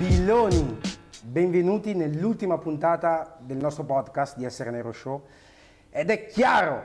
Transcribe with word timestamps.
Billoni, 0.00 0.80
benvenuti 1.24 1.92
nell'ultima 1.92 2.56
puntata 2.56 3.36
del 3.38 3.58
nostro 3.58 3.84
podcast 3.84 4.38
di 4.38 4.46
Essere 4.46 4.70
Nero 4.70 4.92
Show. 4.92 5.26
Ed 5.90 6.08
è 6.08 6.24
chiaro, 6.24 6.82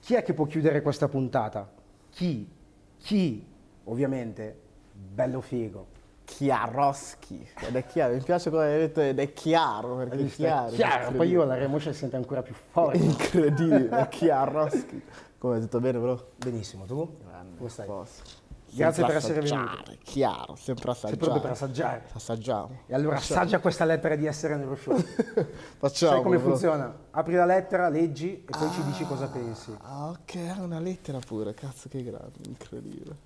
chi 0.00 0.14
è 0.14 0.22
che 0.22 0.32
può 0.32 0.46
chiudere 0.46 0.80
questa 0.80 1.06
puntata? 1.06 1.70
Chi? 2.08 2.50
Chi? 2.96 3.46
Ovviamente, 3.84 4.58
bello 4.90 5.42
figo. 5.42 5.88
Chiaroschi 6.24 7.46
ed 7.60 7.76
è 7.76 7.84
chiaro, 7.84 8.14
mi 8.14 8.22
piace 8.22 8.48
come 8.48 8.64
hai 8.64 8.78
detto 8.78 9.02
ed 9.02 9.18
è 9.18 9.34
chiaro 9.34 9.96
perché 9.96 10.24
è 10.24 10.26
chiaro, 10.28 10.70
chiaro. 10.70 11.10
poi 11.12 11.28
io 11.28 11.44
la 11.44 11.56
Remoscia 11.56 11.92
sente 11.92 12.16
ancora 12.16 12.40
più 12.40 12.54
forte. 12.54 12.96
Incredibile, 12.96 13.90
è 13.90 14.08
Chiaroschi. 14.08 15.02
Come 15.36 15.60
tutto 15.60 15.78
bene, 15.78 15.98
bro? 15.98 16.30
Benissimo, 16.38 16.86
tu? 16.86 17.18
Grande, 17.22 17.58
Come 17.58 17.68
stai? 17.68 17.84
posto. 17.86 18.39
Grazie 18.72 19.04
per 19.04 19.16
essere 19.16 19.40
venuto. 19.40 19.82
Chiaro, 20.04 20.54
sempre 20.56 20.90
assaggiare. 20.90 21.08
Sei 21.08 21.16
proprio 21.18 21.40
per 21.40 21.50
assaggiare. 21.50 22.04
Assaggiamo. 22.12 22.80
E 22.86 22.94
allora 22.94 23.16
assaggia 23.16 23.58
questa 23.58 23.84
lettera 23.84 24.14
di 24.16 24.26
Essere 24.26 24.56
Nero 24.56 24.76
Show. 24.76 24.96
Facciamo. 25.78 26.12
Sai 26.12 26.22
come 26.22 26.38
bro. 26.38 26.50
funziona? 26.50 26.94
Apri 27.10 27.34
la 27.34 27.46
lettera, 27.46 27.88
leggi 27.88 28.44
e 28.46 28.50
poi 28.50 28.70
ci 28.70 28.82
dici 28.84 29.04
cosa 29.04 29.26
pensi. 29.28 29.74
Ah, 29.82 30.08
ok, 30.08 30.36
ha 30.56 30.62
una 30.62 30.78
lettera 30.78 31.18
pure, 31.18 31.52
cazzo 31.54 31.88
che 31.88 32.02
grande, 32.02 32.38
incredibile. 32.46 33.16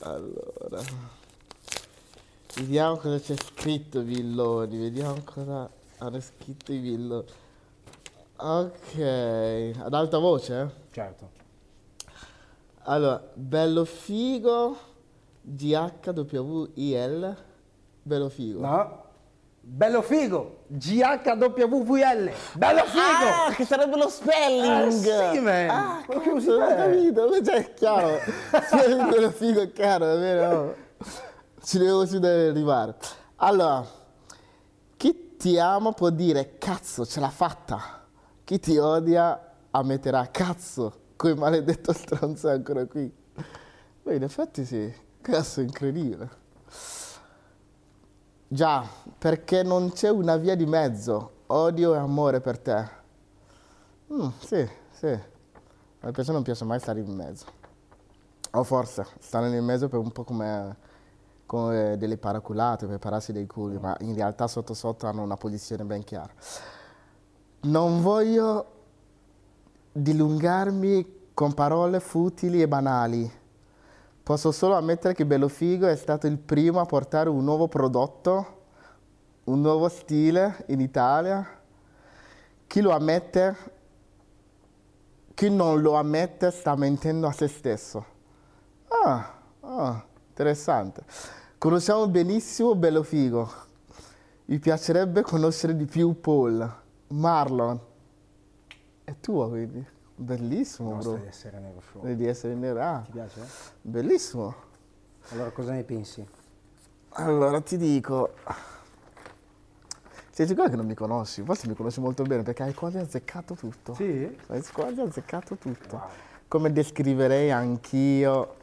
Allora, 0.00 0.82
vediamo 2.54 2.96
cosa 2.96 3.18
c'è 3.18 3.34
scritto 3.36 4.02
Villoni, 4.02 4.78
vediamo 4.78 5.16
cosa 5.24 5.68
hanno 5.98 6.20
scritto 6.20 6.72
i 6.72 6.78
Villoni. 6.78 7.24
Ok, 8.36 9.72
ad 9.78 9.94
alta 9.94 10.18
voce? 10.18 10.60
eh? 10.60 10.68
Certo. 10.92 11.37
Allora, 12.90 13.22
bello 13.34 13.84
figo, 13.84 14.74
G-H-W-I-L, 15.42 17.36
bello 18.02 18.28
figo. 18.30 18.60
No? 18.60 19.04
Bello 19.60 20.00
figo! 20.00 20.60
GHWVL! 20.68 22.32
Bello 22.54 22.84
figo! 22.86 23.28
Ah, 23.30 23.52
che 23.54 23.66
sarebbe 23.66 23.98
lo 23.98 24.08
spelling! 24.08 25.06
Ah, 25.06 25.32
sì, 25.34 25.38
man. 25.40 25.68
Ah, 25.68 26.02
Ma 26.08 26.18
cazzo, 26.18 26.58
non 26.58 26.62
ho 26.62 26.74
capito, 26.74 27.44
cioè, 27.44 27.56
è 27.56 27.74
chiaro. 27.74 28.18
Spelling 28.64 29.10
bello 29.10 29.30
figo 29.32 29.60
è 29.60 29.70
chiaro, 29.70 30.10
è 30.14 30.18
vero? 30.18 30.76
Ci 31.62 31.76
devo 31.76 32.06
ci 32.06 32.18
deve 32.18 32.48
arrivare. 32.48 32.96
Allora, 33.36 33.86
chi 34.96 35.36
ti 35.36 35.58
ama 35.58 35.92
può 35.92 36.08
dire 36.08 36.56
cazzo, 36.56 37.04
ce 37.04 37.20
l'ha 37.20 37.28
fatta. 37.28 38.06
Chi 38.44 38.58
ti 38.58 38.78
odia 38.78 39.56
ammetterà 39.72 40.26
cazzo, 40.30 41.00
quel 41.18 41.36
maledetto 41.36 41.92
stronzo 41.92 42.48
è 42.48 42.52
ancora 42.52 42.86
qui. 42.86 43.12
Beh, 44.04 44.14
in 44.14 44.22
effetti 44.22 44.64
sì, 44.64 44.90
cazzo, 45.20 45.60
incredibile. 45.60 46.30
Già, 48.46 48.86
perché 49.18 49.64
non 49.64 49.90
c'è 49.90 50.10
una 50.10 50.36
via 50.36 50.54
di 50.54 50.64
mezzo, 50.64 51.42
odio 51.46 51.94
e 51.94 51.98
amore 51.98 52.40
per 52.40 52.58
te. 52.60 52.88
Mm, 54.12 54.28
sì, 54.38 54.66
sì. 54.92 55.08
A 55.08 56.10
persone 56.12 56.34
non 56.34 56.42
piace 56.44 56.64
mai 56.64 56.78
stare 56.78 57.00
in 57.00 57.12
mezzo. 57.12 57.46
O 58.52 58.62
forse 58.62 59.04
stare 59.18 59.48
nel 59.48 59.62
mezzo 59.62 59.88
per 59.88 59.98
un 59.98 60.12
po' 60.12 60.22
come, 60.22 60.76
come 61.46 61.96
delle 61.98 62.16
paraculate, 62.16 62.86
per 62.86 63.00
pararsi 63.00 63.32
dei 63.32 63.46
culi, 63.46 63.76
ma 63.76 63.96
in 64.00 64.14
realtà 64.14 64.46
sotto 64.46 64.72
sotto 64.72 65.08
hanno 65.08 65.22
una 65.22 65.36
posizione 65.36 65.84
ben 65.84 66.04
chiara. 66.04 66.32
Non 67.62 68.02
voglio 68.02 68.76
dilungarmi 70.00 71.30
con 71.34 71.54
parole 71.54 72.00
futili 72.00 72.62
e 72.62 72.68
banali. 72.68 73.30
Posso 74.22 74.52
solo 74.52 74.74
ammettere 74.74 75.14
che 75.14 75.24
Bello 75.24 75.48
Figo 75.48 75.86
è 75.86 75.96
stato 75.96 76.26
il 76.26 76.38
primo 76.38 76.80
a 76.80 76.84
portare 76.84 77.28
un 77.28 77.42
nuovo 77.44 77.66
prodotto, 77.68 78.56
un 79.44 79.60
nuovo 79.60 79.88
stile 79.88 80.64
in 80.66 80.80
Italia. 80.80 81.46
Chi 82.66 82.80
lo 82.80 82.90
ammette, 82.90 83.56
chi 85.32 85.48
non 85.48 85.80
lo 85.80 85.94
ammette 85.94 86.50
sta 86.50 86.76
mentendo 86.76 87.26
a 87.26 87.32
se 87.32 87.48
stesso. 87.48 88.04
Ah, 88.88 89.32
ah, 89.60 90.04
interessante. 90.28 91.02
Conosciamo 91.56 92.06
benissimo 92.08 92.74
Bello 92.74 93.02
Figo. 93.02 93.50
Mi 94.46 94.58
piacerebbe 94.58 95.22
conoscere 95.22 95.74
di 95.76 95.86
più 95.86 96.20
Paul. 96.20 96.70
Marlon. 97.08 97.80
È 99.08 99.14
tua 99.20 99.48
quindi. 99.48 99.82
Bellissimo, 100.16 100.92
Nostra 100.92 101.12
bro. 101.12 101.22
di 101.22 101.28
Essere 101.28 101.58
Nero 101.60 101.80
Show. 101.80 102.14
Di 102.14 102.26
essere 102.26 102.54
nero. 102.54 102.82
Ah, 102.82 103.00
Ti 103.06 103.10
piace? 103.12 103.40
bellissimo. 103.80 104.54
Allora 105.30 105.50
cosa 105.50 105.72
ne 105.72 105.82
pensi? 105.82 106.28
Allora 107.12 107.58
ti 107.62 107.78
dico. 107.78 108.34
Sei 110.30 110.46
sicuro 110.46 110.68
che 110.68 110.76
non 110.76 110.84
mi 110.84 110.92
conosci? 110.92 111.42
Forse 111.42 111.68
mi 111.68 111.74
conosci 111.74 112.00
molto 112.00 112.22
bene 112.24 112.42
perché 112.42 112.64
hai 112.64 112.74
quasi 112.74 112.98
azzeccato 112.98 113.54
tutto. 113.54 113.94
Sì? 113.94 114.36
Hai 114.48 114.62
quasi 114.74 115.00
azzeccato 115.00 115.56
tutto. 115.56 115.96
Wow. 115.96 116.06
Come 116.46 116.70
descriverei 116.70 117.50
anch'io 117.50 118.56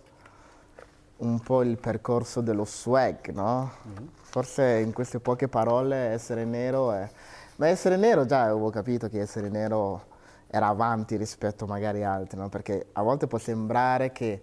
un 1.17 1.39
po' 1.39 1.63
il 1.63 1.79
percorso 1.79 2.41
dello 2.41 2.65
swag, 2.65 3.29
no? 3.31 3.71
Forse 4.21 4.77
in 4.77 4.93
queste 4.93 5.19
poche 5.19 5.47
parole 5.47 5.95
essere 5.95 6.45
nero 6.45 6.91
è... 6.91 7.09
Ma 7.55 7.67
essere 7.67 7.97
nero 7.97 8.25
già 8.25 8.43
avevo 8.43 8.69
capito 8.69 9.09
che 9.09 9.19
essere 9.21 9.49
nero 9.49 10.13
era 10.55 10.67
avanti 10.67 11.17
rispetto 11.17 11.65
magari 11.65 12.03
a 12.03 12.13
altri, 12.13 12.39
no? 12.39 12.47
Perché 12.47 12.87
a 12.93 13.01
volte 13.01 13.27
può 13.27 13.37
sembrare 13.37 14.13
che 14.13 14.41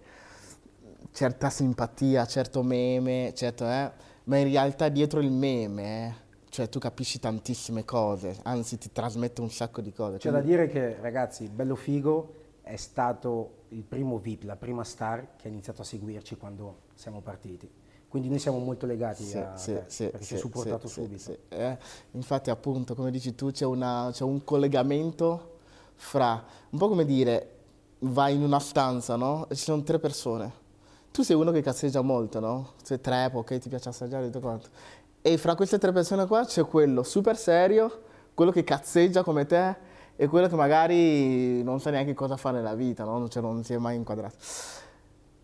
certa 1.11 1.49
simpatia, 1.49 2.25
certo 2.27 2.61
meme, 2.61 3.33
certo, 3.35 3.65
eh, 3.67 3.91
ma 4.25 4.37
in 4.37 4.45
realtà 4.45 4.89
dietro 4.89 5.19
il 5.19 5.31
meme, 5.31 6.07
eh, 6.07 6.13
cioè 6.49 6.69
tu 6.69 6.77
capisci 6.77 7.19
tantissime 7.19 7.83
cose, 7.83 8.37
anzi 8.43 8.77
ti 8.77 8.91
trasmette 8.91 9.41
un 9.41 9.49
sacco 9.49 9.81
di 9.81 9.91
cose. 9.91 10.17
C'è 10.17 10.29
da 10.29 10.39
quindi- 10.41 10.55
dire 10.55 10.67
che, 10.67 10.97
ragazzi, 11.01 11.47
Bello 11.49 11.75
Figo 11.75 12.35
è 12.61 12.75
stato 12.75 13.63
il 13.69 13.81
primo 13.83 14.19
VIP, 14.19 14.43
la 14.43 14.55
prima 14.55 14.83
star 14.83 15.35
che 15.35 15.47
ha 15.47 15.51
iniziato 15.51 15.81
a 15.81 15.85
seguirci 15.85 16.35
quando 16.37 16.81
siamo 16.93 17.21
partiti. 17.21 17.67
Quindi 18.07 18.29
noi 18.29 18.37
siamo 18.37 18.59
molto 18.59 18.85
legati 18.85 19.23
Sì, 19.23 19.37
a 19.39 19.55
sì, 19.57 19.73
te, 19.73 19.83
sì, 19.87 20.03
perché 20.03 20.19
ci 20.19 20.25
sì, 20.25 20.33
hai 20.35 20.39
supportato 20.39 20.87
sì, 20.87 20.93
subito. 21.01 21.37
Eh, 21.49 21.77
infatti, 22.11 22.51
appunto, 22.51 22.93
come 22.93 23.09
dici 23.09 23.33
tu, 23.33 23.49
c'è, 23.49 23.65
una- 23.65 24.09
c'è 24.11 24.23
un 24.23 24.43
collegamento 24.43 25.52
fra, 25.95 26.43
un 26.69 26.79
po' 26.79 26.87
come 26.89 27.05
dire, 27.05 27.49
vai 27.99 28.35
in 28.35 28.43
una 28.43 28.59
stanza, 28.59 29.15
no? 29.15 29.47
E 29.49 29.55
ci 29.55 29.63
sono 29.63 29.83
tre 29.83 29.99
persone. 29.99 30.61
Tu 31.11 31.21
sei 31.21 31.35
uno 31.35 31.51
che 31.51 31.61
cazzeggia 31.61 32.01
molto, 32.01 32.39
no? 32.39 32.71
Sei 32.81 32.99
tre, 32.99 33.29
ok, 33.31 33.57
ti 33.59 33.69
piace 33.69 33.89
assaggiare, 33.89 34.25
tutto 34.25 34.39
quanto. 34.39 34.69
E 35.21 35.37
fra 35.37 35.55
queste 35.55 35.77
tre 35.77 35.91
persone 35.91 36.25
qua 36.25 36.43
c'è 36.45 36.65
quello 36.65 37.03
super 37.03 37.37
serio, 37.37 38.01
quello 38.33 38.51
che 38.51 38.63
cazzeggia 38.63 39.23
come 39.23 39.45
te 39.45 39.75
e 40.15 40.27
quello 40.27 40.47
che 40.47 40.55
magari 40.55 41.63
non 41.63 41.79
sa 41.79 41.91
neanche 41.91 42.13
cosa 42.13 42.35
fare 42.35 42.57
nella 42.57 42.75
vita, 42.75 43.03
no? 43.03 43.27
Cioè, 43.29 43.41
non 43.41 43.63
si 43.63 43.73
è 43.73 43.77
mai 43.77 43.95
inquadrato. 43.95 44.35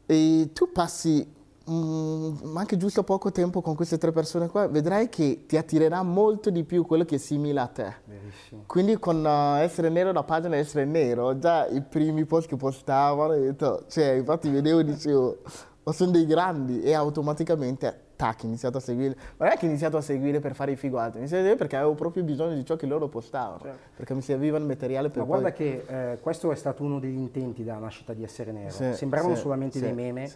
E 0.05 0.49
tu 0.53 0.71
passi 0.71 1.37
mm, 1.69 2.57
anche 2.57 2.77
giusto 2.77 3.03
poco 3.03 3.31
tempo 3.31 3.61
con 3.61 3.75
queste 3.75 3.97
tre 3.97 4.11
persone 4.11 4.47
qua, 4.47 4.67
vedrai 4.67 5.09
che 5.09 5.43
ti 5.47 5.57
attirerà 5.57 6.01
molto 6.03 6.49
di 6.49 6.63
più 6.63 6.85
quello 6.85 7.05
che 7.05 7.15
è 7.15 7.19
simile 7.19 7.59
a 7.59 7.67
te. 7.67 7.93
Verissimo. 8.05 8.63
Quindi 8.65 8.97
con 8.97 9.23
uh, 9.23 9.57
Essere 9.61 9.89
Nero, 9.89 10.11
la 10.11 10.23
pagina 10.23 10.55
Essere 10.55 10.85
Nero, 10.85 11.37
già 11.37 11.67
i 11.67 11.81
primi 11.81 12.25
post 12.25 12.47
che 12.47 12.55
postavano, 12.55 13.33
ho 13.33 13.39
detto, 13.39 13.85
cioè, 13.87 14.11
infatti 14.11 14.49
vedevo 14.49 14.79
e 14.79 14.83
dicevo, 14.83 15.37
ma 15.83 15.91
sono 15.91 16.11
dei 16.11 16.25
grandi 16.25 16.81
e 16.81 16.93
automaticamente, 16.93 18.07
tac, 18.15 18.41
ho 18.43 18.47
iniziato 18.47 18.77
a 18.77 18.81
seguire. 18.81 19.15
Ma 19.37 19.45
non 19.45 19.53
è 19.53 19.57
che 19.57 19.65
ho 19.65 19.69
iniziato 19.69 19.97
a 19.97 20.01
seguire 20.01 20.39
per 20.39 20.53
fare 20.53 20.71
i 20.71 20.75
figati, 20.75 21.15
ho 21.15 21.19
iniziato 21.19 21.41
a 21.41 21.45
seguire 21.45 21.55
perché 21.55 21.75
avevo 21.77 21.95
proprio 21.95 22.23
bisogno 22.23 22.55
di 22.55 22.65
ciò 22.65 22.75
che 22.75 22.85
loro 22.85 23.07
postavano, 23.07 23.61
Certo. 23.61 23.77
perché 23.95 24.13
mi 24.13 24.21
serviva 24.21 24.57
il 24.57 24.65
materiale 24.65 25.09
per 25.09 25.19
Ma 25.19 25.25
poi... 25.25 25.39
guarda 25.39 25.55
che 25.55 25.83
eh, 25.87 26.19
questo 26.19 26.51
è 26.51 26.55
stato 26.55 26.83
uno 26.83 26.99
degli 26.99 27.17
intenti 27.17 27.63
della 27.63 27.77
nascita 27.77 28.13
di 28.13 28.23
Essere 28.23 28.51
Nero. 28.51 28.71
Sì, 28.71 28.93
Sembravano 28.93 29.35
sì, 29.35 29.41
solamente 29.41 29.79
sì, 29.79 29.85
dei 29.85 29.93
meme. 29.93 30.27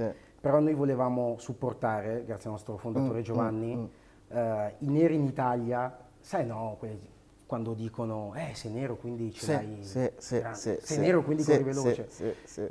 Però 0.44 0.60
noi 0.60 0.74
volevamo 0.74 1.38
supportare, 1.40 2.26
grazie 2.26 2.48
al 2.50 2.56
nostro 2.56 2.76
fondatore 2.76 3.20
Mm, 3.20 3.24
Giovanni, 3.24 3.90
eh, 4.28 4.76
i 4.80 4.90
neri 4.90 5.16
in 5.16 5.24
Italia. 5.24 5.98
Sai 6.20 6.46
no, 6.46 6.76
quelli 6.80 7.00
quando 7.46 7.72
dicono, 7.74 8.34
eh, 8.36 8.54
sei 8.54 8.72
nero 8.74 8.98
quindi 8.98 9.32
ce 9.32 9.46
Sì, 9.46 9.52
l'hai 9.54 9.78
sì, 9.80 10.12
sì, 10.18 10.44
sì, 10.52 10.78
sei 10.82 10.98
nero 10.98 11.24
quindi 11.24 11.44
corri 11.46 11.64
veloce. 11.64 12.10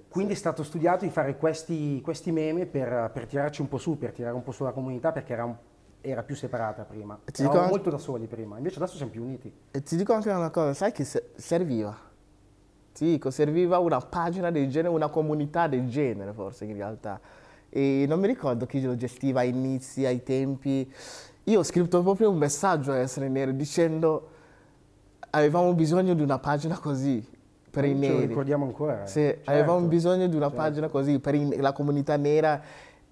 Quindi 0.07 0.35
è 0.35 0.37
stato 0.37 0.63
studiato 0.65 1.07
di 1.07 1.11
fare 1.11 1.39
questi, 1.39 2.03
questi 2.03 2.31
meme 2.31 2.67
per, 2.67 3.11
per 3.11 3.25
tirarci 3.27 3.63
un 3.63 3.69
po' 3.69 3.79
su, 3.79 3.97
per 3.97 4.13
tirare 4.13 4.35
un 4.35 4.43
po' 4.43 4.53
su 4.53 4.65
la 4.65 4.73
comunità, 4.73 5.11
perché 5.11 5.33
era, 5.33 5.45
un- 5.47 5.57
era 6.03 6.23
più 6.23 6.37
separata 6.37 6.83
prima. 6.83 7.19
Ti 7.25 7.41
Eravamo 7.41 7.61
anche- 7.61 7.71
molto 7.73 7.89
da 7.89 7.97
soli 7.97 8.27
prima, 8.27 8.59
invece 8.59 8.77
adesso 8.77 8.97
siamo 8.97 9.11
più 9.13 9.23
uniti. 9.23 9.51
E 9.71 9.83
ti 9.83 9.97
dico 9.97 10.13
anche 10.13 10.29
una 10.31 10.51
cosa, 10.51 10.75
sai 10.75 10.93
che 10.93 11.05
se- 11.05 11.31
serviva? 11.37 11.97
Ti 12.93 13.07
dico, 13.07 13.31
serviva 13.31 13.79
una 13.79 13.99
pagina 14.01 14.51
del 14.51 14.69
genere, 14.69 14.93
una 14.93 15.09
comunità 15.09 15.69
del 15.69 15.89
genere 15.89 16.35
forse 16.35 16.67
in 16.67 16.75
realtà. 16.75 17.19
E 17.75 18.05
non 18.07 18.21
mi 18.21 18.27
ricordo 18.27 18.67
chi 18.67 18.83
lo 18.83 18.95
gestiva 18.97 19.41
ai 19.41 19.49
inizi, 19.49 20.05
ai 20.05 20.23
tempi. 20.23 20.93
Io 21.45 21.59
ho 21.59 21.63
scritto 21.63 22.03
proprio 22.03 22.29
un 22.29 22.37
messaggio 22.37 22.93
a 22.93 22.99
Essere 22.99 23.29
Nero 23.29 23.51
dicendo 23.53 24.29
avevamo 25.31 25.73
bisogno 25.73 26.13
di 26.15 26.21
una 26.23 26.39
pagina 26.39 26.79
così 26.79 27.27
per 27.71 27.85
i 27.87 27.89
Ce 27.89 27.95
lo 28.09 28.15
neri. 28.15 28.27
ricordiamo 28.27 28.67
ancora. 28.67 29.05
eh. 29.05 29.07
Sì, 29.07 29.21
Certo. 29.21 29.51
avevamo 29.51 29.87
bisogno 29.87 30.27
di 30.27 30.37
una 30.37 30.49
certo. 30.49 30.61
pagina 30.63 30.89
così 30.89 31.19
per 31.19 31.35
i- 31.35 31.57
la 31.57 31.73
comunità 31.73 32.17
nera 32.17 32.61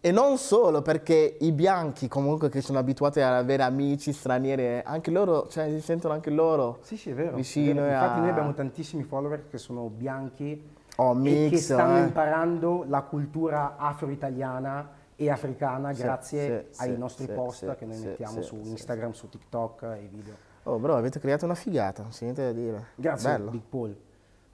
E 0.03 0.13
non 0.13 0.39
solo, 0.39 0.81
perché 0.81 1.37
i 1.41 1.53
bianchi 1.53 2.09
comunque 2.09 2.49
che 2.49 2.63
sono 2.63 2.79
abituati 2.79 3.21
ad 3.21 3.35
avere 3.35 3.63
amici 3.65 4.15
stranieri, 4.15 4.81
anche 4.83 5.11
loro, 5.11 5.47
cioè 5.49 5.69
si 5.69 5.83
sentono 5.83 6.15
anche 6.15 6.31
loro 6.31 6.79
Sì, 6.81 6.97
sì, 6.97 7.11
è 7.11 7.13
vero. 7.15 7.37
vicino 7.37 7.83
è 7.83 7.85
vero. 7.85 7.91
Infatti 7.93 8.17
a- 8.19 8.21
noi 8.23 8.31
abbiamo 8.31 8.55
tantissimi 8.55 9.03
follower 9.03 9.47
che 9.51 9.59
sono 9.59 9.91
bianchi 9.95 10.59
Oh, 11.03 11.13
e 11.13 11.17
mix, 11.17 11.51
che 11.51 11.57
stanno 11.57 11.97
eh. 11.97 12.03
imparando 12.03 12.85
la 12.87 13.01
cultura 13.03 13.77
afro-italiana 13.79 14.99
e 15.17 15.31
africana 15.31 15.95
Sì, 15.95 16.03
grazie 16.03 16.69
sì, 16.71 16.83
ai 16.83 16.93
sì, 16.93 16.99
nostri 16.99 17.27
post 17.27 17.75
che 17.77 17.87
noi 17.87 17.99
mettiamo 18.01 18.43
su 18.43 18.57
Instagram, 18.57 19.13
su 19.13 19.29
TikTok 19.31 19.83
e 19.99 20.09
video. 20.11 20.35
Oh 20.65 20.79
bro, 20.79 20.97
avete 20.97 21.19
creato 21.19 21.47
una 21.47 21.55
figata, 21.55 22.03
non 22.03 22.11
c'è 22.11 22.25
niente 22.25 22.43
da 22.43 22.53
dire. 22.53 22.87
Grazie 22.97 23.31
Bello. 23.31 23.51
Big 23.51 23.63
Paul. 23.63 23.97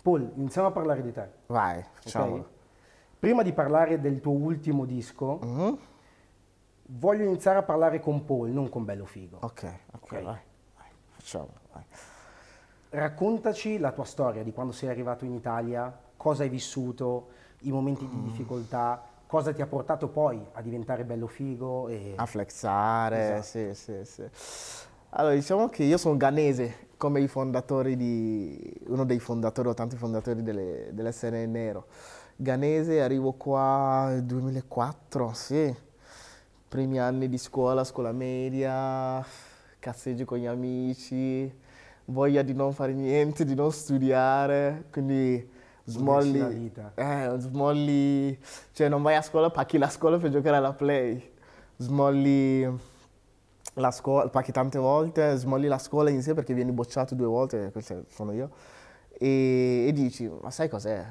Paul, 0.01 0.31
iniziamo 0.37 0.69
a 0.69 0.71
parlare 0.71 1.03
di 1.03 1.13
te. 1.13 1.29
Vai, 1.47 1.85
facciamolo. 1.95 2.49
Prima 3.19 3.43
di 3.43 3.53
parlare 3.53 4.01
del 4.01 4.21
tuo 4.21 4.33
ultimo 4.35 4.85
disco, 4.85 5.41
Mhm. 5.43 5.79
voglio 6.91 7.25
iniziare 7.25 7.59
a 7.59 7.63
parlare 7.65 7.99
con 7.99 8.25
Paul, 8.25 8.51
non 8.51 8.69
con 8.69 8.85
Bello 8.85 9.05
Figo. 9.05 9.39
Ok, 9.41 9.65
ok, 9.65 10.03
Ok. 10.03 10.13
vai, 10.13 10.23
vai, 10.23 10.91
facciamolo, 11.09 11.59
vai. 11.73 11.83
Raccontaci 12.91 13.79
la 13.79 13.91
tua 13.91 14.05
storia 14.05 14.45
di 14.45 14.53
quando 14.53 14.73
sei 14.73 14.89
arrivato 14.89 15.25
in 15.25 15.33
Italia, 15.35 16.05
cosa 16.27 16.43
hai 16.43 16.49
vissuto, 16.49 17.29
i 17.61 17.71
momenti 17.71 18.05
Mm. 18.05 18.11
di 18.11 18.23
difficoltà, 18.23 19.01
cosa 19.29 19.53
ti 19.53 19.63
ha 19.63 19.67
portato 19.69 20.09
poi 20.09 20.45
a 20.55 20.61
diventare 20.61 21.05
bello 21.05 21.29
figo 21.29 21.87
e 21.87 22.15
A 22.17 22.27
flexare, 22.27 23.39
Esatto. 23.39 23.43
sì, 23.43 23.75
sì, 23.75 23.95
sì. 24.03 24.25
Allora, 25.11 25.35
diciamo 25.35 25.69
che 25.69 25.85
io 25.85 25.97
sono 25.97 26.17
ghanese, 26.17 26.89
come 26.97 27.21
i 27.21 27.29
fondatori 27.29 27.97
di... 27.97 28.75
uno 28.89 29.05
dei 29.05 29.21
fondatori 29.21 29.69
o 29.69 29.75
tanti 29.75 29.95
fondatori 29.95 30.43
delle, 30.43 30.89
dell'SN 30.93 31.49
Nero. 31.49 31.87
Ghanese, 32.35 33.01
arrivo 33.01 33.31
qua 33.35 34.07
nel 34.09 34.25
2004, 34.25 35.33
sì. 35.33 35.73
Primi 36.67 36.99
anni 36.99 37.29
di 37.29 37.39
scuola, 37.39 37.85
scuola 37.85 38.11
media, 38.11 39.25
cazzeggio 39.79 40.25
con 40.25 40.39
gli 40.39 40.47
amici, 40.47 41.49
voglia 42.07 42.43
di 42.43 42.53
non 42.53 42.73
fare 42.73 42.93
niente, 42.95 43.45
di 43.45 43.55
non 43.55 43.71
studiare, 43.71 44.87
quindi 44.91 45.55
vita. 46.49 46.93
Eh, 46.95 47.39
smolli, 47.39 48.39
cioè 48.73 48.89
non 48.89 49.03
vai 49.03 49.15
a 49.15 49.23
scuola, 49.23 49.51
pacchi 49.51 49.79
la 49.79 49.89
scuola 49.89 50.19
per 50.19 50.31
giocare 50.31 50.57
alla 50.57 50.73
play. 50.73 51.33
Smolli 51.77 52.95
la 53.75 53.91
scuola, 53.91 54.29
pacchi 54.29 54.53
tante 54.53 54.79
volte, 54.79 55.37
smolli 55.37 55.69
la 55.69 55.79
scuola 55.79 56.11
in 56.11 56.23
sé 56.23 56.35
perché 56.35 56.55
vieni 56.55 56.73
bocciato 56.73 57.15
due 57.15 57.27
volte, 57.27 57.71
questo 57.73 58.05
sono 58.09 58.33
io, 58.33 58.51
e, 59.19 59.87
e 59.89 59.93
dici, 59.93 60.31
ma 60.41 60.51
sai 60.51 60.69
cos'è? 60.69 61.05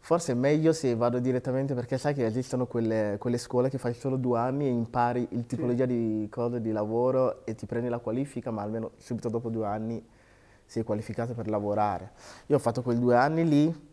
Forse 0.00 0.32
è 0.32 0.34
meglio 0.34 0.72
se 0.72 0.94
vado 0.94 1.18
direttamente 1.18 1.74
perché 1.74 1.98
sai 1.98 2.14
che 2.14 2.24
esistono 2.24 2.66
quelle, 2.66 3.16
quelle 3.18 3.36
scuole 3.36 3.68
che 3.68 3.76
fai 3.76 3.92
solo 3.92 4.16
due 4.16 4.38
anni 4.38 4.64
e 4.66 4.70
impari 4.70 5.26
il 5.32 5.44
tipologia 5.44 5.84
di 5.84 6.26
cose 6.30 6.62
di 6.62 6.72
lavoro 6.72 7.44
e 7.44 7.54
ti 7.54 7.66
prendi 7.66 7.88
la 7.88 7.98
qualifica, 7.98 8.50
ma 8.50 8.62
almeno 8.62 8.92
subito 8.96 9.28
dopo 9.28 9.50
due 9.50 9.66
anni 9.66 10.02
sei 10.64 10.82
qualificato 10.82 11.34
per 11.34 11.48
lavorare. 11.48 12.12
Io 12.46 12.56
ho 12.56 12.58
fatto 12.58 12.80
quei 12.80 12.98
due 12.98 13.16
anni 13.16 13.46
lì 13.46 13.87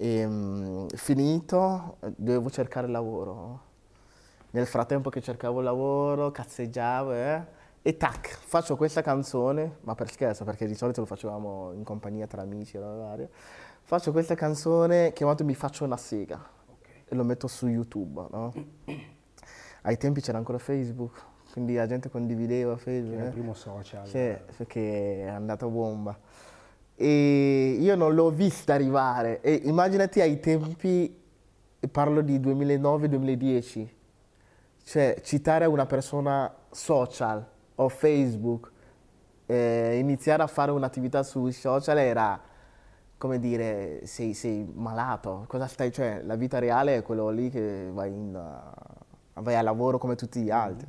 e 0.00 0.26
mm, 0.26 0.86
finito 0.94 1.98
eh, 2.00 2.10
dovevo 2.16 2.48
cercare 2.48 2.88
lavoro. 2.88 3.68
Nel 4.52 4.66
frattempo 4.66 5.10
che 5.10 5.20
cercavo 5.20 5.60
lavoro, 5.60 6.30
cazzeggiavo 6.30 7.12
eh, 7.12 7.44
e 7.82 7.96
tac, 7.98 8.28
faccio 8.28 8.76
questa 8.76 9.02
canzone, 9.02 9.76
ma 9.82 9.94
per 9.94 10.10
scherzo, 10.10 10.44
perché 10.44 10.66
di 10.66 10.74
solito 10.74 11.00
lo 11.00 11.06
facevamo 11.06 11.72
in 11.74 11.84
compagnia 11.84 12.26
tra 12.26 12.40
amici 12.40 12.78
e 12.78 12.80
varia. 12.80 13.28
Faccio 13.82 14.10
questa 14.10 14.34
canzone 14.34 15.12
chiamato 15.12 15.44
Mi 15.44 15.54
faccio 15.54 15.84
una 15.84 15.98
sega 15.98 16.42
e 17.06 17.14
lo 17.14 17.22
metto 17.22 17.46
su 17.46 17.66
YouTube, 17.66 18.26
no? 18.30 18.54
Ai 19.82 19.98
tempi 19.98 20.22
c'era 20.22 20.38
ancora 20.38 20.58
Facebook, 20.58 21.22
quindi 21.52 21.74
la 21.74 21.86
gente 21.86 22.08
condivideva 22.08 22.78
Facebook. 22.78 23.12
era 23.12 23.24
il 23.24 23.28
eh. 23.28 23.32
primo 23.32 23.52
social. 23.52 24.06
Sì, 24.06 24.34
perché 24.56 25.24
è 25.24 25.28
andato 25.28 25.66
a 25.66 25.68
bomba. 25.68 26.18
E 27.02 27.78
io 27.80 27.96
non 27.96 28.14
l'ho 28.14 28.28
vista 28.28 28.74
arrivare. 28.74 29.40
E 29.40 29.62
immaginati 29.64 30.20
ai 30.20 30.38
tempi, 30.38 31.18
parlo 31.90 32.20
di 32.20 32.38
2009-2010, 32.38 33.88
cioè 34.84 35.18
citare 35.22 35.64
una 35.64 35.86
persona 35.86 36.54
social 36.70 37.42
o 37.76 37.88
Facebook, 37.88 38.70
eh, 39.46 39.96
iniziare 39.98 40.42
a 40.42 40.46
fare 40.46 40.72
un'attività 40.72 41.22
sui 41.22 41.52
social 41.52 41.96
era, 41.96 42.38
come 43.16 43.38
dire, 43.38 44.02
sei, 44.04 44.34
sei 44.34 44.70
malato. 44.70 45.46
Cosa 45.48 45.66
stai, 45.68 45.90
cioè 45.90 46.20
la 46.22 46.34
vita 46.34 46.58
reale 46.58 46.96
è 46.96 47.02
quello 47.02 47.30
lì 47.30 47.48
che 47.48 47.88
vai, 47.90 48.10
in, 48.12 48.34
uh, 48.34 49.40
vai 49.40 49.54
a 49.54 49.62
lavoro 49.62 49.96
come 49.96 50.16
tutti 50.16 50.42
gli 50.42 50.50
altri. 50.50 50.86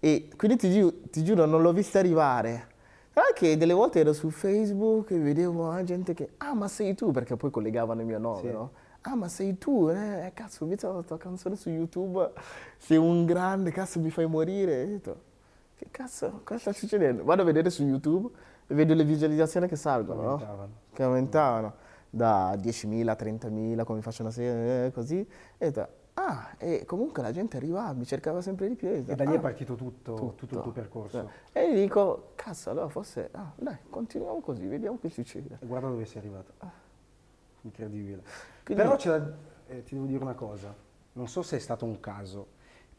E 0.00 0.30
quindi 0.36 0.56
ti, 0.56 0.72
giu- 0.72 1.10
ti 1.10 1.22
giuro, 1.22 1.46
non 1.46 1.62
l'ho 1.62 1.72
vista 1.72 2.00
arrivare. 2.00 2.76
Sai 3.18 3.32
che 3.34 3.56
delle 3.56 3.72
volte 3.72 3.98
ero 3.98 4.12
su 4.12 4.30
Facebook 4.30 5.10
e 5.10 5.18
vedevo 5.18 5.72
ah, 5.72 5.82
gente 5.82 6.14
che, 6.14 6.34
ah 6.36 6.54
ma 6.54 6.68
sei 6.68 6.94
tu, 6.94 7.10
perché 7.10 7.34
poi 7.36 7.50
collegavano 7.50 8.00
il 8.02 8.06
mio 8.06 8.18
nome, 8.20 8.40
Sì. 8.42 8.50
no? 8.52 8.70
Ah 9.00 9.16
ma 9.16 9.26
sei 9.26 9.58
tu, 9.58 9.88
eh, 9.88 10.26
eh, 10.26 10.32
cazzo, 10.32 10.62
ho 10.64 10.68
visto 10.68 10.92
la 10.92 11.02
tua 11.02 11.18
canzone 11.18 11.56
su 11.56 11.68
YouTube, 11.68 12.30
sei 12.76 12.96
un 12.96 13.24
grande, 13.26 13.72
cazzo 13.72 13.98
mi 13.98 14.10
fai 14.10 14.26
morire. 14.28 14.82
E 14.82 14.84
ho 14.84 14.86
detto, 14.86 15.20
che 15.74 15.88
cazzo, 15.90 16.42
cosa 16.44 16.60
sta 16.60 16.72
succedendo? 16.72 17.24
Vado 17.24 17.42
a 17.42 17.44
vedere 17.44 17.70
su 17.70 17.82
YouTube 17.82 18.30
e 18.68 18.74
vedo 18.76 18.94
le 18.94 19.02
visualizzazioni 19.02 19.66
che 19.66 19.74
salgono, 19.74 20.22
no? 20.22 20.28
Aumentavano. 20.30 20.72
che 20.92 21.02
aumentavano 21.02 21.72
da 22.10 22.54
10.000 22.54 23.08
a 23.08 23.16
30.000, 23.18 23.82
come 23.82 24.00
faccio 24.00 24.22
una 24.22 24.30
serie 24.30 24.86
eh, 24.86 24.92
così. 24.92 25.18
E 25.58 25.66
ho 25.66 25.70
detto, 25.70 25.88
ah, 26.20 26.54
e 26.58 26.84
comunque 26.84 27.22
la 27.22 27.30
gente 27.32 27.56
arrivava, 27.56 27.92
mi 27.92 28.04
cercava 28.04 28.40
sempre 28.40 28.68
di 28.68 28.74
più. 28.74 28.88
E 28.88 29.02
da 29.02 29.24
lì 29.24 29.32
è 29.34 29.36
"Ah, 29.36 29.40
partito 29.40 29.74
tutto, 29.74 30.34
tutto 30.36 30.54
il 30.56 30.62
tuo 30.62 30.72
percorso. 30.72 31.30
E 31.52 31.72
gli 31.72 31.80
dico, 31.82 32.32
cazzo, 32.34 32.70
allora 32.70 32.88
forse, 32.88 33.28
ah, 33.32 33.52
dai, 33.56 33.76
continuiamo 33.88 34.40
così, 34.40 34.66
vediamo 34.66 34.98
che 35.00 35.08
succede. 35.08 35.58
E 35.60 35.66
guarda 35.66 35.88
dove 35.88 36.04
sei 36.04 36.18
arrivato. 36.18 36.52
Incredibile. 37.62 38.22
Quindi- 38.64 38.82
Però 38.82 38.96
da- 38.96 39.32
eh, 39.68 39.82
ti 39.82 39.94
devo 39.94 40.06
dire 40.06 40.22
una 40.22 40.34
cosa, 40.34 40.74
non 41.12 41.28
so 41.28 41.42
se 41.42 41.56
è 41.56 41.58
stato 41.60 41.84
un 41.84 41.98
caso, 42.00 42.46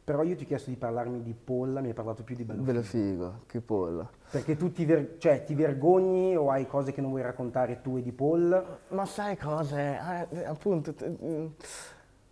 però 0.03 0.23
io 0.23 0.35
ti 0.35 0.43
ho 0.43 0.47
chiesto 0.47 0.69
di 0.69 0.75
parlarmi 0.75 1.21
di 1.21 1.33
Polla, 1.33 1.81
mi 1.81 1.87
hai 1.87 1.93
parlato 1.93 2.23
più 2.23 2.35
di 2.35 2.43
Bello 2.43 2.61
Bello 2.63 2.81
Figo. 2.81 3.07
figo, 3.07 3.33
che 3.45 3.61
pollo. 3.61 4.09
Perché 4.31 4.55
tu 4.57 4.71
ti, 4.71 4.85
ver- 4.85 5.17
cioè, 5.17 5.43
ti 5.43 5.53
vergogni 5.55 6.35
o 6.35 6.49
hai 6.51 6.65
cose 6.67 6.91
che 6.91 7.01
non 7.01 7.11
vuoi 7.11 7.21
raccontare 7.21 7.81
tu 7.81 7.97
e 7.97 8.01
di 8.01 8.11
Paul? 8.11 8.79
Ma 8.89 9.05
sai 9.05 9.37
cosa? 9.37 10.27
Eh, 10.29 10.45
appunto, 10.45 10.93
t- 10.93 11.49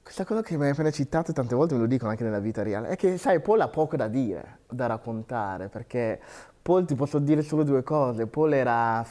questa 0.07 0.23
cosa 0.23 0.41
che 0.41 0.55
mi 0.55 0.63
hai 0.63 0.69
appena 0.69 0.89
citato 0.89 1.33
tante 1.33 1.53
volte 1.53 1.73
me 1.73 1.81
lo 1.81 1.85
dicono 1.85 2.11
anche 2.11 2.23
nella 2.23 2.39
vita 2.39 2.63
reale, 2.63 2.87
è 2.87 2.95
che 2.95 3.17
sai, 3.17 3.41
Paul 3.41 3.59
ha 3.59 3.67
poco 3.67 3.97
da 3.97 4.07
dire, 4.07 4.59
da 4.69 4.85
raccontare, 4.85 5.67
perché 5.67 6.17
Paul 6.61 6.85
ti 6.85 6.95
posso 6.95 7.19
dire 7.19 7.41
solo 7.41 7.63
due 7.63 7.83
cose. 7.83 8.25
Paul 8.25 8.53
era 8.53 9.05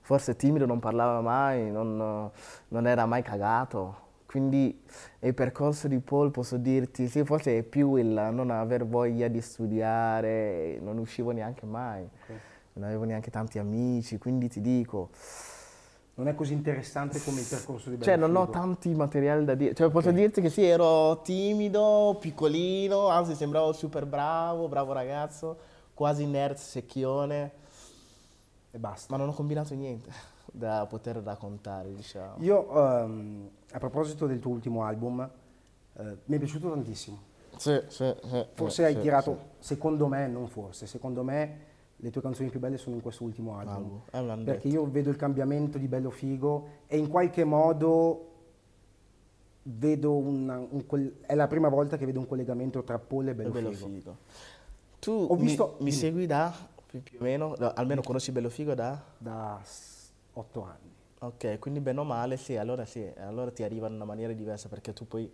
forse 0.00 0.34
timido, 0.34 0.66
non 0.66 0.80
parlava 0.80 1.20
mai, 1.20 1.70
non, 1.70 2.28
non 2.66 2.86
era 2.88 3.06
mai 3.06 3.22
cagato. 3.22 3.96
Quindi 4.26 4.82
il 5.20 5.34
percorso 5.34 5.86
di 5.86 6.00
Paul 6.00 6.32
posso 6.32 6.56
dirti, 6.56 7.06
sì, 7.06 7.22
forse 7.24 7.56
è 7.58 7.62
più 7.62 7.94
il 7.94 8.30
non 8.32 8.50
aver 8.50 8.84
voglia 8.84 9.28
di 9.28 9.40
studiare, 9.40 10.80
non 10.80 10.98
uscivo 10.98 11.30
neanche 11.30 11.64
mai, 11.64 12.04
non 12.72 12.86
avevo 12.86 13.04
neanche 13.04 13.30
tanti 13.30 13.60
amici, 13.60 14.18
quindi 14.18 14.48
ti 14.48 14.60
dico, 14.60 15.10
Non 16.16 16.28
è 16.28 16.34
così 16.36 16.52
interessante 16.52 17.20
come 17.22 17.40
il 17.40 17.46
percorso 17.48 17.90
di 17.90 17.96
Bello 17.96 18.04
cioè, 18.08 18.16
non 18.16 18.36
ho 18.36 18.40
Figo. 18.46 18.52
tanti 18.52 18.94
materiali 18.94 19.44
da 19.44 19.54
dire. 19.56 19.74
Cioè, 19.74 19.90
posso 19.90 20.12
dirti 20.12 20.40
che 20.40 20.48
sì, 20.48 20.62
ero 20.64 21.20
timido, 21.22 22.16
piccolino, 22.20 23.08
anzi 23.08 23.34
sembravo 23.34 23.72
super 23.72 24.06
bravo, 24.06 24.68
bravo 24.68 24.92
ragazzo, 24.92 25.58
quasi 25.92 26.24
nerd 26.26 26.56
secchione, 26.56 27.50
E 28.70 28.78
basta. 28.78 29.06
ma 29.12 29.18
non 29.18 29.30
ho 29.30 29.32
combinato 29.34 29.74
niente 29.74 30.10
da 30.52 30.86
poter 30.88 31.16
raccontare, 31.16 31.92
diciamo. 31.92 32.34
Io, 32.38 32.70
ehm, 33.00 33.50
a 33.72 33.78
proposito 33.78 34.26
del 34.28 34.38
tuo 34.38 34.52
ultimo 34.52 34.84
album, 34.84 35.28
eh, 35.96 36.16
mi 36.26 36.36
è 36.36 36.38
piaciuto 36.38 36.70
tantissimo. 36.70 37.18
Sì, 37.56 37.80
sì, 37.88 38.14
sì, 38.22 38.46
Forse 38.54 38.74
sì, 38.74 38.82
hai 38.84 38.94
sì, 38.94 39.00
tirato, 39.00 39.38
secondo 39.58 40.06
me, 40.06 40.28
non 40.28 40.46
forse, 40.46 40.86
secondo 40.86 41.24
me 41.24 41.72
le 41.96 42.10
tue 42.10 42.20
canzoni 42.20 42.50
più 42.50 42.60
belle 42.60 42.76
sono 42.76 42.96
in 42.96 43.02
questo 43.02 43.24
ultimo 43.24 43.56
album. 43.58 44.00
Album. 44.10 44.40
Eh, 44.40 44.44
Perché 44.44 44.68
io 44.68 44.84
vedo 44.90 45.10
il 45.10 45.16
cambiamento 45.16 45.78
di 45.78 45.88
Bello 45.88 46.10
Figo 46.10 46.66
e 46.86 46.96
in 46.98 47.08
qualche 47.08 47.44
modo 47.44 48.28
vedo 49.62 50.12
una- 50.14 50.58
un 50.58 50.84
col- 50.86 51.20
è 51.22 51.34
la 51.34 51.46
prima 51.46 51.68
volta 51.68 51.96
che 51.96 52.04
vedo 52.04 52.18
un 52.20 52.26
collegamento 52.26 52.82
tra 52.82 52.98
Paul 52.98 53.28
e 53.28 53.34
Bello, 53.34 53.50
bello 53.50 53.70
Figo. 53.72 53.86
figo. 53.88 54.16
Tu 54.98 55.10
Ho 55.30 55.36
visto- 55.36 55.76
mi, 55.78 55.84
mi 55.84 55.92
segui 55.92 56.26
da 56.26 56.52
più, 56.86 57.02
più 57.02 57.18
o 57.20 57.22
meno, 57.22 57.54
no, 57.58 57.72
almeno 57.74 58.02
conosci 58.02 58.30
Bello 58.32 58.50
Figo 58.50 58.74
da? 58.74 59.02
Da 59.16 59.60
otto 60.34 60.62
anni. 60.64 60.92
Ok, 61.20 61.58
quindi 61.58 61.80
bene 61.80 62.00
o 62.00 62.04
male, 62.04 62.36
sì, 62.36 62.56
allora 62.56 62.84
sì, 62.84 63.10
allora 63.16 63.50
ti 63.50 63.62
arriva 63.62 63.86
in 63.88 63.94
una 63.94 64.04
maniera 64.04 64.32
diversa 64.34 64.68
perché 64.68 64.92
tu 64.92 65.06
poi 65.06 65.30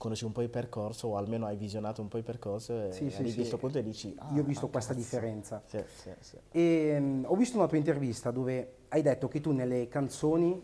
conosci 0.00 0.24
un 0.24 0.32
po' 0.32 0.40
il 0.40 0.48
percorso 0.48 1.08
o 1.08 1.16
almeno 1.18 1.44
hai 1.44 1.58
visionato 1.58 2.00
un 2.00 2.08
po' 2.08 2.16
il 2.16 2.24
percorso 2.24 2.86
e 2.86 2.90
Sì, 2.90 3.10
sì, 3.10 3.28
sì. 3.28 3.34
questo 3.34 3.58
punto 3.58 3.76
e 3.76 3.82
dici 3.82 4.16
ah, 4.18 4.30
Io 4.32 4.40
ho 4.40 4.44
visto 4.44 4.64
ah, 4.64 4.70
questa 4.70 4.94
cazzo. 4.94 5.04
differenza. 5.04 5.62
Sì, 5.66 5.84
sì, 5.94 6.10
sì. 6.20 6.36
E 6.50 6.96
mm, 6.98 7.24
ho 7.26 7.36
visto 7.36 7.58
una 7.58 7.66
tua 7.66 7.76
intervista 7.76 8.30
dove 8.30 8.76
hai 8.88 9.02
detto 9.02 9.28
che 9.28 9.42
tu 9.42 9.52
nelle 9.52 9.88
canzoni 9.88 10.58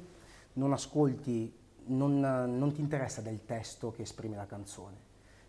non 0.55 0.73
ascolti, 0.73 1.55
non, 1.89 2.19
non 2.19 2.73
ti 2.73 2.81
interessa 2.81 3.21
del 3.21 3.45
testo 3.45 3.91
che 3.91 4.03
esprime 4.03 4.37
la 4.37 4.47
canzone, 4.47 4.97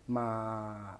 ma 0.06 0.98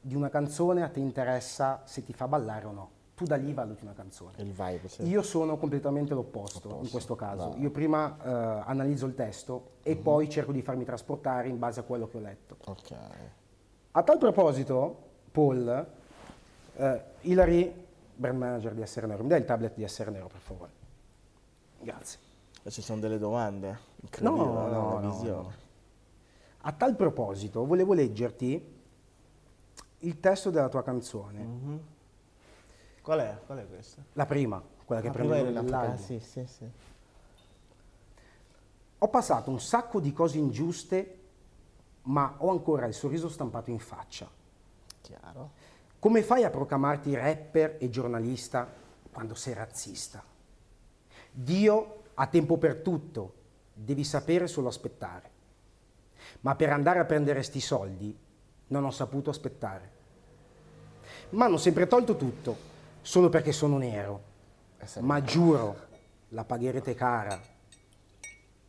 di 0.00 0.16
una 0.16 0.28
canzone 0.28 0.82
a 0.82 0.88
te 0.88 0.98
interessa 0.98 1.82
se 1.86 2.02
ti 2.02 2.12
fa 2.12 2.26
ballare 2.26 2.66
o 2.66 2.72
no. 2.72 2.90
Tu 3.14 3.24
da 3.26 3.36
lì 3.36 3.52
valuti 3.52 3.84
una 3.84 3.92
canzone. 3.92 4.32
Il 4.38 4.50
vibe, 4.52 4.88
sì. 4.88 5.02
Io 5.04 5.22
sono 5.22 5.56
completamente 5.56 6.14
l'opposto, 6.14 6.66
Opposto, 6.66 6.84
in 6.84 6.90
questo 6.90 7.14
caso. 7.14 7.48
bravo. 7.50 7.62
Io 7.62 7.70
prima 7.70 8.16
eh, 8.20 8.62
analizzo 8.68 9.06
il 9.06 9.14
testo 9.14 9.70
e 9.82 9.94
poi 9.94 10.28
cerco 10.28 10.50
di 10.50 10.62
farmi 10.62 10.84
trasportare 10.84 11.46
in 11.48 11.58
base 11.58 11.78
a 11.78 11.82
quello 11.84 12.08
che 12.08 12.16
ho 12.16 12.20
letto. 12.20 12.56
Ok. 12.64 12.94
A 13.92 14.02
tal 14.02 14.18
proposito, 14.18 14.96
Paul, 15.30 15.86
eh, 16.74 17.02
Hilary, 17.20 17.84
brand 18.16 18.36
manager 18.38 18.72
di 18.74 18.82
Essere 18.82 19.06
Nero, 19.06 19.22
mi 19.22 19.28
dai 19.28 19.38
il 19.38 19.44
tablet 19.44 19.74
di 19.76 19.84
Essere 19.84 20.10
Nero 20.10 20.26
per 20.26 20.40
favore? 20.40 20.70
Grazie. 21.80 22.18
E 22.64 22.70
ci 22.72 22.82
sono 22.82 22.98
delle 23.00 23.18
domande? 23.18 23.78
Incredibile, 24.00 24.44
No, 24.44 24.52
no, 24.52 24.68
no, 24.68 24.98
no, 24.98 25.22
no. 25.22 25.52
A 26.62 26.72
tal 26.72 26.96
proposito, 26.96 27.64
volevo 27.64 27.92
leggerti 27.92 28.72
il 29.98 30.18
testo 30.20 30.50
della 30.50 30.68
tua 30.68 30.82
canzone, 30.82 31.38
Mhm. 31.40 31.80
Qual 33.04 33.18
è? 33.18 33.38
Qual 33.44 33.58
è 33.58 33.68
questa? 33.68 34.02
la 34.14 34.24
prima, 34.24 34.62
quella 34.86 35.02
che 35.02 35.10
prende 35.10 35.42
prima 35.42 35.60
l'album. 35.60 35.74
Africa, 35.74 35.96
sì, 35.98 36.20
sì, 36.20 36.46
sì. 36.46 36.70
Ho 38.96 39.08
passato 39.08 39.50
un 39.50 39.60
sacco 39.60 40.00
di 40.00 40.10
cose 40.14 40.38
ingiuste, 40.38 41.18
ma 42.04 42.36
ho 42.38 42.48
ancora 42.48 42.86
il 42.86 42.94
sorriso 42.94 43.28
stampato 43.28 43.68
in 43.68 43.78
faccia. 43.78 44.26
Chiaro. 45.02 45.50
Come 45.98 46.22
fai 46.22 46.44
a 46.44 46.50
proclamarti 46.50 47.14
rapper 47.14 47.76
e 47.78 47.90
giornalista 47.90 48.66
quando 49.12 49.34
sei 49.34 49.52
razzista? 49.52 50.24
Dio 51.30 52.04
ha 52.14 52.26
tempo 52.26 52.56
per 52.56 52.76
tutto, 52.76 53.34
devi 53.74 54.02
sapere 54.02 54.46
solo 54.46 54.68
aspettare. 54.68 55.30
Ma 56.40 56.54
per 56.54 56.70
andare 56.70 57.00
a 57.00 57.04
prendere 57.04 57.42
sti 57.42 57.60
soldi 57.60 58.18
non 58.68 58.82
ho 58.82 58.90
saputo 58.90 59.28
aspettare. 59.28 59.92
Ma 61.30 61.44
hanno 61.44 61.58
sempre 61.58 61.86
tolto 61.86 62.16
tutto, 62.16 62.72
solo 63.04 63.28
perché 63.28 63.52
sono 63.52 63.76
nero. 63.76 64.32
Essere- 64.78 65.04
Ma 65.04 65.22
giuro, 65.22 65.76
la 66.30 66.44
pagherete 66.44 66.94
cara. 66.94 67.38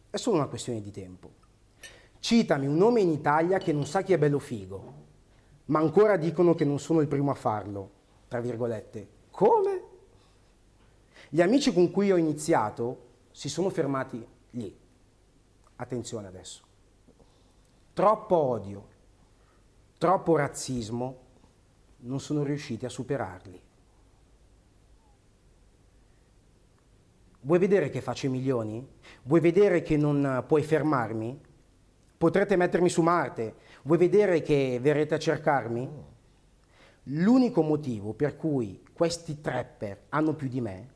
È 0.09 0.17
solo 0.17 0.37
una 0.37 0.47
questione 0.47 0.81
di 0.81 0.91
tempo. 0.91 1.31
Citami 2.19 2.67
un 2.67 2.75
nome 2.75 3.01
in 3.01 3.09
Italia 3.09 3.57
che 3.57 3.71
non 3.71 3.85
sa 3.85 4.01
chi 4.01 4.13
è 4.13 4.17
bello 4.17 4.39
figo, 4.39 4.93
ma 5.65 5.79
ancora 5.79 6.17
dicono 6.17 6.53
che 6.53 6.65
non 6.65 6.79
sono 6.79 6.99
il 6.99 7.07
primo 7.07 7.31
a 7.31 7.35
farlo. 7.35 7.91
Tra 8.27 8.41
virgolette. 8.41 9.07
Come? 9.31 9.83
Gli 11.29 11.41
amici 11.41 11.73
con 11.73 11.89
cui 11.91 12.11
ho 12.11 12.17
iniziato 12.17 13.03
si 13.31 13.47
sono 13.47 13.69
fermati 13.69 14.25
lì. 14.51 14.77
Attenzione 15.77 16.27
adesso. 16.27 16.63
Troppo 17.93 18.35
odio, 18.35 18.87
troppo 19.97 20.35
razzismo, 20.35 21.17
non 21.99 22.19
sono 22.19 22.43
riusciti 22.43 22.85
a 22.85 22.89
superarli. 22.89 23.64
Vuoi 27.45 27.59
vedere 27.59 27.91
che 27.91 28.01
faccio 28.01 28.25
i 28.25 28.29
milioni? 28.29 28.83
Vuoi 29.21 29.39
vedere 29.39 29.83
che 29.83 29.97
non 29.97 30.25
eh, 30.25 30.43
puoi 30.47 30.63
fermarmi? 30.63 31.39
Potrete 32.17 32.55
mettermi 32.55 32.89
su 32.89 33.03
Marte? 33.03 33.53
Vuoi 33.83 33.99
vedere 33.99 34.41
che 34.41 34.79
verrete 34.81 35.13
a 35.13 35.19
cercarmi? 35.19 35.87
L'unico 37.03 37.61
motivo 37.61 38.13
per 38.13 38.35
cui 38.35 38.83
questi 38.91 39.41
trapper 39.41 40.05
hanno 40.09 40.33
più 40.33 40.47
di 40.47 40.59
me 40.59 40.89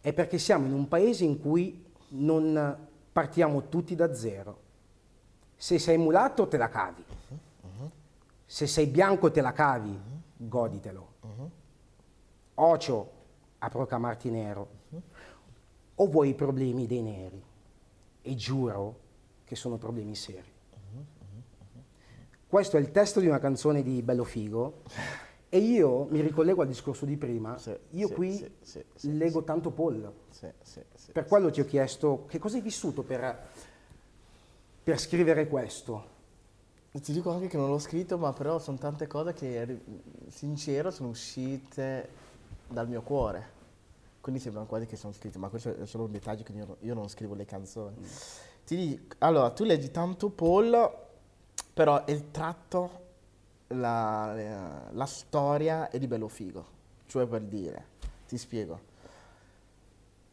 è 0.00 0.14
perché 0.14 0.38
siamo 0.38 0.64
in 0.66 0.72
un 0.72 0.88
paese 0.88 1.24
in 1.24 1.38
cui 1.38 1.84
non 2.08 2.88
partiamo 3.12 3.68
tutti 3.68 3.94
da 3.94 4.14
zero. 4.14 4.60
Se 5.54 5.78
sei 5.78 5.98
mulatto 5.98 6.48
te 6.48 6.56
la 6.56 6.70
cavi. 6.70 7.04
Se 8.46 8.66
sei 8.66 8.86
bianco 8.86 9.30
te 9.30 9.42
la 9.42 9.52
cavi, 9.52 10.00
goditelo. 10.38 11.12
Ocio 12.54 13.10
a 13.58 13.68
proclamarti 13.68 14.30
nero. 14.30 14.80
O 16.02 16.08
vuoi 16.08 16.30
i 16.30 16.34
problemi 16.34 16.88
dei 16.88 17.00
neri? 17.00 17.40
E 18.22 18.34
giuro 18.34 18.98
che 19.44 19.54
sono 19.54 19.76
problemi 19.76 20.16
seri. 20.16 20.50
Questo 22.44 22.76
è 22.76 22.80
il 22.80 22.90
testo 22.90 23.20
di 23.20 23.28
una 23.28 23.38
canzone 23.38 23.84
di 23.84 24.02
Bello 24.02 24.24
Figo 24.24 24.82
e 25.48 25.58
io 25.58 26.08
mi 26.10 26.20
ricollego 26.20 26.62
al 26.62 26.66
discorso 26.66 27.04
di 27.04 27.16
prima. 27.16 27.56
Sì, 27.56 27.76
io 27.90 28.08
sì, 28.08 28.14
qui 28.14 28.54
sì, 28.62 29.16
leggo 29.16 29.44
tanto 29.44 29.70
Paul. 29.70 30.12
Per 31.12 31.24
quello 31.24 31.52
ti 31.52 31.60
ho 31.60 31.64
chiesto 31.66 32.24
che 32.26 32.40
cosa 32.40 32.56
hai 32.56 32.62
vissuto 32.62 33.04
per, 33.04 33.46
per 34.82 34.98
scrivere 34.98 35.46
questo. 35.46 36.10
Ti 36.90 37.12
dico 37.12 37.30
anche 37.30 37.46
che 37.46 37.56
non 37.56 37.68
l'ho 37.68 37.78
scritto, 37.78 38.18
ma 38.18 38.32
però 38.32 38.58
sono 38.58 38.76
tante 38.76 39.06
cose 39.06 39.34
che, 39.34 39.82
sincero, 40.26 40.90
sono 40.90 41.10
uscite 41.10 42.08
dal 42.66 42.88
mio 42.88 43.02
cuore. 43.02 43.51
Quindi 44.22 44.40
sembrano 44.40 44.68
quasi 44.68 44.86
che 44.86 44.94
sono 44.96 45.12
scritte, 45.12 45.36
ma 45.38 45.48
questo 45.48 45.76
è 45.76 45.84
solo 45.84 46.04
un 46.04 46.12
dettaglio 46.12 46.44
che 46.44 46.52
io, 46.52 46.64
non- 46.64 46.76
io 46.80 46.94
non 46.94 47.08
scrivo 47.08 47.34
le 47.34 47.44
canzoni. 47.44 47.96
Ti 48.64 48.76
dico, 48.76 49.16
allora, 49.18 49.50
tu 49.50 49.64
leggi 49.64 49.90
tanto 49.90 50.30
Paul, 50.30 50.90
però 51.74 52.04
il 52.06 52.30
tratto, 52.30 53.00
la, 53.68 54.32
la- 54.32 54.90
la 54.92 55.06
storia 55.06 55.90
è 55.90 55.98
di 55.98 56.06
bello 56.06 56.28
figo. 56.28 56.64
Cioè 57.06 57.26
per 57.26 57.42
dire, 57.42 57.86
ti 58.28 58.38
spiego. 58.38 58.78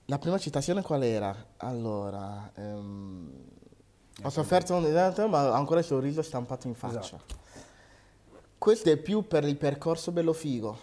La 0.05 0.19
prima 0.19 0.38
citazione 0.38 0.84
qual 0.84 1.01
era? 1.03 1.36
Allora, 1.58 2.51
ehm, 2.53 3.31
ho 4.24 4.29
sofferto, 4.29 4.75
un- 4.75 5.29
ma 5.31 5.50
ho 5.50 5.53
ancora 5.53 5.79
il 5.79 5.86
sorriso 5.86 6.22
stampato 6.22 6.67
in 6.67 6.75
faccia. 6.75 7.00
Esatto. 7.00 7.36
Questo 8.55 8.91
è 8.91 8.98
più 8.98 9.25
per 9.25 9.46
il 9.46 9.58
percorso 9.58 10.12
bello 10.12 10.34
figo, 10.34 10.77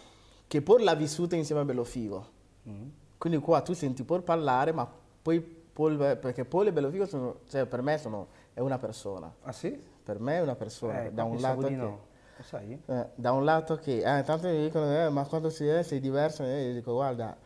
che 0.48 0.60
Paul 0.60 0.82
l'ha 0.82 0.94
vissuta 0.96 1.36
insieme 1.36 1.60
a 1.60 1.64
bello 1.64 1.84
figo. 1.84 2.34
Mm. 2.68 2.88
Quindi 3.18 3.38
qua 3.38 3.60
tu 3.60 3.72
senti 3.72 4.04
Paul 4.04 4.22
parlare, 4.22 4.72
ma 4.72 4.88
poi 5.22 5.40
Paul, 5.40 6.16
perché 6.18 6.44
Paul 6.44 6.66
e 6.66 6.72
bello 6.72 6.90
figo 6.90 7.06
sono, 7.06 7.40
cioè 7.48 7.66
per 7.66 7.82
me 7.82 7.98
sono, 7.98 8.28
è 8.54 8.60
una 8.60 8.78
persona. 8.78 9.32
Ah 9.42 9.52
sì? 9.52 9.78
Per 10.02 10.20
me 10.20 10.36
è 10.36 10.40
una 10.40 10.54
persona. 10.54 11.04
Eh, 11.04 11.12
da, 11.12 11.24
un 11.24 11.40
lato 11.40 11.66
che, 11.66 11.74
no. 11.74 12.00
Lo 12.36 12.42
sai? 12.42 12.80
eh, 12.86 13.06
da 13.14 13.32
un 13.32 13.44
lato 13.44 13.76
che, 13.76 13.98
eh, 13.98 14.22
tanto 14.22 14.48
mi 14.48 14.62
dicono, 14.62 14.90
eh, 14.90 15.08
ma 15.08 15.24
quando 15.26 15.50
si 15.50 15.66
è, 15.66 15.82
sei 15.82 16.00
diverso, 16.00 16.44
eh, 16.44 16.68
io 16.68 16.72
dico, 16.74 16.92
guarda, 16.92 17.36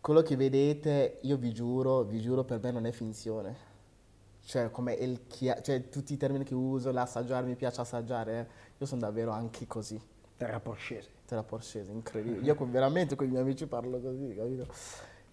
quello 0.00 0.22
che 0.22 0.36
vedete, 0.36 1.18
io 1.22 1.36
vi 1.36 1.52
giuro, 1.52 2.02
vi 2.02 2.20
giuro, 2.20 2.44
per 2.44 2.60
me 2.62 2.70
non 2.70 2.86
è 2.86 2.92
finzione. 2.92 3.70
Cioè, 4.44 4.70
come 4.70 4.94
il 4.94 5.26
chia- 5.26 5.60
cioè, 5.60 5.88
tutti 5.88 6.12
i 6.12 6.16
termini 6.16 6.44
che 6.44 6.54
uso, 6.54 6.90
l'assaggiare, 6.90 7.46
mi 7.46 7.54
piace 7.54 7.80
assaggiare, 7.80 8.38
eh, 8.38 8.46
io 8.78 8.86
sono 8.86 9.00
davvero 9.00 9.30
anche 9.30 9.66
così. 9.66 10.00
Terra 10.36 10.58
porcese. 10.58 11.08
Terra 11.32 11.44
porcese, 11.44 11.90
incredibile. 11.92 12.44
Io 12.44 12.54
con- 12.54 12.70
veramente 12.70 13.16
con 13.16 13.26
i 13.26 13.30
miei 13.30 13.40
amici 13.40 13.66
parlo 13.66 13.98
così, 14.00 14.34
capito? 14.36 14.66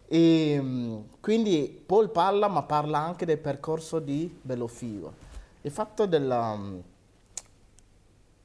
E, 0.07 0.57
mm, 0.57 0.99
quindi 1.19 1.83
Paul 1.85 2.09
parla, 2.09 2.47
ma 2.47 2.63
parla 2.63 2.99
anche 2.99 3.25
del 3.25 3.37
percorso 3.37 3.99
di 3.99 4.33
Bello 4.41 4.67
Figo. 4.67 5.11
Il 5.61 5.71
fatto 5.71 6.05
della, 6.05 6.55
mm, 6.55 6.79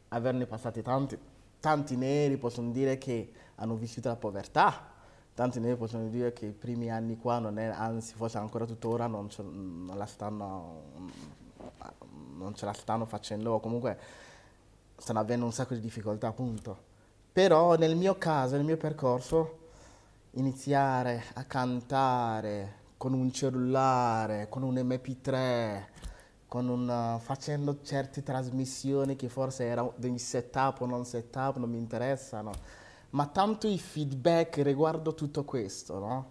averne 0.09 0.47
passati 0.47 0.83
tanti, 0.83 1.17
tanti 1.61 1.95
neri 1.97 2.39
possono 2.39 2.73
dire 2.73 2.99
che 2.99 3.33
hanno 3.55 3.77
vissuto 3.77 4.09
la 4.09 4.17
povertà, 4.17 4.91
tanti 5.33 5.61
neri 5.61 5.77
possono 5.77 6.09
dire 6.09 6.33
che 6.33 6.47
i 6.47 6.53
primi 6.53 6.91
anni 6.91 7.17
qua 7.17 7.39
non 7.39 7.57
è, 7.59 7.67
anzi 7.67 8.15
forse 8.15 8.39
ancora 8.39 8.65
tuttora 8.67 9.07
non, 9.07 9.31
ce- 9.31 9.43
non 9.45 9.97
la 9.97 10.07
stanno, 10.07 10.83
non 12.37 12.53
ce 12.57 12.65
la 12.65 12.73
stanno 12.73 13.07
facendo, 13.07 13.53
o 13.53 13.61
comunque 13.61 13.97
stanno 14.97 15.21
avendo 15.21 15.45
un 15.45 15.53
sacco 15.53 15.75
di 15.75 15.81
difficoltà 15.81 16.27
appunto. 16.27 16.91
Però 17.35 17.75
nel 17.75 17.97
mio 17.97 18.17
caso, 18.17 18.55
nel 18.55 18.65
mio 18.65 18.77
percorso, 18.77 19.59
iniziare 20.35 21.25
a 21.35 21.43
cantare 21.43 22.83
con 22.97 23.13
un 23.13 23.33
cellulare, 23.33 24.49
con 24.49 24.63
un 24.63 24.77
MP3, 24.77 25.83
con 26.47 26.69
un, 26.69 27.19
facendo 27.21 27.83
certe 27.83 28.23
trasmissioni 28.23 29.17
che 29.17 29.29
forse 29.29 29.65
erano 29.65 29.95
dei 29.97 30.17
setup 30.17 30.83
o 30.83 30.87
non 30.87 31.05
setup, 31.05 31.57
non 31.57 31.71
mi 31.71 31.77
interessano, 31.77 32.53
ma 33.11 33.27
tanto 33.27 33.67
i 33.67 33.81
feedback 33.81 34.59
riguardo 34.59 35.13
tutto 35.13 35.43
questo, 35.43 35.99
no? 35.99 36.31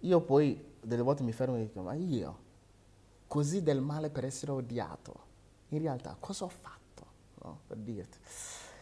Io 0.00 0.20
poi 0.20 0.74
delle 0.80 1.02
volte 1.02 1.22
mi 1.22 1.30
fermo 1.30 1.54
e 1.54 1.60
dico, 1.60 1.80
ma 1.82 1.94
io, 1.94 2.38
così 3.28 3.62
del 3.62 3.80
male 3.80 4.10
per 4.10 4.24
essere 4.24 4.50
odiato, 4.50 5.14
in 5.68 5.78
realtà 5.78 6.16
cosa 6.18 6.46
ho 6.46 6.48
fatto? 6.48 7.06
No? 7.44 7.60
Per 7.68 7.76
dirti. 7.76 8.18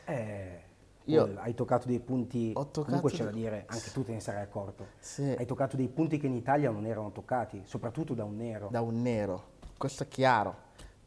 Eh, 0.07 0.68
Io- 1.13 1.35
hai 1.41 1.55
toccato 1.55 1.87
dei 1.87 2.01
punti, 2.01 2.53
comunque 2.53 3.11
c'è 3.11 3.25
da 3.25 3.31
dei- 3.31 3.41
dire, 3.41 3.65
anche 3.69 3.91
tu 3.93 4.03
te 4.05 4.13
ne 4.13 4.21
sarai 4.21 4.43
accorto. 4.43 4.87
Sì. 4.99 5.23
Hai 5.37 5.47
toccato 5.47 5.77
dei 5.77 5.89
punti 5.89 6.19
che 6.19 6.27
in 6.27 6.35
Italia 6.35 6.71
non 6.71 6.85
erano 6.87 7.11
toccati, 7.13 7.63
soprattutto 7.65 8.15
da 8.15 8.25
un 8.25 8.37
nero. 8.37 8.69
da 8.71 8.81
un 8.81 9.01
nero, 9.01 9.45
questo 9.77 10.03
è 10.05 10.09
chiaro. 10.09 10.55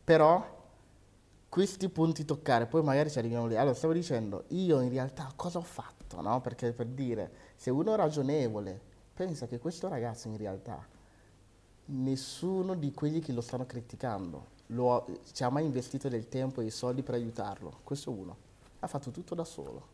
Però 0.03 0.59
questi 1.49 1.89
punti 1.89 2.25
toccare, 2.25 2.65
poi 2.65 2.81
magari 2.83 3.09
ci 3.11 3.19
arriviamo 3.19 3.45
lì. 3.47 3.55
Allora, 3.57 3.75
stavo 3.75 3.93
dicendo, 3.93 4.45
io 4.49 4.79
in 4.81 4.89
realtà 4.89 5.31
cosa 5.35 5.59
ho 5.59 5.63
fatto, 5.63 6.21
no? 6.21 6.39
Perché 6.41 6.71
per 6.71 6.87
dire, 6.87 7.31
se 7.55 7.69
uno 7.69 7.93
è 7.93 7.97
ragionevole 7.97 8.79
pensa 9.13 9.45
che 9.45 9.59
questo 9.59 9.87
ragazzo 9.87 10.27
in 10.29 10.37
realtà, 10.37 10.83
nessuno 11.85 12.73
di 12.75 12.93
quelli 12.93 13.19
che 13.19 13.33
lo 13.33 13.41
stanno 13.41 13.65
criticando 13.65 14.59
lo- 14.67 15.05
ci 15.33 15.43
ha 15.43 15.49
mai 15.49 15.65
investito 15.65 16.07
del 16.07 16.29
tempo 16.29 16.61
e 16.61 16.65
i 16.65 16.69
soldi 16.69 17.03
per 17.03 17.15
aiutarlo. 17.15 17.79
Questo 17.83 18.09
è 18.09 18.13
uno. 18.17 18.37
Ha 18.79 18.87
fatto 18.87 19.11
tutto 19.11 19.35
da 19.35 19.43
solo. 19.43 19.90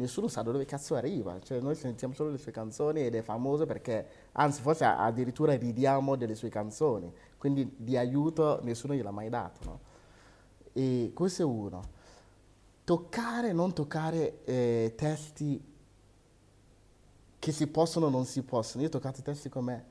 Nessuno 0.00 0.28
sa 0.28 0.40
da 0.40 0.50
dove 0.50 0.64
cazzo 0.64 0.94
arriva. 0.94 1.38
Cioè, 1.40 1.60
noi 1.60 1.74
sentiamo 1.74 2.14
solo 2.14 2.30
le 2.30 2.38
sue 2.38 2.52
canzoni 2.52 3.04
ed 3.04 3.14
è 3.14 3.20
famoso 3.20 3.66
perché, 3.66 4.06
anzi, 4.32 4.62
forse 4.62 4.84
addirittura 4.84 5.54
ridiamo 5.54 6.16
delle 6.16 6.34
sue 6.34 6.48
canzoni. 6.48 7.12
Quindi 7.36 7.74
di 7.76 7.98
aiuto 7.98 8.60
nessuno 8.62 8.94
gliel'ha 8.94 9.10
mai 9.10 9.28
dato. 9.28 9.58
no? 9.64 9.80
E 10.72 11.12
questo 11.14 11.42
è 11.42 11.44
uno. 11.44 11.82
Toccare, 12.82 13.52
non 13.52 13.74
toccare 13.74 14.42
eh, 14.44 14.94
testi 14.96 15.62
che 17.38 17.52
si 17.52 17.66
possono 17.66 18.06
o 18.06 18.08
non 18.08 18.24
si 18.24 18.42
possono. 18.42 18.82
Io 18.82 18.88
ho 18.88 18.92
toccato 18.92 19.20
testi 19.20 19.50
come 19.50 19.84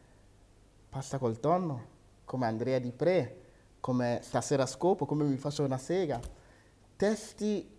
Pasta 0.90 1.20
col 1.20 1.40
tonno, 1.40 1.86
come 2.26 2.48
Andrea 2.48 2.80
Di 2.80 2.92
Pre, 2.92 3.42
come 3.80 4.22
Stasera 4.24 4.66
scopo, 4.66 5.06
come 5.06 5.24
Mi 5.24 5.38
faccio 5.38 5.64
una 5.64 5.78
sega. 5.78 6.20
Testi 6.96 7.78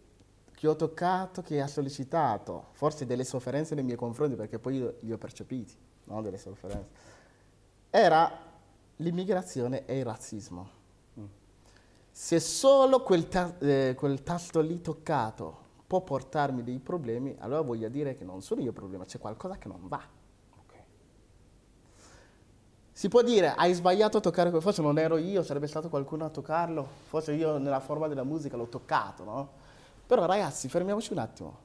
che 0.60 0.68
ho 0.68 0.76
toccato, 0.76 1.40
che 1.40 1.58
ha 1.62 1.66
sollecitato, 1.66 2.66
forse 2.72 3.06
delle 3.06 3.24
sofferenze 3.24 3.74
nei 3.74 3.82
miei 3.82 3.96
confronti, 3.96 4.36
perché 4.36 4.58
poi 4.58 4.76
io 4.76 4.96
li 5.00 5.10
ho 5.10 5.16
percepiti, 5.16 5.74
no? 6.04 6.20
delle 6.20 6.36
sofferenze. 6.36 6.86
Era 7.88 8.30
l'immigrazione 8.96 9.86
e 9.86 10.00
il 10.00 10.04
razzismo. 10.04 10.68
Se 12.10 12.40
solo 12.40 13.00
quel, 13.00 13.26
ta- 13.28 13.56
eh, 13.58 13.94
quel 13.96 14.22
tasto 14.22 14.60
lì 14.60 14.82
toccato 14.82 15.56
può 15.86 16.02
portarmi 16.02 16.62
dei 16.62 16.78
problemi, 16.78 17.34
allora 17.38 17.62
voglio 17.62 17.88
dire 17.88 18.14
che 18.14 18.24
non 18.24 18.42
sono 18.42 18.60
io 18.60 18.66
il 18.66 18.74
problema, 18.74 19.06
c'è 19.06 19.18
qualcosa 19.18 19.56
che 19.56 19.66
non 19.66 19.88
va. 19.88 20.02
Ok. 20.58 20.74
Si 22.92 23.08
può 23.08 23.22
dire, 23.22 23.54
hai 23.54 23.72
sbagliato 23.72 24.18
a 24.18 24.20
toccare 24.20 24.50
quel, 24.50 24.60
forse 24.60 24.82
non 24.82 24.98
ero 24.98 25.16
io, 25.16 25.42
sarebbe 25.42 25.68
stato 25.68 25.88
qualcuno 25.88 26.26
a 26.26 26.28
toccarlo, 26.28 26.86
forse 27.08 27.32
io 27.32 27.56
nella 27.56 27.80
forma 27.80 28.08
della 28.08 28.24
musica 28.24 28.58
l'ho 28.58 28.68
toccato, 28.68 29.24
no? 29.24 29.68
Però 30.10 30.26
ragazzi, 30.26 30.68
fermiamoci 30.68 31.12
un 31.12 31.18
attimo. 31.20 31.58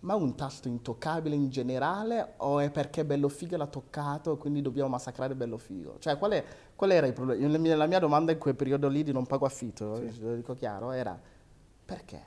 Ma 0.00 0.14
un 0.14 0.34
tasto 0.34 0.66
intoccabile 0.66 1.34
in 1.34 1.50
generale 1.50 2.32
o 2.38 2.58
è 2.58 2.70
perché 2.70 3.04
Bello 3.04 3.28
Figo 3.28 3.58
l'ha 3.58 3.66
toccato 3.66 4.32
e 4.32 4.38
quindi 4.38 4.62
dobbiamo 4.62 4.88
massacrare 4.88 5.34
Bello 5.34 5.58
Figo? 5.58 5.98
Cioè, 5.98 6.16
qual, 6.16 6.30
è- 6.32 6.44
qual 6.74 6.90
era 6.90 7.06
il 7.06 7.12
problema? 7.12 7.46
La 7.46 7.58
mia, 7.58 7.76
la 7.76 7.84
mia 7.86 7.98
domanda 7.98 8.32
in 8.32 8.38
quel 8.38 8.54
periodo 8.54 8.88
lì 8.88 9.02
di 9.02 9.12
non 9.12 9.26
pago 9.26 9.44
affitto, 9.44 10.00
lo 10.20 10.34
dico 10.36 10.54
chiaro, 10.54 10.92
era 10.92 11.20
perché? 11.84 12.24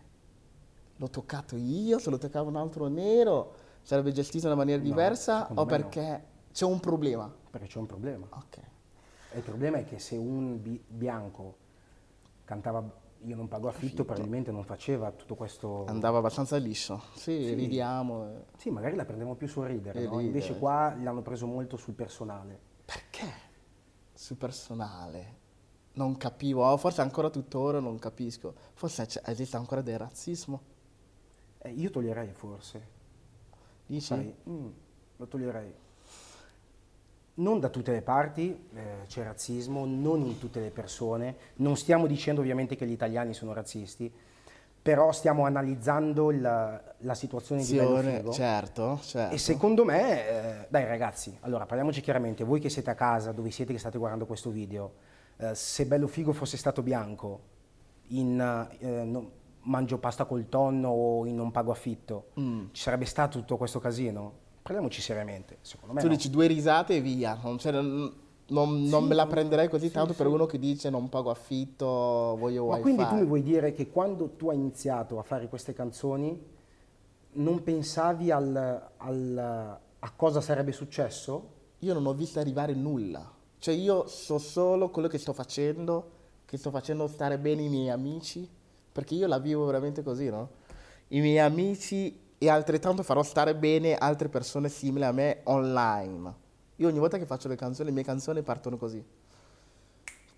L'ho 0.97 1.09
toccato 1.09 1.55
io, 1.55 1.97
se 1.97 2.11
lo 2.11 2.19
toccava 2.19 2.47
un 2.47 2.57
altro 2.57 2.85
nero 2.85 3.55
sarebbe 3.81 4.11
gestito 4.11 4.45
in 4.45 4.51
una 4.51 4.61
maniera 4.61 4.79
No, 4.83 4.87
diversa 4.87 5.47
o 5.49 5.53
me 5.55 5.59
no. 5.61 5.65
perché 5.65 6.23
c'è 6.53 6.65
un 6.65 6.79
problema? 6.79 7.33
Perché 7.49 7.65
c'è 7.65 7.79
un 7.79 7.87
problema. 7.87 8.27
Ok. 8.29 8.57
E 9.31 9.37
il 9.37 9.41
problema 9.43 9.77
è 9.77 9.83
che 9.83 9.97
se 9.97 10.15
un 10.15 10.61
bi- 10.61 10.83
bianco 10.87 11.55
cantava 12.45 13.01
Io 13.25 13.35
non 13.35 13.47
pago 13.47 13.67
affitto, 13.67 14.05
probabilmente 14.05 14.51
non 14.51 14.63
faceva 14.63 15.11
tutto 15.11 15.33
questo... 15.35 15.85
Andava 15.85 16.19
abbastanza 16.19 16.57
liscio. 16.57 17.01
Sì, 17.15 17.53
ridiamo. 17.55 18.27
eh. 18.27 18.45
Sì, 18.57 18.69
magari 18.69 18.95
la 18.95 19.03
prendevamo 19.03 19.35
più 19.35 19.47
sul 19.47 19.65
ridere, 19.65 19.99
no? 20.03 20.09
ridere. 20.11 20.23
Invece 20.25 20.57
qua 20.59 20.95
l'hanno 20.95 21.23
preso 21.23 21.47
molto 21.47 21.75
sul 21.75 21.95
personale. 21.95 22.59
Perché? 22.85 23.27
Sul 24.13 24.37
personale. 24.37 25.43
Non 25.93 26.17
capivo, 26.17 26.65
o 26.65 26.77
forse 26.77 27.01
ancora 27.01 27.29
tuttora 27.31 27.79
non 27.79 27.97
capisco. 27.97 28.53
Forse 28.73 29.07
esiste 29.25 29.57
ancora 29.57 29.81
del 29.81 29.97
razzismo. 29.97 30.61
Eh, 31.59 31.71
io 31.71 31.89
toglierei 31.89 32.31
forse, 32.33 32.87
Dici? 33.87 34.01
sai, 34.05 34.35
mm, 34.47 34.67
lo 35.15 35.27
toglierei. 35.27 35.73
Non 37.37 37.59
da 37.59 37.67
tutte 37.69 37.91
le 37.91 38.01
parti 38.01 38.67
eh, 38.73 38.81
c'è 39.07 39.23
razzismo, 39.23 39.85
non 39.85 40.21
in 40.21 40.39
tutte 40.39 40.59
le 40.61 40.69
persone. 40.69 41.35
Non 41.55 41.75
stiamo 41.75 42.07
dicendo 42.07 42.39
ovviamente 42.41 42.75
che 42.77 42.85
gli 42.87 42.91
italiani 42.91 43.33
sono 43.33 43.51
razzisti, 43.53 44.09
però 44.81 45.11
stiamo 45.11 45.45
analizzando 45.45 46.31
la, 46.31 46.81
la 46.99 47.13
situazione 47.13 47.61
di 47.63 47.75
Bello 47.75 47.97
Figo. 47.97 48.31
certo, 48.31 48.99
certo. 49.01 49.33
E 49.35 49.37
secondo 49.37 49.83
me, 49.83 50.27
eh, 50.63 50.67
dai 50.69 50.85
ragazzi, 50.85 51.35
allora 51.41 51.65
parliamoci 51.65 51.99
chiaramente, 52.01 52.43
voi 52.45 52.61
che 52.61 52.69
siete 52.69 52.89
a 52.91 52.95
casa, 52.95 53.31
dove 53.33 53.51
siete 53.51 53.73
che 53.73 53.79
state 53.79 53.97
guardando 53.97 54.25
questo 54.25 54.49
video, 54.49 54.93
eh, 55.37 55.53
se 55.55 55.85
Bello 55.87 56.07
Figo 56.07 56.31
fosse 56.31 56.55
stato 56.55 56.81
bianco, 56.83 57.39
in 58.09 58.39
eh, 58.79 59.03
no- 59.03 59.31
mangio 59.63 59.97
pasta 59.97 60.23
col 60.25 60.47
tonno 60.47 60.89
o 60.89 61.25
in 61.25 61.35
non 61.35 61.51
pago 61.51 61.71
affitto, 61.71 62.27
Mm. 62.39 62.67
ci 62.71 62.81
sarebbe 62.83 63.05
stato 63.05 63.39
tutto 63.39 63.57
questo 63.57 63.79
casino? 63.79 64.43
Parliamoci 64.65 64.99
seriamente, 64.99 65.59
secondo 65.61 65.93
me 65.93 66.01
Tu 66.01 66.07
no. 66.07 66.13
dici 66.15 66.31
due 66.31 66.47
risate 66.47 66.95
e 66.95 66.99
via. 66.99 67.37
Non, 67.43 67.59
cioè, 67.59 67.71
non- 67.71 68.11
non- 68.47 68.81
non 68.85 69.01
Sì, 69.03 69.07
me 69.09 69.13
la 69.13 69.27
prenderei 69.27 69.69
così 69.69 69.85
sì, 69.89 69.93
tanto 69.93 70.13
per 70.13 70.25
sì. 70.25 70.31
uno 70.33 70.47
che 70.47 70.57
dice 70.57 70.89
non 70.89 71.07
pago 71.07 71.29
affitto, 71.29 71.85
voglio 71.85 72.65
Ma 72.65 72.77
wifi. 72.77 72.81
quindi 72.81 73.05
tu 73.07 73.13
mi 73.13 73.25
vuoi 73.25 73.43
dire 73.43 73.73
che 73.73 73.91
quando 73.91 74.29
tu 74.35 74.49
hai 74.49 74.55
iniziato 74.57 75.19
a 75.19 75.21
fare 75.21 75.47
queste 75.49 75.73
canzoni 75.73 76.43
non 77.33 77.61
pensavi 77.61 78.31
al- 78.31 78.89
al- 78.97 79.77
a 79.99 80.11
cosa 80.15 80.41
sarebbe 80.41 80.71
successo? 80.71 81.49
Io 81.79 81.93
non 81.93 82.07
ho 82.07 82.13
visto 82.15 82.39
arrivare 82.39 82.73
nulla. 82.73 83.33
Cioè 83.59 83.75
io 83.75 84.07
so 84.07 84.39
solo 84.39 84.89
quello 84.89 85.07
che 85.07 85.19
sto 85.19 85.33
facendo, 85.33 86.09
che 86.45 86.57
sto 86.57 86.71
facendo 86.71 87.05
stare 87.05 87.37
bene 87.37 87.61
i 87.61 87.69
miei 87.69 87.89
amici, 87.91 88.49
perché 88.91 89.13
io 89.13 89.27
la 89.27 89.37
vivo 89.37 89.63
veramente 89.65 90.01
così, 90.01 90.27
no? 90.27 90.49
I 91.09 91.19
miei 91.19 91.37
amici 91.37 92.23
e 92.37 92.49
altrettanto 92.49 93.03
farò 93.03 93.23
stare 93.23 93.55
bene 93.55 93.95
altre 93.95 94.29
persone 94.29 94.69
simili 94.69 95.05
a 95.05 95.11
me 95.11 95.41
online. 95.43 96.43
Io 96.77 96.87
ogni 96.87 96.99
volta 96.99 97.17
che 97.17 97.25
faccio 97.25 97.47
le 97.47 97.55
canzoni, 97.55 97.89
le 97.89 97.95
mie 97.95 98.03
canzoni 98.03 98.41
partono 98.41 98.77
così. 98.77 99.03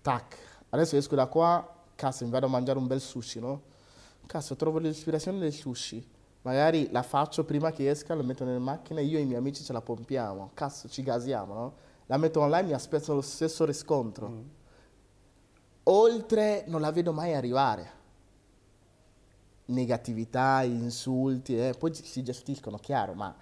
Tac. 0.00 0.36
Adesso 0.70 0.96
esco 0.96 1.14
da 1.14 1.26
qua, 1.26 1.76
cazzo, 1.94 2.24
mi 2.24 2.30
vado 2.30 2.46
a 2.46 2.48
mangiare 2.48 2.78
un 2.78 2.86
bel 2.86 3.00
sushi, 3.00 3.40
no? 3.40 3.62
Cazzo, 4.26 4.54
trovo 4.54 4.78
l'ispirazione 4.78 5.38
del 5.38 5.52
sushi. 5.52 6.06
Magari 6.42 6.88
la 6.92 7.02
faccio 7.02 7.44
prima 7.44 7.72
che 7.72 7.90
esca, 7.90 8.14
la 8.14 8.22
metto 8.22 8.44
nelle 8.44 8.58
macchine, 8.58 9.02
io 9.02 9.18
e 9.18 9.22
i 9.22 9.24
miei 9.24 9.38
amici 9.38 9.64
ce 9.64 9.72
la 9.72 9.80
pompiamo. 9.80 10.50
Cazzo, 10.54 10.88
ci 10.88 11.02
gasiamo, 11.02 11.54
no? 11.54 11.74
La 12.06 12.16
metto 12.16 12.40
online, 12.40 12.68
mi 12.68 12.72
aspetto 12.74 13.14
lo 13.14 13.20
stesso 13.20 13.64
riscontro. 13.64 14.56
Oltre 15.84 16.64
non 16.68 16.80
la 16.80 16.92
vedo 16.92 17.12
mai 17.12 17.34
arrivare. 17.34 17.97
Negatività, 19.68 20.62
insulti, 20.62 21.58
eh, 21.58 21.74
poi 21.78 21.94
si 21.94 22.22
gestiscono, 22.22 22.78
chiaro, 22.78 23.14
ma 23.14 23.34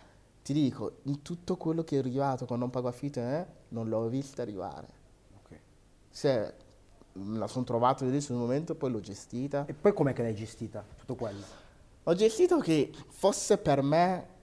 ti 0.43 0.53
dico, 0.53 0.99
in 1.05 1.23
tutto 1.23 1.57
quello 1.57 1.83
che 1.83 1.97
è 1.97 1.99
arrivato 1.99 2.47
con 2.47 2.59
non 2.59 2.71
pago 2.71 2.89
affitto, 2.89 3.21
eh, 3.21 3.47
non 3.69 3.89
l'ho 3.89 4.09
vista 4.09 4.43
arrivare. 4.43 4.89
Ok. 5.43 5.59
Se 6.09 6.55
me 7.15 7.39
la 7.39 7.47
sono 7.47 7.65
trovato 7.65 8.05
lì 8.05 8.21
sul 8.21 8.37
momento, 8.37 8.75
poi 8.75 8.91
l'ho 8.91 9.01
gestita. 9.01 9.67
E 9.67 9.75
poi 9.75 9.93
com'è 9.93 10.13
che 10.13 10.23
l'hai 10.23 10.35
gestita 10.35 10.85
tutto 10.97 11.15
quello? 11.15 11.43
Ho 12.05 12.15
gestito 12.15 12.59
che 12.59 12.93
fosse 13.09 13.59
per 13.59 13.83
me 13.83 14.35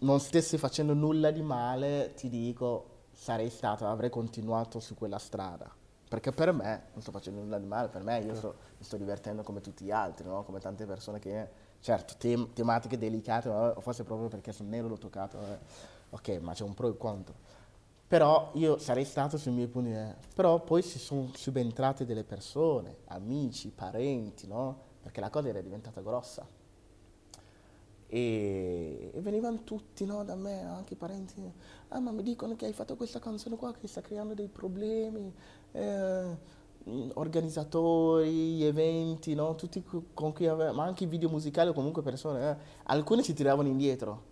non 0.00 0.20
stessi 0.20 0.58
facendo 0.58 0.94
nulla 0.94 1.30
di 1.30 1.42
male, 1.42 2.12
ti 2.14 2.28
dico, 2.28 3.06
sarei 3.12 3.50
stato, 3.50 3.86
avrei 3.86 4.10
continuato 4.10 4.80
su 4.80 4.94
quella 4.94 5.18
strada. 5.18 5.81
Perché 6.12 6.30
per 6.30 6.52
me 6.52 6.88
non 6.92 7.00
sto 7.00 7.10
facendo 7.10 7.40
nulla 7.40 7.58
di 7.58 7.64
male, 7.64 7.88
per 7.88 8.02
me 8.02 8.18
io 8.18 8.34
sto, 8.34 8.54
mi 8.76 8.84
sto 8.84 8.98
divertendo 8.98 9.42
come 9.42 9.62
tutti 9.62 9.82
gli 9.82 9.90
altri, 9.90 10.26
no? 10.26 10.42
come 10.42 10.60
tante 10.60 10.84
persone 10.84 11.18
che, 11.18 11.48
certo, 11.80 12.16
tem- 12.18 12.52
tematiche 12.52 12.98
delicate, 12.98 13.48
o 13.48 13.80
forse 13.80 14.04
proprio 14.04 14.28
perché 14.28 14.52
sono 14.52 14.68
nero 14.68 14.88
l'ho 14.88 14.98
toccato, 14.98 15.38
eh. 15.40 15.58
ok, 16.10 16.28
ma 16.42 16.52
c'è 16.52 16.64
un 16.64 16.74
pro 16.74 16.88
e 16.88 16.90
un 16.90 16.96
contro. 16.98 17.34
Però 18.06 18.50
io 18.56 18.76
sarei 18.76 19.06
stato 19.06 19.38
sui 19.38 19.52
miei 19.52 19.68
punti, 19.68 19.92
eh. 19.92 20.14
però 20.34 20.60
poi 20.60 20.82
si 20.82 20.98
sono 20.98 21.30
subentrate 21.32 22.04
delle 22.04 22.24
persone, 22.24 22.96
amici, 23.06 23.70
parenti, 23.70 24.46
no? 24.46 24.80
Perché 25.00 25.18
la 25.18 25.30
cosa 25.30 25.48
era 25.48 25.62
diventata 25.62 26.02
grossa. 26.02 26.46
E, 28.06 29.10
e 29.14 29.20
venivano 29.22 29.64
tutti 29.64 30.04
no, 30.04 30.22
da 30.22 30.34
me, 30.34 30.60
anche 30.60 30.92
i 30.92 30.96
parenti. 30.96 31.50
Ah, 31.88 31.98
ma 31.98 32.10
mi 32.10 32.22
dicono 32.22 32.54
che 32.56 32.66
hai 32.66 32.74
fatto 32.74 32.94
questa 32.94 33.18
canzone 33.18 33.56
qua 33.56 33.72
che 33.72 33.86
sta 33.86 34.02
creando 34.02 34.34
dei 34.34 34.48
problemi. 34.48 35.32
Eh, 35.72 36.36
organizzatori, 37.14 38.56
gli 38.56 38.64
eventi, 38.64 39.34
no? 39.34 39.54
Tutti 39.54 39.82
co- 39.82 40.04
con 40.14 40.32
cui 40.32 40.46
avevo, 40.46 40.72
ma 40.72 40.84
anche 40.84 41.04
i 41.04 41.06
video 41.06 41.28
musicali 41.28 41.70
o 41.70 41.72
comunque 41.72 42.02
persone. 42.02 42.50
eh. 42.50 42.56
Alcuni 42.84 43.22
si 43.22 43.34
tiravano 43.34 43.68
indietro 43.68 44.24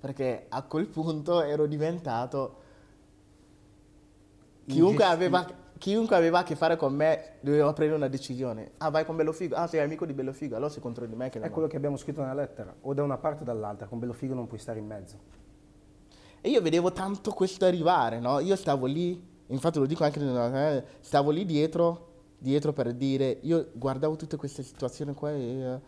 perché 0.00 0.46
a 0.48 0.62
quel 0.62 0.86
punto 0.86 1.42
ero 1.42 1.66
diventato. 1.66 2.66
Chiunque 4.66 5.04
aveva, 5.04 5.46
chiunque 5.78 6.14
aveva 6.14 6.40
a 6.40 6.42
che 6.42 6.54
fare 6.54 6.76
con 6.76 6.94
me 6.94 7.36
doveva 7.40 7.72
prendere 7.72 7.98
una 7.98 8.08
decisione. 8.08 8.72
Ah, 8.78 8.90
vai 8.90 9.04
con 9.04 9.16
Bellofigo. 9.16 9.56
Ah, 9.56 9.66
sei 9.66 9.80
amico 9.80 10.04
di 10.04 10.12
Bellofigo. 10.12 10.56
Allora 10.56 10.70
sei 10.70 10.82
contro 10.82 11.06
di 11.06 11.14
me. 11.14 11.30
Che 11.30 11.40
È 11.40 11.50
quello 11.50 11.68
che 11.68 11.76
abbiamo 11.76 11.96
scritto 11.96 12.20
nella 12.20 12.34
lettera, 12.34 12.74
o 12.82 12.94
da 12.94 13.02
una 13.02 13.16
parte 13.16 13.42
o 13.42 13.44
dall'altra, 13.46 13.86
con 13.86 13.98
Bello 13.98 14.12
Figo 14.12 14.34
non 14.34 14.46
puoi 14.46 14.60
stare 14.60 14.78
in 14.78 14.86
mezzo. 14.86 15.18
E 16.40 16.50
io 16.50 16.60
vedevo 16.60 16.92
tanto 16.92 17.32
questo 17.32 17.64
arrivare, 17.64 18.20
no? 18.20 18.38
Io 18.40 18.54
stavo 18.56 18.86
lì, 18.86 19.20
infatti 19.48 19.78
lo 19.78 19.86
dico 19.86 20.04
anche 20.04 20.18
nella 20.18 20.72
eh, 20.72 20.84
stavo 21.00 21.30
lì 21.30 21.44
dietro, 21.44 22.06
dietro 22.38 22.72
per 22.72 22.92
dire, 22.94 23.38
io 23.42 23.68
guardavo 23.72 24.16
tutte 24.16 24.36
queste 24.36 24.62
situazioni 24.62 25.14
qua 25.14 25.32
e, 25.32 25.80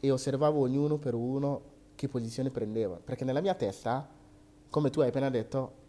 e 0.00 0.10
osservavo 0.10 0.60
ognuno 0.60 0.98
per 0.98 1.14
uno 1.14 1.70
che 1.94 2.08
posizione 2.08 2.50
prendeva. 2.50 2.98
Perché 3.02 3.24
nella 3.24 3.40
mia 3.40 3.54
testa, 3.54 4.08
come 4.68 4.90
tu 4.90 5.00
hai 5.00 5.08
appena 5.08 5.30
detto, 5.30 5.80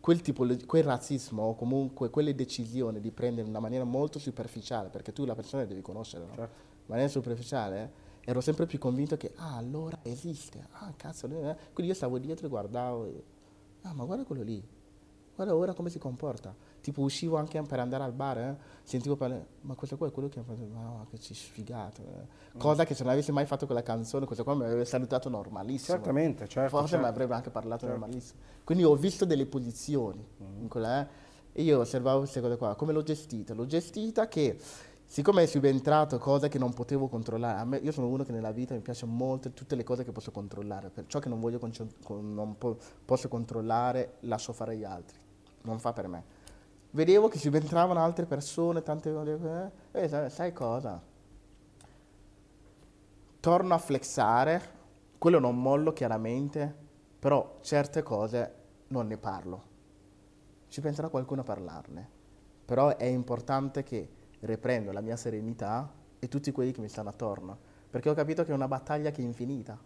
quel, 0.00 0.20
tipo, 0.20 0.46
quel 0.66 0.82
razzismo 0.82 1.42
o 1.42 1.54
comunque 1.54 2.10
quelle 2.10 2.34
decisioni 2.34 3.00
di 3.00 3.10
prendere 3.10 3.42
in 3.42 3.48
una 3.48 3.60
maniera 3.60 3.84
molto 3.84 4.18
superficiale, 4.18 4.90
perché 4.90 5.12
tu 5.14 5.24
la 5.24 5.34
persona 5.34 5.64
devi 5.64 5.80
conoscere, 5.80 6.26
no? 6.26 6.34
Certo. 6.34 6.62
In 6.76 6.90
maniera 6.90 7.10
superficiale, 7.10 7.92
ero 8.20 8.42
sempre 8.42 8.66
più 8.66 8.78
convinto 8.78 9.16
che, 9.16 9.32
ah, 9.36 9.56
allora 9.56 9.98
esiste, 10.02 10.66
ah, 10.72 10.92
cazzo, 10.94 11.26
eh. 11.26 11.56
quindi 11.72 11.92
io 11.92 11.94
stavo 11.94 12.18
dietro 12.18 12.44
e 12.46 12.48
guardavo, 12.50 13.06
e, 13.06 13.24
ah, 13.82 13.94
ma 13.94 14.04
guarda 14.04 14.24
quello 14.24 14.42
lì, 14.42 14.62
guarda 15.34 15.54
ora 15.54 15.72
come 15.72 15.90
si 15.90 15.98
comporta. 15.98 16.54
Tipo 16.80 17.00
uscivo 17.00 17.36
anche 17.36 17.60
per 17.62 17.80
andare 17.80 18.04
al 18.04 18.12
bar, 18.12 18.38
eh, 18.38 18.56
sentivo 18.82 19.16
parlare, 19.16 19.46
ma 19.62 19.74
questo 19.74 19.96
qua 19.96 20.06
è 20.06 20.10
quello 20.10 20.28
che 20.28 20.40
ha 20.40 20.42
fatto, 20.42 20.66
ma 20.72 21.06
che 21.08 21.18
ci 21.18 21.34
sfigato. 21.34 22.02
Eh. 22.02 22.58
Cosa 22.58 22.84
che 22.84 22.94
se 22.94 23.02
non 23.02 23.12
avessi 23.12 23.32
mai 23.32 23.46
fatto 23.46 23.66
quella 23.66 23.82
canzone, 23.82 24.26
questo 24.26 24.44
qua 24.44 24.54
mi 24.54 24.64
avrebbe 24.64 24.84
salutato 24.84 25.28
normalissimo. 25.28 25.96
Certamente, 25.96 26.46
certo. 26.46 26.68
Forse 26.70 26.88
certo. 26.88 27.04
mi 27.04 27.10
avrebbe 27.10 27.34
anche 27.34 27.50
parlato 27.50 27.86
certo. 27.86 27.98
normalissimo. 27.98 28.40
Quindi 28.64 28.84
ho 28.84 28.94
visto 28.96 29.24
delle 29.24 29.46
posizioni 29.46 30.24
mm. 30.42 30.60
in 30.60 30.68
quella, 30.68 31.00
eh, 31.02 31.06
e 31.52 31.62
io 31.62 31.78
osservavo 31.78 32.18
queste 32.18 32.40
cose 32.40 32.56
qua. 32.56 32.74
Come 32.74 32.92
l'ho 32.92 33.02
gestita? 33.02 33.54
L'ho 33.54 33.66
gestita 33.66 34.28
che 34.28 34.58
siccome 35.06 35.42
è 35.42 35.46
subentrato 35.46 36.18
cose 36.18 36.48
che 36.48 36.58
non 36.58 36.72
potevo 36.72 37.08
controllare, 37.08 37.64
me, 37.64 37.76
io 37.76 37.92
sono 37.92 38.08
uno 38.08 38.24
che 38.24 38.32
nella 38.32 38.50
vita 38.50 38.74
mi 38.74 38.80
piace 38.80 39.06
molto 39.06 39.50
tutte 39.52 39.76
le 39.76 39.84
cose 39.84 40.04
che 40.04 40.12
posso 40.12 40.30
controllare, 40.30 40.90
per 40.90 41.04
ciò 41.06 41.18
che 41.18 41.28
non, 41.28 41.40
voglio 41.40 41.60
non 42.08 42.56
po- 42.58 42.76
posso 43.04 43.28
controllare 43.28 44.14
lascio 44.20 44.52
fare 44.52 44.76
gli 44.76 44.84
altri, 44.84 45.16
non 45.64 45.78
fa 45.78 45.92
per 45.92 46.08
me 46.08 46.42
vedevo 46.94 47.28
che 47.28 47.38
subentravano 47.38 48.00
altre 48.00 48.24
persone, 48.24 48.82
tante 48.82 49.12
cose, 49.12 49.72
eh, 49.92 50.08
sai, 50.08 50.30
sai 50.30 50.52
cosa? 50.52 51.00
Torno 53.40 53.74
a 53.74 53.78
flexare, 53.78 54.62
quello 55.18 55.38
non 55.38 55.60
mollo 55.60 55.92
chiaramente, 55.92 56.74
però 57.18 57.58
certe 57.60 58.02
cose 58.02 58.54
non 58.88 59.06
ne 59.06 59.18
parlo. 59.18 59.72
Ci 60.68 60.80
penserà 60.80 61.08
qualcuno 61.08 61.42
a 61.42 61.44
parlarne, 61.44 62.08
però 62.64 62.96
è 62.96 63.04
importante 63.04 63.82
che 63.82 64.08
riprendo 64.40 64.92
la 64.92 65.00
mia 65.00 65.16
serenità 65.16 65.92
e 66.18 66.28
tutti 66.28 66.52
quelli 66.52 66.72
che 66.72 66.80
mi 66.80 66.88
stanno 66.88 67.10
attorno, 67.10 67.58
perché 67.90 68.08
ho 68.08 68.14
capito 68.14 68.44
che 68.44 68.52
è 68.52 68.54
una 68.54 68.68
battaglia 68.68 69.10
che 69.10 69.20
è 69.20 69.24
infinita. 69.24 69.78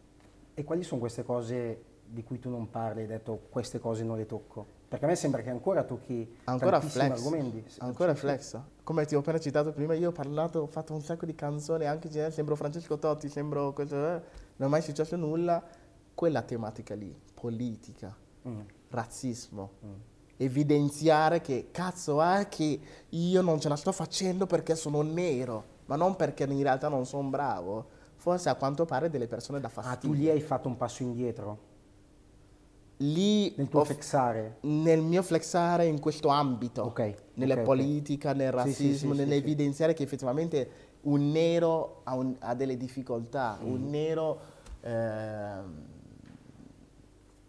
E 0.54 0.64
quali 0.64 0.82
sono 0.82 1.00
queste 1.00 1.24
cose 1.24 1.84
di 2.04 2.22
cui 2.22 2.38
tu 2.38 2.48
non 2.50 2.70
parli, 2.70 3.02
hai 3.02 3.06
detto 3.06 3.46
queste 3.50 3.78
cose 3.78 4.04
non 4.04 4.16
le 4.16 4.26
tocco? 4.26 4.77
Perché 4.88 5.04
a 5.04 5.08
me 5.08 5.16
sembra 5.16 5.42
che 5.42 5.50
ancora 5.50 5.84
tocchi 5.84 6.36
ancora 6.44 6.80
flex, 6.80 7.10
argomenti. 7.10 7.62
Ancora 7.80 8.14
flex. 8.14 8.58
Come 8.82 9.04
ti 9.04 9.14
ho 9.14 9.18
appena 9.18 9.38
citato 9.38 9.70
prima, 9.70 9.92
io 9.92 10.08
ho 10.08 10.12
parlato, 10.12 10.60
ho 10.60 10.66
fatto 10.66 10.94
un 10.94 11.02
sacco 11.02 11.26
di 11.26 11.34
canzoni, 11.34 11.84
anche 11.84 12.10
se 12.10 12.30
sembro 12.30 12.56
Francesco 12.56 12.98
Totti, 12.98 13.28
sembro 13.28 13.74
questo, 13.74 13.96
eh, 13.96 14.22
non 14.56 14.68
è 14.68 14.70
mai 14.70 14.80
successo 14.80 15.14
nulla. 15.16 15.62
Quella 16.14 16.40
tematica 16.40 16.94
lì, 16.94 17.14
politica, 17.34 18.16
mm. 18.48 18.60
razzismo, 18.88 19.70
mm. 19.84 19.92
evidenziare 20.38 21.42
che 21.42 21.68
cazzo 21.70 22.22
è 22.22 22.48
che 22.48 22.80
io 23.10 23.42
non 23.42 23.60
ce 23.60 23.68
la 23.68 23.76
sto 23.76 23.92
facendo 23.92 24.46
perché 24.46 24.74
sono 24.74 25.02
nero, 25.02 25.64
ma 25.84 25.96
non 25.96 26.16
perché 26.16 26.44
in 26.44 26.62
realtà 26.62 26.88
non 26.88 27.04
sono 27.04 27.28
bravo. 27.28 27.86
Forse 28.16 28.48
a 28.48 28.54
quanto 28.54 28.86
pare 28.86 29.10
delle 29.10 29.26
persone 29.26 29.60
da 29.60 29.68
fastidio. 29.68 30.08
Ah, 30.08 30.12
tu 30.12 30.18
lì 30.18 30.30
hai 30.30 30.40
fatto 30.40 30.66
un 30.66 30.78
passo 30.78 31.02
indietro? 31.02 31.67
Lì 32.98 33.52
nel 33.56 33.68
tuo 33.68 33.84
flexare? 33.84 34.58
nel 34.62 35.00
mio 35.00 35.22
flexare 35.22 35.86
in 35.86 36.00
questo 36.00 36.28
ambito. 36.28 36.84
Okay, 36.86 37.14
nella 37.34 37.54
okay, 37.54 37.64
politica 37.64 38.30
okay. 38.30 38.40
nel 38.40 38.52
razzismo 38.52 38.84
sì, 38.84 38.92
sì, 38.92 39.06
sì, 39.06 39.28
nell'evidenziare 39.28 39.94
che 39.94 40.02
effettivamente 40.02 40.70
un 41.02 41.30
nero 41.30 42.00
ha, 42.04 42.14
un, 42.14 42.34
ha 42.40 42.54
delle 42.54 42.76
difficoltà. 42.76 43.58
Mm. 43.62 43.70
un 43.70 43.90
nero 43.90 44.40
eh, 44.80 45.96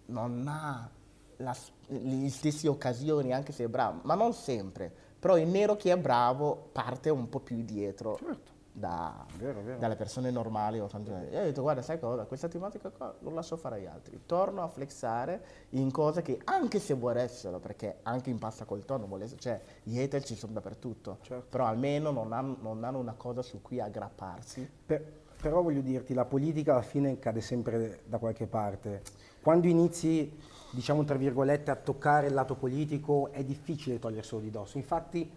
non 0.06 0.46
ha 0.48 0.90
la, 1.38 1.56
le 1.88 2.30
stesse 2.30 2.68
occasioni 2.68 3.34
anche 3.34 3.52
se 3.52 3.64
è 3.66 3.68
bravo 3.68 4.02
ma 4.04 4.16
non 4.16 4.34
sempre. 4.34 4.92
Però 5.20 5.38
il 5.38 5.48
nero 5.48 5.76
che 5.76 5.92
è 5.92 5.98
bravo 5.98 6.70
parte 6.72 7.10
un 7.10 7.28
po' 7.28 7.40
più 7.40 7.64
dietro. 7.64 8.18
Certo 8.18 8.58
da, 8.80 9.26
vero, 9.38 9.62
vero. 9.62 9.78
dalle 9.78 9.96
persone 9.96 10.32
normali. 10.32 10.80
O 10.80 10.88
tanti... 10.88 11.12
E 11.12 11.40
ho 11.40 11.44
detto, 11.44 11.62
guarda, 11.62 11.82
sai 11.82 12.00
cosa? 12.00 12.26
Questa 12.26 12.48
tematica 12.48 12.90
qua 12.90 13.14
non 13.20 13.36
lascio 13.36 13.58
fare 13.58 13.76
agli 13.76 13.86
altri. 13.86 14.22
Torno 14.26 14.64
a 14.64 14.68
flexare 14.68 15.68
in 15.72 15.92
cose 15.92 16.22
che, 16.22 16.40
anche 16.46 16.80
se 16.80 16.94
voressero, 16.94 17.60
perché 17.60 17.98
anche 18.04 18.30
in 18.30 18.40
pasta 18.40 18.66
col 18.66 18.86
tonno, 18.86 19.06
volesse, 19.06 19.38
cioè 19.38 19.62
gli 19.84 20.00
hater 20.00 20.24
ci 20.24 20.36
sono 20.36 20.54
dappertutto, 20.54 21.18
certo. 21.22 21.46
però 21.50 21.66
almeno 21.66 22.12
non 22.12 22.32
hanno, 22.32 22.58
non 22.62 22.84
hanno, 22.84 22.98
una 22.98 23.14
cosa 23.16 23.42
su 23.42 23.62
cui 23.62 23.80
aggrapparsi. 23.80 24.70
Per, 24.86 25.18
però 25.42 25.62
voglio 25.62 25.82
dirti, 25.82 26.14
la 26.14 26.26
politica 26.26 26.74
alla 26.74 26.82
fine 26.82 27.20
cade 27.20 27.42
sempre 27.42 28.02
da 28.06 28.18
qualche 28.18 28.48
parte. 28.48 29.02
Quando 29.42 29.68
inizi, 29.68 30.38
diciamo 30.72 31.04
tra 31.04 31.16
virgolette, 31.16 31.72
a 31.72 31.76
toccare 31.76 32.28
il 32.28 32.34
lato 32.34 32.56
politico 32.56 33.32
è 33.32 33.44
difficile 33.44 34.00
toglierselo 34.00 34.42
di 34.42 34.50
dosso. 34.50 34.78
Infatti 34.78 35.30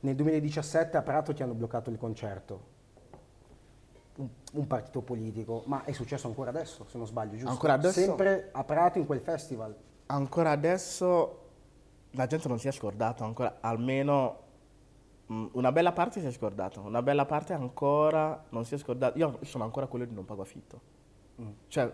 nel 0.00 0.14
2017 0.14 0.96
a 0.96 1.02
Prato 1.02 1.32
ti 1.32 1.42
hanno 1.42 1.54
bloccato 1.54 1.90
il 1.90 1.98
concerto 1.98 2.74
un, 4.16 4.28
un, 4.52 4.66
partito 4.66 5.02
politico, 5.02 5.62
ma 5.66 5.84
è 5.84 5.92
successo 5.92 6.26
ancora 6.26 6.50
adesso, 6.50 6.86
se 6.88 6.98
non 6.98 7.06
sbaglio, 7.06 7.32
giusto? 7.32 7.50
Ancora 7.50 7.74
adesso? 7.74 8.00
Sempre 8.00 8.48
a 8.52 8.64
Prato 8.64 8.98
in 8.98 9.06
quel 9.06 9.20
festival. 9.20 9.74
Ancora 10.06 10.50
adesso 10.50 11.40
la 12.12 12.26
gente 12.26 12.48
non 12.48 12.58
si 12.58 12.68
è 12.68 12.72
scordato, 12.72 13.24
ancora 13.24 13.58
almeno 13.60 14.38
mm, 15.30 15.46
una 15.52 15.72
bella 15.72 15.92
parte 15.92 16.20
si 16.20 16.26
è 16.26 16.32
scordata, 16.32 16.80
una 16.80 17.02
bella 17.02 17.26
parte 17.26 17.52
ancora 17.52 18.44
non 18.50 18.64
si 18.64 18.74
è 18.74 18.78
scordata. 18.78 19.18
Io 19.18 19.38
sono 19.42 19.64
ancora 19.64 19.86
quello 19.86 20.04
di 20.04 20.14
non 20.14 20.24
pago 20.24 20.42
affitto. 20.42 20.80
Mm. 21.40 21.50
Cioè, 21.68 21.92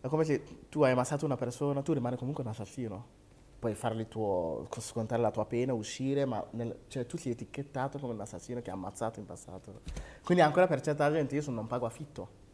è 0.00 0.06
come 0.08 0.24
se 0.24 0.44
tu 0.68 0.82
hai 0.82 0.92
ammazzato 0.92 1.24
una 1.24 1.36
persona, 1.36 1.82
tu 1.82 1.92
rimani 1.92 2.16
comunque 2.16 2.44
un 2.44 2.50
assassino 2.50 3.16
puoi 3.58 3.74
farli 3.74 4.06
tuo, 4.06 4.66
scontare 4.78 5.20
la 5.20 5.30
tua 5.30 5.44
pena, 5.44 5.72
uscire, 5.72 6.24
ma 6.24 6.44
nel, 6.52 6.80
cioè, 6.88 7.06
tu 7.06 7.16
sei 7.16 7.32
etichettato 7.32 7.98
come 7.98 8.12
un 8.12 8.20
assassino 8.20 8.60
che 8.60 8.70
ha 8.70 8.74
ammazzato 8.74 9.18
in 9.18 9.26
passato. 9.26 9.80
Quindi 10.24 10.42
ancora 10.42 10.66
per 10.66 10.80
certa 10.80 11.10
gente 11.10 11.34
io 11.34 11.42
non 11.50 11.66
pago 11.66 11.86
affitto. 11.86 12.46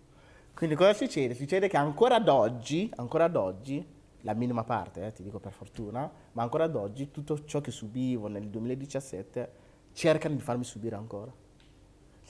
Quindi 0.55 0.77
cosa 0.77 0.95
succede? 0.95 1.35
Succede 1.35 1.69
che 1.69 1.77
ancora 1.77 2.17
ad 2.17 2.29
oggi, 2.29 2.91
ancora 2.97 3.25
ad 3.25 3.37
oggi, 3.37 3.87
la 4.23 4.35
minima 4.35 4.65
parte, 4.65 5.05
eh, 5.05 5.13
ti 5.13 5.23
dico 5.23 5.39
per 5.39 5.53
fortuna, 5.53 6.11
ma 6.33 6.43
ancora 6.43 6.65
ad 6.65 6.77
oggi 6.77 7.11
tutto 7.11 7.45
ciò 7.45 7.61
che 7.61 7.71
subivo 7.71 8.29
nel 8.29 8.49
2017 8.49 9.53
cercano 9.93 10.35
di 10.35 10.41
farmi 10.41 10.65
subire 10.65 10.97
ancora 10.97 11.44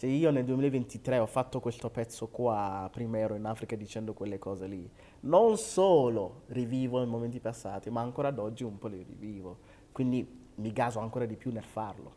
se 0.04 0.10
io 0.10 0.30
nel 0.30 0.44
2023 0.44 1.18
ho 1.18 1.24
fatto 1.24 1.60
questo 1.60 1.88
pezzo 1.88 2.26
qua, 2.26 2.90
prima 2.92 3.16
ero 3.16 3.36
in 3.36 3.46
Africa 3.46 3.74
dicendo 3.74 4.12
quelle 4.12 4.38
cose 4.38 4.66
lì, 4.66 4.86
non 5.20 5.56
solo 5.56 6.42
rivivo 6.48 7.02
i 7.02 7.06
momenti 7.06 7.40
passati, 7.40 7.88
ma 7.88 8.02
ancora 8.02 8.28
ad 8.28 8.38
oggi 8.38 8.64
un 8.64 8.76
po' 8.76 8.88
li 8.88 9.02
rivivo. 9.02 9.56
Quindi 9.92 10.50
mi 10.56 10.72
gaso 10.72 10.98
ancora 10.98 11.24
di 11.24 11.36
più 11.36 11.50
nel 11.52 11.64
farlo. 11.64 12.16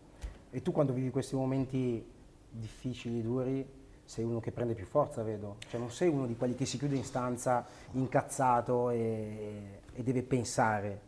E 0.50 0.62
tu 0.62 0.73
quando 0.73 0.91
vivi 0.91 1.12
questi 1.12 1.38
momenti 1.38 2.06
difficili, 2.50 3.21
duri, 3.21 3.65
sei 4.04 4.26
uno 4.26 4.41
che 4.41 4.52
prende 4.52 4.73
più 4.73 4.86
forza, 4.86 5.23
vedo. 5.23 5.56
Cioè 5.69 5.80
non 5.80 5.89
sei 5.89 6.10
uno 6.10 6.28
di 6.28 6.36
quelli 6.36 6.56
che 6.56 6.65
si 6.65 6.78
chiude 6.78 6.97
in 6.97 7.06
stanza 7.06 7.65
incazzato 7.91 8.89
e, 8.89 9.80
e 9.93 10.04
deve 10.04 10.23
pensare. 10.23 11.07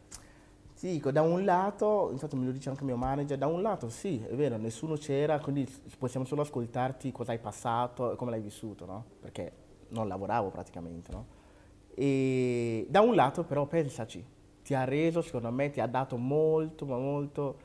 Sì, 0.79 0.91
dico, 0.91 1.11
da 1.11 1.21
un 1.23 1.43
lato, 1.43 2.07
infatti 2.09 2.37
me 2.37 2.45
lo 2.45 2.53
dice 2.53 2.69
anche 2.69 2.85
mio 2.85 2.95
manager, 2.95 3.37
da 3.37 3.47
un 3.47 3.61
lato 3.61 3.89
sì, 3.89 4.23
è 4.25 4.33
vero, 4.33 4.55
nessuno 4.55 4.95
c'era, 4.95 5.37
quindi 5.41 5.67
possiamo 5.97 6.25
solo 6.25 6.41
ascoltarti 6.43 7.11
cosa 7.11 7.33
hai 7.33 7.37
passato 7.39 8.13
e 8.13 8.15
come 8.15 8.31
l'hai 8.31 8.39
vissuto, 8.39 8.85
no? 8.85 9.03
Perché 9.19 9.51
non 9.89 10.07
lavoravo 10.07 10.47
praticamente, 10.47 11.11
no? 11.11 11.25
E 11.93 12.87
da 12.89 13.01
un 13.01 13.13
lato 13.13 13.43
però 13.43 13.65
pensaci, 13.65 14.25
ti 14.63 14.73
ha 14.73 14.85
reso, 14.85 15.21
secondo 15.21 15.51
me, 15.51 15.69
ti 15.69 15.81
ha 15.81 15.85
dato 15.85 16.15
molto, 16.15 16.85
ma 16.85 16.97
molto, 16.97 17.57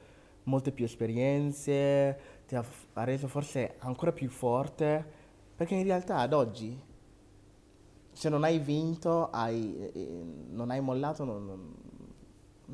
molte 0.44 0.72
più 0.72 0.84
esperienze, 0.84 2.18
ti 2.48 2.56
ha, 2.56 2.64
ha 2.94 3.04
reso 3.04 3.28
forse 3.28 3.76
ancora 3.78 4.10
più 4.10 4.28
forte, 4.28 5.06
perché 5.54 5.76
in 5.76 5.84
realtà 5.84 6.16
ad 6.18 6.32
oggi, 6.32 6.76
se 8.12 8.28
non 8.28 8.42
hai 8.42 8.58
vinto, 8.58 9.30
hai, 9.30 9.76
eh, 9.92 10.22
non 10.50 10.70
hai 10.70 10.80
mollato, 10.80 11.22
non, 11.24 11.44
non 11.46 11.74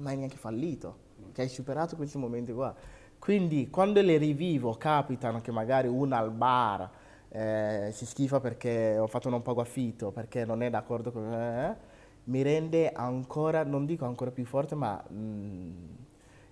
hai 0.05 0.16
neanche 0.16 0.37
fallito, 0.37 0.96
che 1.33 1.42
hai 1.42 1.48
superato 1.48 1.96
questi 1.96 2.18
momenti 2.18 2.53
qua. 2.53 2.74
Quindi 3.18 3.68
quando 3.68 4.00
le 4.00 4.16
rivivo 4.16 4.74
capitano 4.74 5.40
che 5.40 5.53
magari 5.53 5.88
una 5.88 6.18
al 6.18 6.31
bar 6.31 6.90
eh, 7.29 7.90
si 7.92 8.07
schifa 8.07 8.40
perché 8.40 8.96
ho 8.98 9.07
fatto 9.07 9.29
non 9.29 9.42
pago 9.42 9.61
affitto, 9.61 10.11
perché 10.11 10.44
non 10.44 10.62
è 10.62 10.70
d'accordo 10.70 11.12
con 11.12 11.29
me, 11.29 11.70
eh, 11.70 11.76
mi 12.24 12.42
rende 12.42 12.90
ancora, 12.92 13.62
non 13.64 13.87
dico 13.87 14.05
ancora 14.05 14.31
più 14.31 14.44
forte, 14.44 14.74
ma 14.74 15.03
mh, 15.07 15.14
mm, 15.14 15.72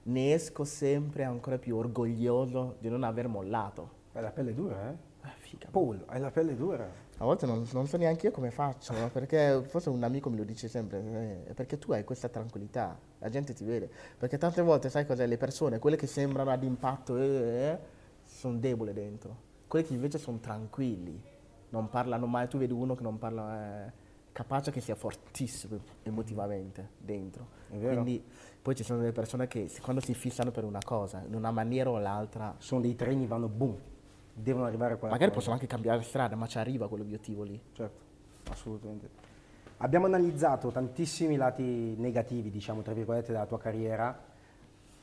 ne 0.05 0.33
esco 0.33 0.65
sempre 0.65 1.25
ancora 1.25 1.59
più 1.59 1.77
orgoglioso 1.77 2.77
di 2.81 2.89
non 2.89 3.03
aver 3.03 3.29
mollato. 3.29 3.97
Hai 4.13 4.23
la 4.23 4.31
pelle 4.31 4.55
dura, 4.55 4.91
eh? 4.91 5.27
eh 5.27 5.33
figa. 5.39 5.69
Paul, 5.71 6.03
hai 6.07 6.21
la 6.21 6.31
pelle 6.31 6.57
dura. 6.57 6.89
A 7.21 7.25
volte 7.25 7.47
non, 7.47 7.67
non 7.73 7.89
so 7.89 7.97
neanche 7.97 8.27
io 8.27 8.33
come 8.33 8.53
faccio, 8.53 8.95
perché 9.13 9.61
forse 9.67 9.91
un 9.91 10.05
amico 10.05 10.31
me 10.31 10.37
lo 10.37 10.45
dice 10.45 10.69
sempre, 10.69 11.47
eh, 11.49 11.53
perché 11.53 11.77
tu 11.77 11.91
hai 11.91 12.05
questa 12.05 12.29
tranquillità, 12.29 12.97
la 13.19 13.29
gente 13.29 13.55
ti 13.55 13.65
vede. 13.65 13.91
Perché 14.17 14.39
tante 14.39 14.63
volte, 14.63 14.89
sai 14.89 15.05
cos'è, 15.05 15.27
le 15.27 15.37
persone, 15.37 15.81
quelle 15.81 15.97
che 15.97 16.07
sembrano 16.07 16.51
ad 16.51 16.63
impatto, 16.63 17.17
eh, 17.17 17.27
eh, 17.27 17.79
sono 18.23 18.59
deboli 18.59 18.93
dentro. 18.93 19.47
Quelli 19.67 19.85
che 19.85 19.95
invece 19.95 20.19
sono 20.19 20.39
tranquilli, 20.39 21.21
non 21.71 21.89
parlano 21.89 22.27
mai, 22.27 22.47
tu 22.47 22.57
vedi 22.57 22.73
uno 22.73 22.95
che 22.95 23.03
non 23.03 23.19
parla, 23.19 23.87
eh, 23.87 23.93
capace 24.31 24.71
che 24.71 24.81
sia 24.81 24.95
fortissimo 24.95 25.81
emotivamente 26.05 26.91
dentro. 26.99 27.49
Quindi 27.69 28.25
poi 28.63 28.77
ci 28.77 28.85
sono 28.85 29.01
delle 29.01 29.11
persone 29.11 29.49
che 29.49 29.69
quando 29.83 30.01
si 30.01 30.15
fissano 30.15 30.53
per 30.53 30.63
una 30.63 30.81
cosa, 30.85 31.25
in 31.27 31.35
una 31.35 31.51
maniera 31.51 31.91
o 31.91 31.99
l'altra, 31.99 32.55
Sono 32.59 32.81
dei 32.81 32.95
treni, 32.95 33.27
vanno 33.27 33.49
boom, 33.49 33.77
devono 34.41 34.65
arrivare 34.67 34.95
a 34.95 34.97
quella 34.97 35.13
magari 35.13 35.31
cosa. 35.31 35.41
possono 35.41 35.55
anche 35.55 35.67
cambiare 35.67 36.03
strada, 36.03 36.37
ma 36.37 36.47
ci 36.47 36.59
arriva 36.59 36.89
quell'obiettivo 36.89 37.43
lì. 37.43 37.61
Certo, 37.73 38.01
assolutamente. 38.51 39.11
Abbiamo 39.79 40.07
analizzato 40.07 40.71
tantissimi 40.71 41.37
lati 41.37 41.95
negativi, 41.97 42.51
diciamo, 42.51 42.83
tra 42.83 42.93
virgolette, 42.93 43.33
della 43.33 43.47
tua 43.47 43.59
carriera, 43.59 44.19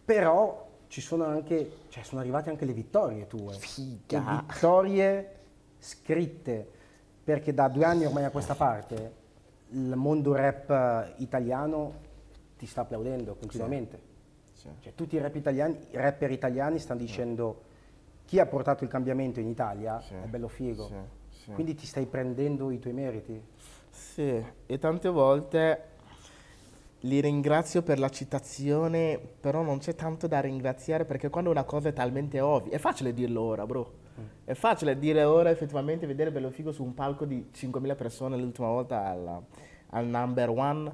però 0.04 0.68
ci 0.88 1.02
sono 1.02 1.26
anche, 1.26 1.72
cioè 1.90 2.04
sono 2.04 2.22
arrivate 2.22 2.50
anche 2.50 2.66
le 2.66 2.74
vittorie 2.74 3.28
tue. 3.28 3.54
Figa. 3.54 4.20
Le 4.20 4.42
vittorie 4.42 5.36
scritte, 5.80 6.70
perché 7.24 7.54
da 7.54 7.68
due 7.68 7.86
anni 7.86 8.06
ormai 8.06 8.24
a 8.26 8.30
questa 8.30 8.56
parte 8.56 9.24
il 9.70 9.96
mondo 9.96 10.34
rap 10.34 11.16
italiano 11.18 11.94
ti 12.58 12.66
sta 12.66 12.82
applaudendo 12.82 13.36
continuamente. 13.36 14.14
Sì. 14.54 14.70
Cioè, 14.80 14.94
tutti 14.96 15.16
i, 15.16 15.20
rap 15.20 15.36
italiani, 15.36 15.78
i 15.92 15.98
rapper 15.98 16.32
italiani 16.32 16.80
stanno 16.80 17.00
dicendo 17.00 17.62
chi 18.26 18.40
ha 18.40 18.46
portato 18.46 18.84
il 18.84 18.90
cambiamento 18.90 19.40
in 19.40 19.48
Italia 19.48 20.02
Sì, 20.02 20.14
è 20.14 20.28
bello 20.28 20.48
figo. 20.48 20.88
sì, 20.88 20.96
sì. 21.44 21.52
Quindi 21.52 21.76
ti 21.76 21.86
stai 21.86 22.06
prendendo 22.06 22.72
i 22.72 22.80
tuoi 22.80 22.94
meriti. 22.94 23.42
Sì, 23.90 24.44
e 24.66 24.78
tante 24.80 25.10
volte 25.10 25.94
li 27.02 27.22
ringrazio 27.22 27.84
per 27.84 28.00
la 28.00 28.10
citazione, 28.10 29.20
però 29.40 29.62
non 29.62 29.78
c'è 29.78 29.94
tanto 29.96 30.28
da 30.28 30.40
ringraziare 30.42 31.06
perché 31.06 31.30
quando 31.30 31.52
una 31.52 31.64
cosa 31.64 31.90
è 31.90 31.94
talmente 31.94 32.40
ovvia, 32.40 32.74
è 32.74 32.80
facile 32.80 33.14
dirlo 33.14 33.42
ora, 33.42 33.66
bro. 33.66 34.04
È 34.44 34.54
facile 34.54 34.98
dire 34.98 35.24
ora 35.24 35.50
effettivamente 35.50 36.08
vedere 36.08 36.32
Bello 36.32 36.50
Figo 36.50 36.72
su 36.72 36.84
un 36.84 36.94
palco 36.94 37.26
di 37.26 37.50
5.000 37.54 37.96
persone 37.96 38.38
l'ultima 38.38 38.70
volta 38.70 39.06
al, 39.06 39.44
al 39.90 40.06
number 40.08 40.50
one 40.50 40.94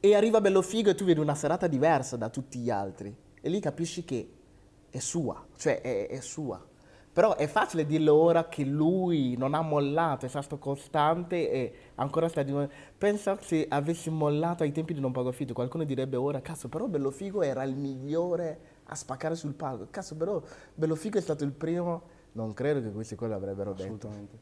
e 0.00 0.14
arriva 0.14 0.40
Bello 0.40 0.62
Figo 0.62 0.90
e 0.90 0.94
tu 0.94 1.04
vedi 1.04 1.20
una 1.20 1.34
serata 1.34 1.66
diversa 1.66 2.16
da 2.16 2.28
tutti 2.28 2.58
gli 2.58 2.70
altri 2.70 3.14
e 3.40 3.48
lì 3.48 3.60
capisci 3.60 4.04
che 4.04 4.28
è 4.88 4.98
sua, 4.98 5.44
cioè 5.56 5.80
è, 5.80 6.08
è 6.08 6.20
sua. 6.20 6.64
Però 7.12 7.36
è 7.36 7.46
facile 7.46 7.84
dirlo 7.84 8.14
ora 8.14 8.48
che 8.48 8.64
lui 8.64 9.36
non 9.36 9.52
ha 9.52 9.60
mollato, 9.60 10.24
è 10.24 10.28
stato 10.30 10.58
costante 10.58 11.50
e 11.50 11.74
ancora 11.96 12.26
sta 12.26 12.42
di... 12.42 12.54
Pensa 12.96 13.36
se 13.38 13.66
avessi 13.68 14.08
mollato 14.08 14.62
ai 14.62 14.72
tempi 14.72 14.94
di 14.94 15.00
Non 15.00 15.12
Pago 15.12 15.28
Affitto, 15.28 15.52
qualcuno 15.52 15.84
direbbe 15.84 16.16
ora, 16.16 16.40
cazzo, 16.40 16.70
però 16.70 16.86
Bello 16.86 17.10
Figo 17.10 17.42
era 17.42 17.64
il 17.64 17.76
migliore 17.76 18.60
a 18.84 18.94
spaccare 18.94 19.34
sul 19.34 19.52
palco. 19.52 19.88
Cazzo, 19.90 20.16
però 20.16 20.40
Bello 20.74 20.94
Figo 20.94 21.18
è 21.18 21.20
stato 21.20 21.44
il 21.44 21.52
primo... 21.52 22.20
Non 22.32 22.54
credo 22.54 22.80
che 22.80 22.90
questi 22.90 23.14
qua 23.14 23.28
l'avrebbero 23.28 23.72
detto. 23.74 23.82
Assolutamente. 23.82 24.38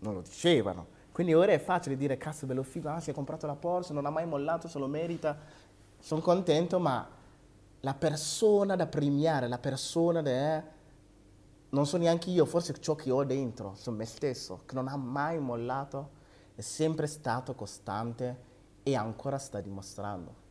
Non 0.00 0.14
lo 0.14 0.22
dicevano. 0.22 0.88
Quindi 1.12 1.34
ora 1.34 1.52
è 1.52 1.60
facile 1.60 1.96
dire, 1.96 2.16
cazzo, 2.16 2.46
Bello 2.46 2.64
Figo, 2.64 2.88
ah, 2.88 2.98
si 2.98 3.10
è 3.10 3.14
comprato 3.14 3.46
la 3.46 3.54
Porsche, 3.54 3.92
non 3.92 4.06
ha 4.06 4.10
mai 4.10 4.26
mollato, 4.26 4.66
se 4.66 4.80
lo 4.80 4.88
merita. 4.88 5.38
Sono 6.00 6.20
contento, 6.20 6.80
ma 6.80 7.08
la 7.78 7.94
persona 7.94 8.74
da 8.74 8.86
premiare, 8.88 9.46
la 9.46 9.58
persona 9.58 10.20
da... 10.20 10.74
Non 11.70 11.86
so 11.86 11.96
neanche 11.96 12.30
io, 12.30 12.44
forse 12.46 12.74
ciò 12.80 12.94
che 12.94 13.10
ho 13.10 13.24
dentro, 13.24 13.74
sono 13.76 13.96
me 13.96 14.04
stesso, 14.04 14.62
che 14.66 14.74
non 14.74 14.88
ha 14.88 14.96
mai 14.96 15.38
mollato, 15.38 16.10
è 16.54 16.60
sempre 16.60 17.06
stato 17.06 17.54
costante 17.54 18.44
e 18.82 18.94
ancora 18.94 19.36
sta 19.38 19.60
dimostrando. 19.60 20.44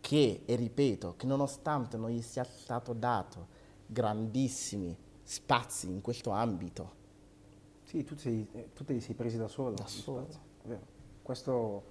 Che, 0.00 0.42
e 0.46 0.54
ripeto, 0.54 1.14
che 1.16 1.26
nonostante 1.26 1.96
non 1.96 2.10
gli 2.10 2.22
sia 2.22 2.44
stato 2.44 2.92
dato 2.94 3.46
grandissimi 3.86 4.96
spazi 5.22 5.88
in 5.88 6.00
questo 6.00 6.30
ambito, 6.30 6.96
Sì, 7.84 8.04
tu, 8.04 8.16
sei, 8.16 8.46
eh, 8.52 8.70
tu 8.74 8.84
te 8.84 8.92
li 8.94 9.00
sei 9.00 9.14
presi 9.14 9.36
da 9.36 9.48
solo. 9.48 9.74
Da 9.74 9.86
solo. 9.86 10.26
Questo 11.22 11.82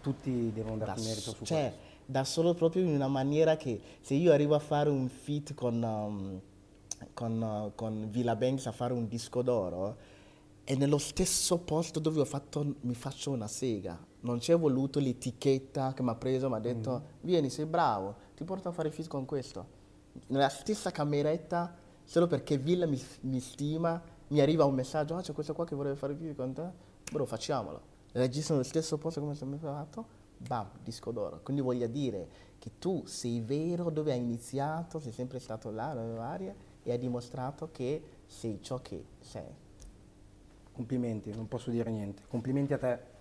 tutti 0.00 0.52
devono 0.52 0.76
da, 0.78 0.86
darti 0.86 1.02
merito 1.02 1.32
s- 1.32 1.36
su 1.36 1.44
cioè, 1.44 1.68
questo. 1.70 2.02
da 2.06 2.24
solo 2.24 2.54
proprio 2.54 2.82
in 2.82 2.94
una 2.94 3.08
maniera 3.08 3.56
che 3.56 3.80
se 4.00 4.14
io 4.14 4.32
arrivo 4.32 4.54
a 4.54 4.58
fare 4.58 4.88
un 4.90 5.08
feat 5.08 5.54
con, 5.54 5.82
um, 5.82 6.40
con, 7.14 7.72
con 7.74 8.10
Villa 8.10 8.36
Banks 8.36 8.66
a 8.66 8.72
fare 8.72 8.92
un 8.92 9.08
disco 9.08 9.42
d'oro 9.42 10.16
è 10.68 10.74
nello 10.74 10.98
stesso 10.98 11.56
posto 11.56 11.98
dove 11.98 12.20
ho 12.20 12.26
fatto, 12.26 12.74
mi 12.80 12.94
faccio 12.94 13.30
una 13.30 13.46
sega. 13.46 13.98
Non 14.20 14.38
c'è 14.38 14.54
voluto 14.54 14.98
l'etichetta 14.98 15.94
che 15.94 16.02
mi 16.02 16.10
ha 16.10 16.14
preso, 16.14 16.50
mi 16.50 16.56
ha 16.56 16.60
detto 16.60 17.02
vieni, 17.22 17.48
sei 17.48 17.64
bravo, 17.64 18.14
ti 18.36 18.44
porto 18.44 18.68
a 18.68 18.72
fare 18.72 18.90
feat 18.90 19.08
con 19.08 19.24
questo. 19.24 19.66
Nella 20.26 20.50
stessa 20.50 20.90
cameretta, 20.90 21.74
solo 22.04 22.26
perché 22.26 22.58
Villa 22.58 22.84
mi, 22.84 23.00
mi 23.22 23.40
stima, 23.40 23.98
mi 24.28 24.40
arriva 24.40 24.66
un 24.66 24.74
messaggio, 24.74 25.14
ah 25.14 25.22
c'è 25.22 25.32
questo 25.32 25.54
qua 25.54 25.64
che 25.64 25.74
vorrebbe 25.74 25.96
fare 25.96 26.14
feat 26.14 26.36
con 26.36 26.52
te, 26.52 26.70
bro 27.10 27.24
facciamolo. 27.24 27.80
Registro 28.12 28.56
nello 28.56 28.66
stesso 28.66 28.98
posto 28.98 29.20
come 29.20 29.34
sempre 29.34 29.58
fatto, 29.58 30.04
bam, 30.36 30.68
disco 30.82 31.10
d'oro. 31.12 31.40
Quindi 31.42 31.62
voglio 31.62 31.86
dire 31.86 32.28
che 32.58 32.72
tu 32.78 33.04
sei 33.06 33.40
vero 33.40 33.90
dove 33.90 34.12
hai 34.12 34.18
iniziato, 34.18 34.98
sei 34.98 35.12
sempre 35.12 35.38
stato 35.38 35.70
là, 35.70 35.92
nelle 35.92 36.14
varie, 36.14 36.54
e 36.82 36.90
hai 36.90 36.98
dimostrato 36.98 37.70
che 37.70 38.02
sei 38.26 38.60
ciò 38.62 38.80
che 38.80 39.04
sei. 39.20 39.66
Complimenti, 40.72 41.34
non 41.34 41.48
posso 41.48 41.70
dire 41.70 41.90
niente. 41.90 42.22
Complimenti 42.28 42.72
a 42.72 42.78
te. 42.78 43.16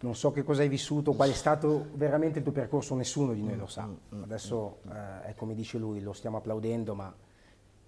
Non 0.00 0.14
so 0.14 0.32
che 0.32 0.42
cosa 0.42 0.62
hai 0.62 0.68
vissuto, 0.68 1.14
qual 1.14 1.30
è 1.30 1.34
stato 1.34 1.86
veramente 1.94 2.38
il 2.38 2.44
tuo 2.44 2.52
percorso, 2.52 2.94
nessuno 2.94 3.32
di 3.32 3.42
noi 3.42 3.56
lo 3.56 3.66
sa. 3.66 3.88
Adesso 4.10 4.78
eh, 4.88 5.22
è 5.22 5.34
come 5.34 5.54
dice 5.54 5.78
lui, 5.78 6.00
lo 6.00 6.12
stiamo 6.12 6.36
applaudendo, 6.36 6.94
ma 6.94 7.14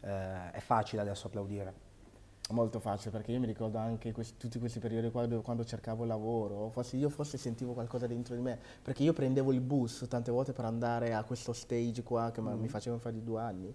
eh, 0.01 0.51
è 0.51 0.61
facile 0.61 1.03
adesso 1.03 1.27
applaudire. 1.27 1.86
Molto 2.50 2.78
facile 2.78 3.11
perché 3.11 3.32
io 3.32 3.40
mi 3.40 3.46
ricordo 3.46 3.78
anche 3.78 4.12
questi- 4.12 4.37
tutti 4.37 4.61
questi 4.61 4.78
periodi 4.78 5.11
qua 5.11 5.26
dove- 5.26 5.42
quando 5.42 5.64
cercavo 5.64 6.04
lavoro, 6.04 6.68
forse 6.70 6.96
io 6.96 7.09
forse 7.09 7.38
sentivo 7.38 7.72
qualcosa 7.72 8.06
dentro 8.06 8.37
di 8.37 8.40
me, 8.40 8.56
perché 8.82 9.02
io 9.02 9.12
prendevo 9.12 9.50
il 9.52 9.61
bus 9.61 10.06
tante 10.09 10.30
volte 10.30 10.52
per 10.52 10.64
andare 10.64 11.12
a 11.12 11.24
questo 11.24 11.52
stage 11.52 12.04
qua 12.04 12.30
che 12.30 12.40
ma- 12.40 12.54
mi 12.54 12.68
facevano 12.68 13.00
fare 13.02 13.16
di 13.16 13.24
due 13.24 13.40
anni 13.40 13.74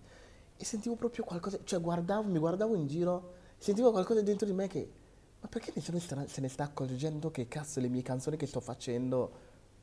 e 0.55 0.63
sentivo 0.63 0.95
proprio 0.95 1.25
qualcosa, 1.25 1.59
cioè 1.65 1.81
guardavo, 1.81 2.29
mi 2.29 2.39
guardavo 2.39 2.75
in 2.75 2.87
giro, 2.87 3.33
sentivo 3.57 3.91
qualcosa 3.91 4.21
dentro 4.21 4.45
di 4.47 4.53
me 4.53 4.67
che, 4.67 4.89
ma 5.41 5.49
perché 5.49 5.73
nessuno 5.75 5.99
se 5.99 6.39
ne 6.39 6.47
sta 6.47 6.63
accorgendo 6.63 7.29
che 7.29 7.49
cazzo 7.49 7.81
le 7.81 7.89
mie 7.89 8.03
canzoni 8.03 8.37
che 8.37 8.45
sto 8.45 8.61
facendo 8.61 9.31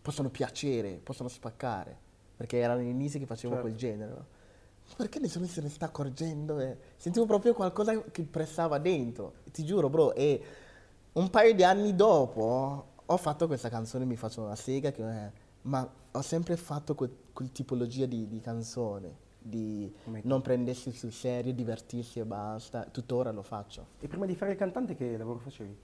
possono 0.01 0.31
piacere, 0.31 0.99
possono 1.03 1.29
spaccare, 1.29 1.95
perché 2.37 2.57
erano 2.59 2.81
gli 2.81 2.87
inizi 2.89 3.19
che 3.19 3.27
facevo 3.27 3.53
Certo. 3.53 3.69
quel 3.69 3.79
genere. 3.79 4.11
no? 4.13 4.27
Perché 4.97 5.21
nessuno 5.21 5.47
se 5.47 5.61
ne 5.61 5.69
sta 5.69 5.87
accorgendo? 5.87 6.59
eh? 6.59 6.77
Sentivo 6.97 7.25
proprio 7.25 7.55
qualcosa 7.55 8.03
che 8.11 8.23
pressava 8.25 8.79
dentro. 8.79 9.35
Ti 9.53 9.65
giuro, 9.65 9.89
bro. 9.89 10.15
E 10.15 10.43
un 11.13 11.31
paio 11.31 11.55
di 11.55 11.63
anni 11.63 11.95
dopo 11.95 12.87
ho 13.07 13.17
fatto 13.17 13.47
questa 13.47 13.69
canzone, 13.69 14.05
mi 14.05 14.17
faccio 14.17 14.43
una 14.43 14.57
sega, 14.57 14.91
che, 14.91 15.03
eh, 15.27 15.31
ma 15.63 15.89
ho 16.11 16.21
sempre 16.23 16.57
fatto 16.57 16.95
quel, 16.95 17.15
quel 17.33 17.53
tipologia 17.53 18.07
di, 18.07 18.27
di 18.29 18.41
canzone, 18.41 19.17
di 19.39 19.93
non 20.23 20.43
prendersi 20.43 20.91
sul 20.91 21.13
serio, 21.13 21.53
divertirsi 21.53 22.19
e 22.19 22.25
basta. 22.25 22.85
Tuttora 22.85 23.31
lo 23.31 23.43
faccio. 23.43 23.87
E 24.01 24.09
prima 24.09 24.27
di 24.27 24.35
fare 24.35 24.53
il 24.53 24.59
cantante 24.59 24.95
che 24.95 25.17
lavoro 25.17 25.39
facevi? 25.39 25.77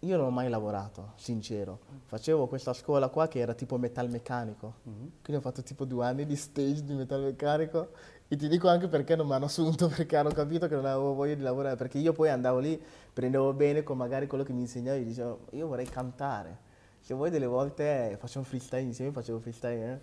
Io 0.00 0.16
non 0.16 0.26
ho 0.26 0.30
mai 0.30 0.48
lavorato, 0.48 1.12
sincero. 1.16 1.78
Facevo 2.06 2.46
questa 2.46 2.72
scuola 2.72 3.08
qua 3.08 3.28
che 3.28 3.38
era 3.38 3.52
tipo 3.52 3.76
metalmeccanico. 3.76 4.74
Quindi 5.22 5.34
ho 5.34 5.40
fatto 5.40 5.62
tipo 5.62 5.84
due 5.84 6.06
anni 6.06 6.24
di 6.24 6.36
stage 6.36 6.84
di 6.84 6.94
metalmeccanico. 6.94 7.88
E 8.26 8.36
ti 8.36 8.48
dico 8.48 8.68
anche 8.68 8.88
perché 8.88 9.14
non 9.14 9.26
mi 9.26 9.34
hanno 9.34 9.44
assunto, 9.44 9.88
perché 9.94 10.16
hanno 10.16 10.30
capito 10.30 10.68
che 10.68 10.74
non 10.74 10.86
avevo 10.86 11.12
voglia 11.12 11.34
di 11.34 11.42
lavorare. 11.42 11.76
Perché 11.76 11.98
io 11.98 12.14
poi 12.14 12.30
andavo 12.30 12.60
lì, 12.60 12.80
prendevo 13.12 13.52
bene 13.52 13.82
con 13.82 13.98
magari 13.98 14.26
quello 14.26 14.42
che 14.42 14.52
mi 14.54 14.60
insegnava 14.62 14.96
e 14.96 15.04
dicevo, 15.04 15.40
io 15.50 15.66
vorrei 15.66 15.86
cantare. 15.86 16.68
Se 17.00 17.12
vuoi 17.12 17.28
delle 17.28 17.46
volte 17.46 18.12
eh, 18.12 18.16
facciamo 18.16 18.44
freestyle 18.44 18.82
insieme, 18.82 19.12
facevo 19.12 19.38
freestyle. 19.38 19.92
eh. 19.92 20.00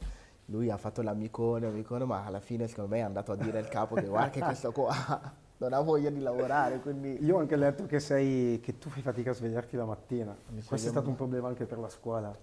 Lui 0.50 0.70
ha 0.70 0.78
fatto 0.78 1.02
l'amicone, 1.02 1.66
l'amicone, 1.66 2.06
ma 2.06 2.24
alla 2.24 2.40
fine 2.40 2.68
secondo 2.68 2.92
me 2.92 2.98
è 3.00 3.04
andato 3.04 3.32
a 3.32 3.36
dire 3.36 3.58
al 3.58 3.68
capo 3.68 3.96
che 3.96 4.06
guarda 4.06 4.30
che 4.30 4.40
questo 4.42 4.72
qua 4.72 4.94
non 5.58 5.74
ha 5.74 5.80
voglia 5.82 6.10
di 6.10 6.20
lavorare, 6.20 6.80
quindi... 6.82 7.24
Io 7.24 7.36
ho 7.36 7.40
anche 7.40 7.56
letto 7.56 7.86
che, 7.86 8.00
sei, 8.00 8.60
che 8.60 8.78
tu 8.78 8.90
fai 8.90 9.02
fatica 9.02 9.32
a 9.32 9.34
svegliarti 9.34 9.76
la 9.76 9.86
mattina. 9.86 10.36
Mi 10.50 10.64
Questo 10.64 10.88
è 10.88 10.92
stato 10.92 11.10
un 11.10 11.16
problema 11.16 11.48
anche 11.48 11.66
per 11.66 11.80
la 11.80 11.90
scuola. 11.90 12.36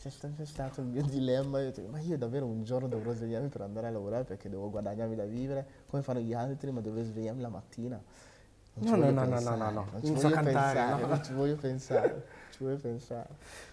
Questo 0.00 0.28
è 0.36 0.44
stato 0.44 0.80
il 0.80 0.86
mio 0.86 1.02
dilemma. 1.02 1.60
Io 1.60 1.70
dico, 1.70 1.88
ma 1.88 2.00
io 2.00 2.18
davvero 2.18 2.46
un 2.46 2.64
giorno 2.64 2.88
dovrò 2.88 3.12
svegliarmi 3.12 3.48
per 3.48 3.62
andare 3.62 3.86
a 3.86 3.90
lavorare 3.90 4.24
perché 4.24 4.48
devo 4.48 4.68
guadagnarmi 4.70 5.14
da 5.14 5.24
vivere, 5.24 5.66
come 5.86 6.02
fanno 6.02 6.20
gli 6.20 6.34
altri, 6.34 6.72
ma 6.72 6.80
devo 6.80 7.02
svegliarmi 7.02 7.40
la 7.40 7.48
mattina. 7.48 8.02
Non 8.74 8.84
ci 8.84 8.90
No, 8.90 8.96
no, 8.96 9.02
voglio 9.02 9.14
no, 9.14 9.24
no, 9.24 9.30
pensare, 9.30 9.56
no, 9.56 9.64
no, 9.64 9.70
no. 9.70 9.86
Non 9.92 10.00
ci 10.00 10.06
Inizio 10.08 10.26
a 10.26 10.30
voglio 10.30 10.42
cantare, 10.42 10.74
pensare, 10.74 11.00
no. 11.00 11.06
non 11.06 11.24
ci 11.24 11.32
voglio 11.32 11.56
pensare. 11.56 12.26
ci 12.54 12.62
voglio 12.62 12.76
pensare. 12.76 13.28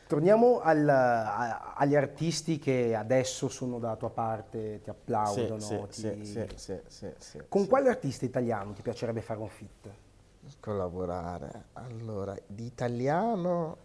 Torniamo 0.08 0.60
al- 0.60 0.90
a- 0.90 1.74
agli 1.76 1.96
artisti 1.96 2.58
che 2.60 2.96
adesso 2.96 3.48
sono 3.48 3.80
dalla 3.80 3.96
tua 3.96 4.10
parte, 4.10 4.82
ti 4.84 4.90
applaudono. 4.90 5.88
sì, 5.90 6.02
ti- 6.02 6.26
sì, 6.26 6.46
sì, 6.88 7.10
sì, 7.18 7.42
Con 7.48 7.68
quale 7.68 7.90
artista 7.90 8.26
italiano 8.26 8.74
ti 8.74 8.82
piacerebbe 8.82 9.22
fare 9.22 9.40
un 9.40 9.48
fit? 9.50 9.90
Collaborare. 10.60 11.66
Allora, 11.74 12.36
di 12.48 12.66
italiano... 12.66 13.78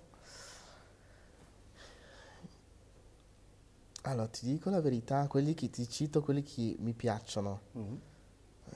Allora, 4.03 4.29
ti 4.29 4.47
dico 4.47 4.71
la 4.71 4.81
verità, 4.81 5.27
quelli 5.27 5.53
che 5.55 5.69
ti 5.69 5.89
cito, 5.89 6.23
quelli 6.23 6.43
che 6.43 6.77
mi 6.79 6.93
piacciono. 6.93 7.61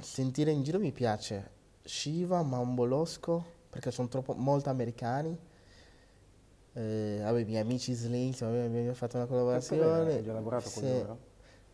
Sentire 0.00 0.50
in 0.50 0.62
giro 0.62 0.78
mi 0.78 0.92
piace 0.92 1.50
Shiva, 1.82 2.42
Mambolosco, 2.42 3.44
perché 3.70 3.90
sono 3.90 4.08
troppo 4.08 4.34
molto 4.34 4.70
americani. 4.70 5.38
Eh, 6.80 7.18
vabbè, 7.22 7.40
i 7.40 7.44
miei 7.44 7.60
amici 7.60 7.92
Slinks, 7.92 8.40
vabbè, 8.40 8.64
abbiamo 8.64 8.94
fatto 8.94 9.16
una 9.16 9.26
collaborazione. 9.26 10.12
hai 10.14 10.22
già 10.22 10.32
lavorato 10.32 10.70
con 10.70 10.82
Sì. 10.82 10.88
loro? 10.88 11.18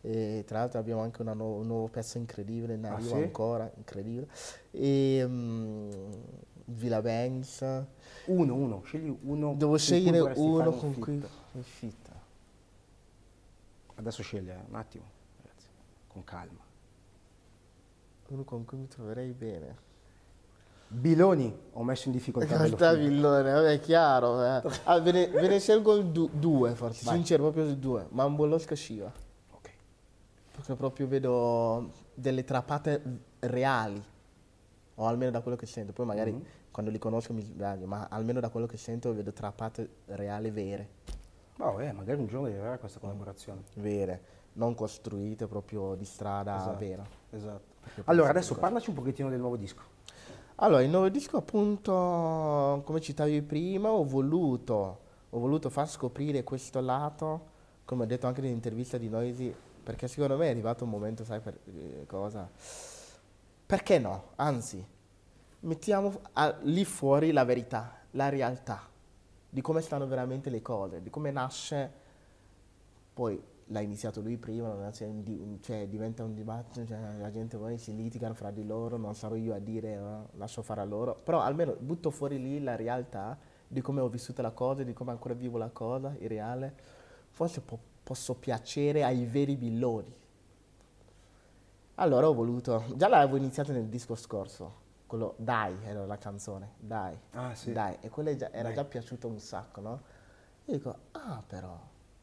E 0.01 0.43
tra 0.45 0.59
l'altro 0.59 0.79
abbiamo 0.79 1.01
anche 1.01 1.21
una 1.21 1.33
nu- 1.33 1.59
un 1.59 1.67
nuovo 1.67 1.87
pezzo 1.87 2.17
incredibile 2.17 2.73
in 2.73 2.85
Ah, 2.85 2.93
arrivo 2.93 3.11
sì? 3.11 3.17
ancora, 3.17 3.71
incredibile. 3.77 4.27
E 4.71 5.23
mm, 5.25 5.91
Villa 6.65 7.01
Banks. 7.01 7.61
Uno, 8.25 8.53
uno, 8.53 8.81
scegli 8.83 9.15
uno. 9.23 9.53
Devo 9.55 9.71
con 9.71 9.79
scegliere 9.79 10.33
uno 10.35 10.71
con 10.73 10.99
cui 10.99 11.13
il 11.53 11.63
fit. 11.63 12.11
Adesso 13.95 14.21
scegli, 14.21 14.49
eh, 14.49 14.59
un 14.67 14.75
attimo, 14.75 15.05
ragazzi, 15.41 15.67
con 16.07 16.23
calma. 16.25 16.65
Uno 18.27 18.43
con 18.43 18.65
cui 18.65 18.77
mi 18.77 18.87
troverei 18.87 19.31
bene. 19.31 19.85
Biloni, 20.89 21.53
ho 21.73 21.83
messo 21.83 22.07
in 22.07 22.13
difficoltà. 22.13 22.53
In 22.53 22.61
realtà. 22.61 22.93
Villone, 22.93 23.51
vabbè, 23.51 23.73
è 23.73 23.79
chiaro. 23.79 24.43
eh. 24.43 24.61
Ah, 24.85 24.99
ve, 24.99 25.11
ne, 25.11 25.27
ve 25.27 25.47
ne 25.47 25.59
scelgo 25.59 25.97
du- 26.01 26.29
due, 26.31 26.75
forse, 26.75 27.03
Vai. 27.03 27.15
sincero, 27.15 27.43
proprio 27.43 27.73
due. 27.75 28.05
Mambolosca 28.09 28.73
Shiva. 28.75 29.11
Ok. 29.51 29.69
Perché 30.53 30.75
proprio 30.75 31.07
vedo 31.07 31.91
delle 32.13 32.43
trappate 32.45 33.01
reali, 33.39 34.01
o 34.95 35.05
almeno 35.05 35.31
da 35.31 35.41
quello 35.41 35.57
che 35.57 35.65
sento. 35.65 35.91
Poi 35.91 36.05
magari 36.05 36.31
Mhm. 36.31 36.43
quando 36.71 36.89
li 36.89 36.97
conosco 36.99 37.33
mi 37.33 37.41
sbaglio, 37.41 37.85
ma 37.85 38.07
almeno 38.09 38.39
da 38.39 38.49
quello 38.49 38.65
che 38.65 38.77
sento 38.77 39.13
vedo 39.13 39.33
trappate 39.33 39.89
reali 40.05 40.49
vere, 40.51 40.89
Oh, 41.59 41.81
eh, 41.81 41.91
magari 41.91 42.19
un 42.19 42.27
giorno 42.27 42.47
avere 42.47 42.77
questa 42.79 42.99
collaborazione. 42.99 43.63
vere, 43.75 44.21
non 44.53 44.73
costruite 44.75 45.47
proprio 45.47 45.95
di 45.95 46.05
strada 46.05 46.55
Esatto. 46.55 46.77
vera. 46.77 47.05
Esatto. 47.31 47.75
Allora, 48.05 48.29
adesso 48.29 48.55
parlaci 48.55 48.89
un 48.89 48.95
pochettino 48.95 49.29
del 49.29 49.39
nuovo 49.39 49.57
disco. 49.57 49.95
Allora, 50.59 50.81
il 50.81 50.89
nuovo 50.89 51.09
disco 51.09 51.37
appunto, 51.37 52.81
come 52.83 52.99
citavi 52.99 53.41
prima, 53.43 53.89
ho 53.89 54.03
voluto, 54.03 54.99
ho 55.29 55.39
voluto 55.39 55.69
far 55.69 55.87
scoprire 55.87 56.43
questo 56.43 56.79
lato, 56.81 57.55
come 57.85 58.03
ho 58.03 58.05
detto 58.07 58.25
anche 58.25 58.41
nell'intervista 58.41 58.97
di 58.97 59.07
Noisy, 59.07 59.53
perché 59.83 60.07
secondo 60.07 60.35
me 60.35 60.47
è 60.47 60.49
arrivato 60.49 60.83
un 60.83 60.89
momento, 60.89 61.23
sai 61.23 61.41
per 61.41 61.59
eh, 61.65 62.05
cosa? 62.07 62.49
Perché 63.65 63.99
no? 63.99 64.29
Anzi, 64.35 64.83
mettiamo 65.61 66.19
a- 66.33 66.55
lì 66.61 66.85
fuori 66.85 67.31
la 67.31 67.43
verità, 67.43 67.99
la 68.11 68.29
realtà, 68.29 68.81
di 69.49 69.61
come 69.61 69.81
stanno 69.81 70.07
veramente 70.07 70.49
le 70.49 70.61
cose, 70.61 71.01
di 71.03 71.09
come 71.09 71.31
nasce, 71.31 71.91
poi 73.13 73.41
l'ha 73.67 73.81
iniziato 73.81 74.21
lui 74.21 74.37
prima, 74.37 74.91
cioè, 74.91 75.09
di- 75.09 75.59
cioè, 75.61 75.87
diventa 75.87 76.23
un 76.23 76.33
dibattito, 76.33 76.85
cioè, 76.85 77.17
la 77.19 77.29
gente 77.31 77.57
poi 77.57 77.77
si 77.77 77.95
litigano 77.95 78.33
fra 78.33 78.49
di 78.51 78.65
loro, 78.65 78.97
non 78.97 79.13
sarò 79.15 79.35
io 79.35 79.53
a 79.53 79.59
dire, 79.59 79.95
no, 79.97 80.29
lascio 80.35 80.61
fare 80.61 80.81
a 80.81 80.85
loro, 80.85 81.15
però 81.23 81.41
almeno 81.41 81.75
butto 81.79 82.09
fuori 82.09 82.39
lì 82.41 82.61
la 82.63 82.75
realtà 82.75 83.37
di 83.67 83.81
come 83.81 83.99
ho 84.01 84.07
vissuto 84.07 84.41
la 84.41 84.51
cosa, 84.51 84.83
di 84.83 84.93
come 84.93 85.11
ancora 85.11 85.33
vivo 85.33 85.57
la 85.57 85.69
cosa, 85.69 86.15
il 86.19 86.29
reale, 86.29 86.73
forse 87.29 87.61
po- 87.61 87.79
posso 88.03 88.35
piacere 88.35 89.03
ai 89.03 89.25
veri 89.25 89.55
billoni. 89.57 90.15
Allora 91.95 92.29
ho 92.29 92.33
voluto, 92.33 92.83
già 92.95 93.07
l'avevo 93.07 93.37
iniziato 93.37 93.71
nel 93.71 93.87
disco 93.87 94.15
scorso, 94.15 94.85
quello 95.07 95.33
Dai 95.37 95.75
era 95.83 96.05
la 96.05 96.17
canzone, 96.17 96.73
Dai, 96.77 97.17
Ah, 97.31 97.55
sì. 97.55 97.71
Dai, 97.71 97.97
e 98.01 98.09
quella 98.09 98.35
già- 98.35 98.51
era 98.51 98.67
Dai. 98.67 98.75
già 98.75 98.83
piaciuta 98.85 99.25
un 99.27 99.39
sacco, 99.39 99.81
no? 99.81 100.01
Io 100.65 100.73
dico, 100.75 100.95
ah 101.13 101.41
però, 101.45 101.77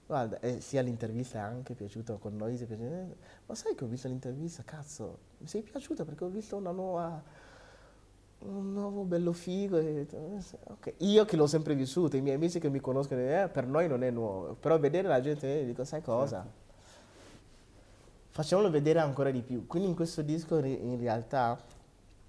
guarda, 0.07 0.39
e 0.41 0.61
sia 0.61 0.83
l'intervista 0.83 1.39
è 1.39 1.41
anche 1.41 1.75
piaciuta 1.75 2.15
con 2.17 2.37
noi, 2.37 2.57
si 2.57 2.65
è 2.65 2.67
piaciuta, 2.67 2.95
eh, 2.95 3.17
ma 3.47 3.55
sai 3.55 3.75
che 3.75 3.85
ho 3.85 3.87
visto 3.87 4.09
l'intervista, 4.09 4.63
cazzo, 4.65 5.19
mi 5.39 5.47
sei 5.47 5.63
piaciuta 5.63 6.05
perché 6.05 6.25
ho 6.25 6.29
visto 6.29 6.57
una 6.57 6.71
nuova, 6.71 7.23
un 8.41 8.73
nuovo 8.73 9.05
bello 9.05 9.33
figo, 9.33 9.79
e 9.79 10.07
eh, 10.11 10.41
sì, 10.41 10.57
ok. 10.65 10.95
Io 10.99 11.25
che 11.25 11.37
l'ho 11.37 11.47
sempre 11.47 11.75
vissuto, 11.75 12.17
i 12.17 12.21
miei 12.21 12.37
amici 12.37 12.59
che 12.59 12.69
mi 12.69 12.81
conoscono, 12.81 13.21
eh, 13.21 13.49
per 13.51 13.67
noi 13.67 13.89
non 13.89 14.03
è 14.03 14.11
nuovo, 14.11 14.55
però 14.55 14.79
vedere 14.79 15.09
la 15.09 15.21
gente, 15.21 15.61
eh, 15.61 15.65
dico, 15.65 15.85
sai 15.85 16.03
cosa? 16.03 16.43
Certo. 16.43 16.63
Facciamolo 18.31 18.69
vedere 18.69 18.99
ancora 18.99 19.31
di 19.31 19.43
più. 19.43 19.67
Quindi 19.67 19.89
in 19.89 19.95
questo 19.95 20.21
disco 20.21 20.59
in 20.59 20.99
realtà 20.99 21.57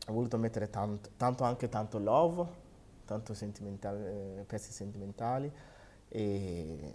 ho 0.08 0.14
voluto 0.14 0.38
mettere 0.38 0.70
tanto, 0.70 1.10
tanto 1.18 1.44
anche 1.44 1.68
tanto 1.68 1.98
love, 1.98 2.46
tanto 3.06 3.34
sentimentale, 3.34 4.38
eh, 4.40 4.44
pezzi 4.44 4.72
sentimentali, 4.72 5.52
e 6.08 6.94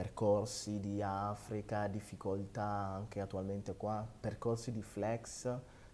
percorsi 0.00 0.78
di 0.78 1.00
Africa, 1.00 1.86
difficoltà 1.86 2.62
anche 2.62 3.18
attualmente 3.22 3.76
qua, 3.76 4.06
percorsi 4.20 4.70
di 4.70 4.82
flex, 4.82 5.50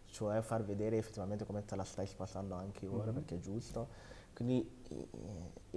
cioè 0.07 0.41
far 0.41 0.65
vedere 0.65 0.97
effettivamente 0.97 1.45
come 1.47 1.65
te 1.65 1.77
la 1.77 1.85
stai 1.85 2.09
passando 2.17 2.57
anche 2.57 2.85
ora, 2.89 3.07
Mhm. 3.07 3.13
perché 3.13 3.37
è 3.37 3.39
giusto. 3.39 3.89
Quindi 4.35 4.83
eh, 4.89 5.09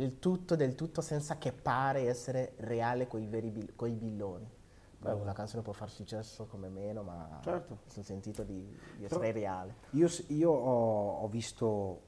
il 0.02 0.18
tutto 0.18 0.56
del 0.56 0.74
tutto 0.74 1.02
senza 1.02 1.38
che 1.38 1.52
pare 1.52 2.08
essere 2.08 2.54
reale 2.58 3.06
bil- 3.06 3.76
coi 3.76 3.92
billoni. 3.92 4.50
Poi 4.98 5.14
una 5.14 5.34
canzone 5.34 5.62
può 5.62 5.72
far 5.74 5.92
successo 5.92 6.48
come 6.48 6.68
meno, 6.68 7.04
ma 7.04 7.40
Certo. 7.44 7.78
sul 7.86 8.04
sentito 8.04 8.42
di, 8.42 8.56
di 8.98 9.04
Però- 9.08 9.22
essere 9.22 9.32
reale. 9.34 9.76
Io, 9.92 10.08
io 10.30 10.50
ho, 10.52 11.20
ho 11.22 11.28
visto, 11.28 11.66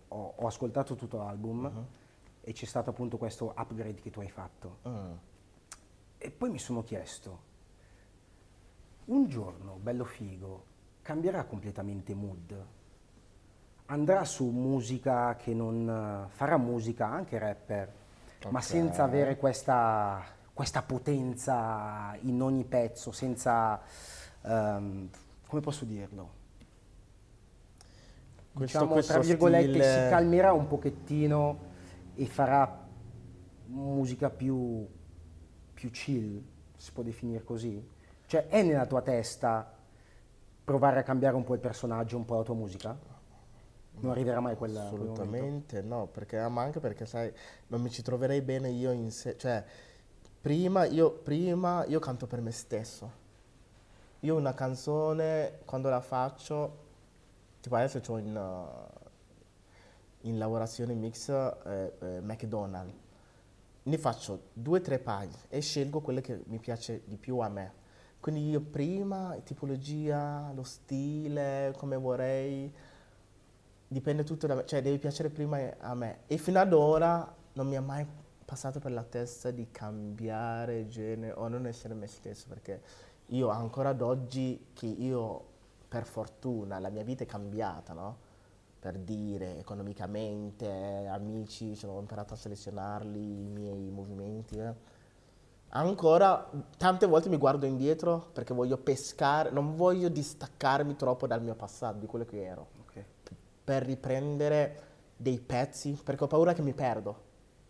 ho, 0.07 0.33
ho 0.35 0.47
ascoltato 0.47 0.95
tutto 0.95 1.17
l'album 1.17 1.59
Mhm. 1.65 1.85
e 2.41 2.53
c'è 2.53 2.65
stato 2.65 2.89
appunto 2.89 3.17
questo 3.19 3.53
upgrade 3.55 4.01
che 4.01 4.09
tu 4.09 4.19
hai 4.21 4.31
fatto. 4.31 4.77
Mm. 4.87 5.11
E 6.27 6.31
poi 6.31 6.49
mi 6.49 6.59
sono 6.59 6.83
chiesto, 6.83 7.39
un 9.05 9.29
giorno, 9.29 9.79
bello 9.81 10.03
figo, 10.03 10.65
cambierà 11.01 11.45
completamente 11.45 12.13
mood? 12.13 12.65
Andrà 13.85 14.25
su 14.25 14.43
musica 14.49 15.37
che 15.37 15.53
non... 15.53 16.27
farà 16.27 16.57
musica 16.57 17.07
anche 17.07 17.37
rapper, 17.39 17.93
ma 18.49 18.57
Ok. 18.57 18.61
senza 18.61 19.05
avere 19.05 19.37
questa, 19.37 20.21
questa 20.53 20.81
potenza 20.81 22.13
in 22.23 22.41
ogni 22.41 22.65
pezzo, 22.65 23.13
senza... 23.13 23.79
ehm, 24.41 25.09
come 25.47 25.61
posso 25.61 25.85
dirlo? 25.85 26.31
Questo- 28.51 28.63
diciamo, 28.79 28.91
questo 28.91 29.13
tra 29.13 29.21
virgolette, 29.21 29.69
stile- 29.69 30.03
si 30.03 30.09
calmerà 30.09 30.51
un 30.51 30.67
pochettino 30.67 31.57
e 32.15 32.25
farà 32.25 32.85
musica 33.67 34.29
più, 34.29 34.85
più 35.77 35.91
chill, 35.91 36.41
si 36.75 36.91
può 36.91 37.03
definire 37.03 37.43
così? 37.43 37.87
Cioè, 38.25 38.47
è 38.47 38.63
nella 38.63 38.87
tua 38.87 39.03
testa 39.03 39.71
provare 40.63 40.99
a 40.99 41.03
cambiare 41.03 41.35
un 41.35 41.43
po' 41.43 41.53
il 41.53 41.59
personaggio, 41.59 42.17
un 42.17 42.25
po' 42.25 42.37
la 42.37 42.43
tua 42.43 42.55
musica? 42.55 42.97
Non 43.99 44.11
arriverà 44.11 44.39
mai 44.39 44.55
quella, 44.55 44.87
quel? 44.89 45.01
Assolutamente 45.01 45.81
no, 45.83 46.07
perché, 46.07 46.47
ma 46.47 46.63
anche 46.63 46.79
perché 46.79 47.05
sai, 47.05 47.31
non 47.67 47.81
mi 47.81 47.91
ci 47.91 48.01
troverei 48.01 48.41
bene 48.41 48.69
io 48.69 48.91
in 48.91 49.11
sé, 49.11 49.37
cioè 49.37 49.63
prima 50.41 50.85
io, 50.85 51.11
prima 51.11 51.85
io 51.85 51.99
canto 51.99 52.25
per 52.25 52.41
me 52.41 52.51
stesso. 52.51 53.25
Io 54.21 54.35
una 54.35 54.55
canzone 54.55 55.59
quando 55.63 55.89
la 55.89 56.01
faccio, 56.01 56.85
tipo 57.61 57.75
adesso 57.75 58.01
ho 58.11 58.17
in, 58.17 58.35
uh, 58.35 60.27
in 60.27 60.39
lavorazione 60.39 60.95
mix 60.95 61.29
eh, 61.29 61.93
eh, 61.99 62.19
McDonald's, 62.21 62.95
ne 63.87 63.97
faccio 63.97 64.49
due 64.53 64.79
o 64.79 64.81
tre 64.81 64.99
pagine 64.99 65.43
e 65.47 65.61
scelgo 65.61 66.01
quelle 66.01 66.19
che 66.19 66.43
mi 66.47 66.59
piace 66.59 67.03
di 67.05 67.15
più 67.15 67.39
a 67.39 67.47
me. 67.47 67.85
Quindi 68.19 68.49
io 68.49 68.59
prima, 68.59 69.37
tipologia, 69.43 70.51
lo 70.53 70.63
stile, 70.63 71.73
come 71.77 71.95
vorrei, 71.95 72.73
dipende 73.87 74.23
tutto 74.23 74.47
da 74.47 74.55
me, 74.55 74.65
cioè 74.65 74.81
deve 74.81 74.97
piacere 74.97 75.29
prima 75.29 75.77
a 75.79 75.95
me. 75.95 76.19
E 76.27 76.37
fino 76.37 76.59
ad 76.59 76.73
ora 76.73 77.33
non 77.53 77.67
mi 77.67 77.75
è 77.75 77.79
mai 77.79 78.05
passato 78.43 78.79
per 78.79 78.91
la 78.91 79.03
testa 79.03 79.51
di 79.51 79.69
cambiare 79.71 80.87
genere 80.87 81.33
o 81.33 81.47
non 81.47 81.65
essere 81.65 81.93
me 81.93 82.07
stesso, 82.07 82.47
perché 82.49 82.81
io 83.27 83.47
ancora 83.49 83.89
ad 83.89 84.01
oggi, 84.01 84.67
che 84.73 84.87
io 84.87 85.45
per 85.87 86.05
fortuna 86.05 86.79
la 86.79 86.89
mia 86.89 87.03
vita 87.03 87.23
è 87.23 87.27
cambiata, 87.27 87.93
no? 87.93 88.17
Per 88.79 88.97
dire, 88.99 89.57
economicamente, 89.59 91.07
amici, 91.09 91.75
cioè, 91.75 91.89
ho 91.91 91.99
imparato 91.99 92.33
a 92.33 92.37
selezionarli, 92.37 93.19
i 93.19 93.47
miei 93.47 93.89
movimenti. 93.89 94.57
eh. 94.57 94.73
Ancora 95.69 96.49
tante 96.77 97.05
volte 97.07 97.27
mi 97.27 97.37
guardo 97.37 97.65
indietro 97.65 98.29
perché 98.31 98.53
voglio 98.53 98.77
pescare, 98.77 99.49
non 99.49 99.75
voglio 99.75 100.07
distaccarmi 100.07 100.95
troppo 100.95 101.27
dal 101.27 101.41
mio 101.41 101.55
passato, 101.55 101.97
di 101.97 102.05
quello 102.05 102.23
che 102.23 102.41
ero 102.45 102.67
Ok. 102.83 103.03
per 103.65 103.83
riprendere 103.83 104.83
dei 105.17 105.39
pezzi, 105.39 105.99
perché 106.01 106.23
ho 106.23 106.27
paura 106.27 106.53
che 106.53 106.61
mi 106.61 106.73
perdo. 106.73 107.25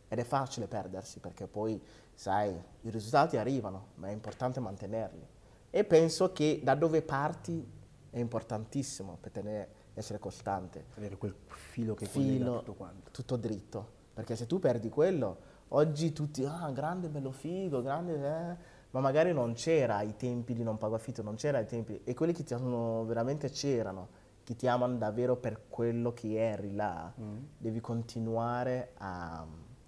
Ed 0.09 0.19
è 0.19 0.23
facile 0.23 0.67
perdersi, 0.67 1.19
perché 1.19 1.47
poi, 1.47 1.81
sai, 2.13 2.49
i 2.81 2.89
risultati 2.89 3.35
arrivano, 3.37 3.87
ma 3.95 4.07
è 4.09 4.11
importante 4.11 4.59
mantenerli. 4.59 5.25
E 5.69 5.83
penso 5.83 6.31
che 6.31 6.61
da 6.63 6.75
dove 6.75 7.01
parti 7.01 7.65
è 8.09 8.19
importantissimo 8.19 9.17
per 9.19 9.31
tenere, 9.31 9.69
essere 9.99 10.19
costante. 10.19 10.85
Avere 10.95 11.17
quel 11.17 11.33
filo 11.47 11.93
che 11.95 12.05
Filo, 12.05 12.59
tutto 12.59 12.73
quanto. 12.73 13.11
tutto 13.11 13.35
dritto. 13.35 13.95
Perché 14.13 14.35
se 14.35 14.45
tu 14.45 14.59
perdi 14.59 14.89
quello, 14.89 15.37
oggi 15.69 16.11
tutti, 16.13 16.43
ah, 16.45 16.69
grande, 16.71 17.07
bello 17.07 17.31
figo, 17.31 17.81
grande, 17.81 18.13
eh", 18.15 18.55
ma 18.91 18.99
magari 18.99 19.33
non 19.33 19.53
c'era 19.53 19.97
ai 19.97 20.15
tempi 20.15 20.53
di 20.53 20.63
non 20.63 20.77
pago 20.77 20.95
affitto, 20.95 21.21
non 21.21 21.35
c'era 21.35 21.57
ai 21.59 21.65
tempi. 21.65 22.01
E 22.03 22.13
quelli 22.13 22.33
che 22.33 22.43
ti 22.43 22.53
amano 22.53 23.05
veramente 23.05 23.49
c'erano, 23.49 24.07
che 24.43 24.55
ti 24.55 24.67
amano 24.67 24.95
davvero 24.97 25.35
per 25.35 25.67
quello 25.69 26.13
che 26.13 26.35
eri 26.37 26.73
là. 26.73 27.13
Mm. 27.19 27.37
Devi 27.57 27.79
continuare 27.81 28.93
a, 28.97 29.45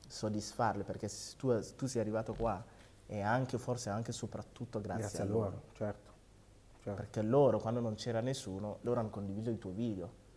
soddisfarli, 0.07 0.84
perché 0.84 1.07
se 1.07 1.36
tu, 1.38 1.57
tu 1.76 1.86
sei 1.86 2.01
arrivato 2.01 2.34
qua 2.34 2.64
e 3.05 3.22
anche, 3.22 3.57
forse 3.57 3.89
anche 3.89 4.12
e 4.12 4.14
soprattutto 4.14 4.80
grazie, 4.82 5.01
Grazie 5.01 5.20
a 5.20 5.24
a 5.24 5.26
loro. 5.28 5.39
loro, 5.49 5.62
certo. 5.74 6.09
Certo. 6.96 7.02
Perché 7.02 7.22
loro, 7.22 7.60
quando 7.60 7.80
non 7.80 7.96
c'era 7.96 8.22
nessuno, 8.22 8.78
loro 8.82 9.00
hanno 9.00 9.10
condiviso 9.10 9.50
il 9.50 9.58
tuo 9.58 9.72
video. 9.72 10.28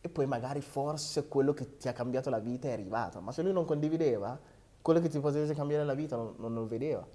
E 0.00 0.08
poi 0.08 0.26
magari 0.26 0.60
forse 0.60 1.28
quello 1.28 1.52
che 1.52 1.76
ti 1.76 1.88
ha 1.88 1.92
cambiato 1.92 2.30
la 2.30 2.38
vita 2.38 2.68
è 2.68 2.72
arrivato. 2.72 3.20
Ma 3.20 3.32
se 3.32 3.42
lui 3.42 3.52
non 3.52 3.64
condivideva, 3.64 4.38
quello 4.80 5.00
che 5.00 5.08
ti 5.08 5.18
potesse 5.18 5.54
cambiare 5.54 5.84
la 5.84 5.94
vita 5.94 6.16
non, 6.16 6.34
non 6.38 6.54
lo 6.54 6.66
vedeva. 6.66 7.06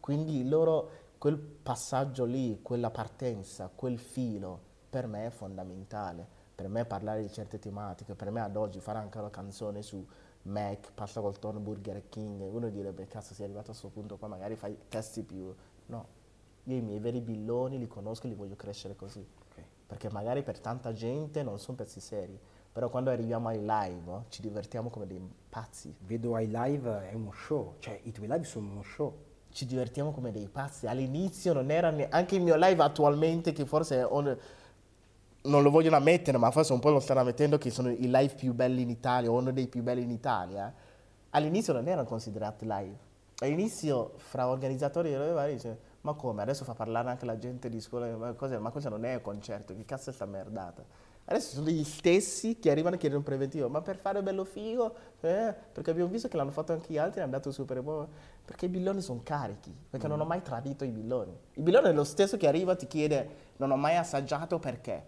Quindi 0.00 0.48
loro, 0.48 0.90
quel 1.18 1.38
passaggio 1.38 2.24
lì, 2.24 2.60
quella 2.62 2.90
partenza, 2.90 3.70
quel 3.74 3.98
filo, 3.98 4.60
per 4.90 5.06
me 5.06 5.26
è 5.26 5.30
fondamentale. 5.30 6.34
Per 6.54 6.68
me 6.68 6.84
parlare 6.86 7.20
di 7.20 7.30
certe 7.30 7.58
tematiche, 7.58 8.14
per 8.14 8.30
me 8.30 8.40
ad 8.40 8.56
oggi 8.56 8.80
fare 8.80 8.98
anche 8.98 9.18
una 9.18 9.30
canzone 9.30 9.82
su 9.82 10.06
Mac, 10.42 10.92
pasta 10.92 11.20
col 11.20 11.38
tonno, 11.38 11.58
Burger 11.58 12.08
King, 12.08 12.40
uno 12.40 12.68
direbbe 12.70 13.06
cazzo 13.06 13.34
sei 13.34 13.44
arrivato 13.44 13.66
a 13.66 13.70
questo 13.70 13.88
punto 13.88 14.16
qua, 14.16 14.28
magari 14.28 14.56
fai 14.56 14.76
testi 14.88 15.22
più... 15.22 15.54
No, 15.86 16.06
io 16.68 16.76
i 16.76 16.80
miei 16.80 16.98
veri 16.98 17.20
billoni 17.20 17.78
li 17.78 17.86
conosco 17.86 18.26
e 18.26 18.30
li 18.30 18.34
voglio 18.34 18.56
crescere 18.56 18.96
così. 18.96 19.20
Ok. 19.20 19.62
Perché 19.86 20.10
magari 20.10 20.42
per 20.42 20.58
tanta 20.58 20.92
gente 20.92 21.42
non 21.42 21.58
sono 21.58 21.76
pezzi 21.76 22.00
seri, 22.00 22.38
però 22.72 22.88
quando 22.88 23.10
arriviamo 23.10 23.48
ai 23.48 23.60
live 23.60 24.10
oh, 24.10 24.24
ci 24.28 24.42
divertiamo 24.42 24.90
come 24.90 25.06
dei 25.06 25.20
pazzi. 25.48 25.94
Vedo 26.00 26.34
ai 26.34 26.48
live 26.50 27.08
è 27.08 27.14
uno 27.14 27.32
show, 27.32 27.74
cioè 27.78 27.98
i 28.02 28.12
tuoi 28.12 28.26
live 28.26 28.44
sono 28.44 28.70
uno 28.70 28.82
show. 28.82 29.14
Ci 29.50 29.64
divertiamo 29.64 30.10
come 30.10 30.32
dei 30.32 30.48
pazzi. 30.48 30.86
All'inizio 30.86 31.52
non 31.52 31.70
era 31.70 31.90
ne- 31.90 32.08
anche 32.10 32.34
il 32.34 32.42
mio 32.42 32.56
live 32.56 32.82
attualmente, 32.82 33.52
che 33.52 33.64
forse 33.64 34.02
ho- 34.02 34.36
non 35.42 35.62
lo 35.62 35.70
vogliono 35.70 35.96
ammettere, 35.96 36.36
ma 36.36 36.50
forse 36.50 36.72
un 36.72 36.80
po' 36.80 36.90
lo 36.90 37.00
stanno 37.00 37.20
ammettendo 37.20 37.56
che 37.56 37.70
sono 37.70 37.88
i 37.90 38.10
live 38.10 38.34
più 38.34 38.52
belli 38.52 38.82
in 38.82 38.90
Italia, 38.90 39.30
o 39.30 39.38
uno 39.38 39.52
dei 39.52 39.68
più 39.68 39.82
belli 39.82 40.02
in 40.02 40.10
Italia. 40.10 40.74
All'inizio 41.30 41.72
non 41.72 41.86
erano 41.86 42.06
considerati 42.06 42.66
live. 42.66 42.96
All'inizio, 43.38 44.14
fra 44.16 44.48
organizzatori 44.48 45.14
e 45.14 45.16
vari, 45.16 45.54
dice, 45.54 45.78
ma 46.06 46.14
come? 46.14 46.42
Adesso 46.42 46.62
fa 46.62 46.74
parlare 46.74 47.10
anche 47.10 47.24
la 47.24 47.36
gente 47.36 47.68
di 47.68 47.80
scuola, 47.80 48.16
ma 48.16 48.32
cosa, 48.34 48.60
ma 48.60 48.70
cosa 48.70 48.88
non 48.88 49.04
è 49.04 49.14
un 49.14 49.20
concerto? 49.22 49.74
Che 49.74 49.84
cazzo 49.84 50.10
è 50.10 50.12
sta 50.12 50.24
merdata? 50.24 50.84
Adesso 51.24 51.56
sono 51.56 51.68
gli 51.68 51.82
stessi 51.82 52.60
che 52.60 52.70
arrivano 52.70 52.94
a 52.94 52.98
chiedere 52.98 53.18
un 53.18 53.24
preventivo, 53.24 53.68
ma 53.68 53.82
per 53.82 53.96
fare 53.96 54.22
bello 54.22 54.44
figo, 54.44 54.94
eh, 55.22 55.52
perché 55.72 55.90
abbiamo 55.90 56.08
visto 56.08 56.28
che 56.28 56.36
l'hanno 56.36 56.52
fatto 56.52 56.72
anche 56.72 56.92
gli 56.92 56.98
altri, 56.98 57.20
è 57.20 57.24
andato 57.24 57.50
super 57.50 57.82
buono, 57.82 58.08
perché 58.44 58.66
i 58.66 58.68
billoni 58.68 59.00
sono 59.00 59.20
carichi, 59.24 59.74
perché 59.90 60.06
non 60.06 60.20
ho 60.20 60.24
mai 60.24 60.42
tradito 60.42 60.84
i 60.84 60.90
billoni. 60.90 61.36
Il 61.54 61.62
billone 61.64 61.88
è 61.88 61.92
lo 61.92 62.04
stesso 62.04 62.36
che 62.36 62.46
arriva 62.46 62.74
e 62.74 62.76
ti 62.76 62.86
chiede, 62.86 63.28
non 63.56 63.72
ho 63.72 63.76
mai 63.76 63.96
assaggiato 63.96 64.60
perché. 64.60 65.04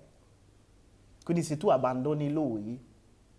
Quindi 1.22 1.44
se 1.44 1.56
tu 1.56 1.68
abbandoni 1.68 2.32
lui 2.32 2.84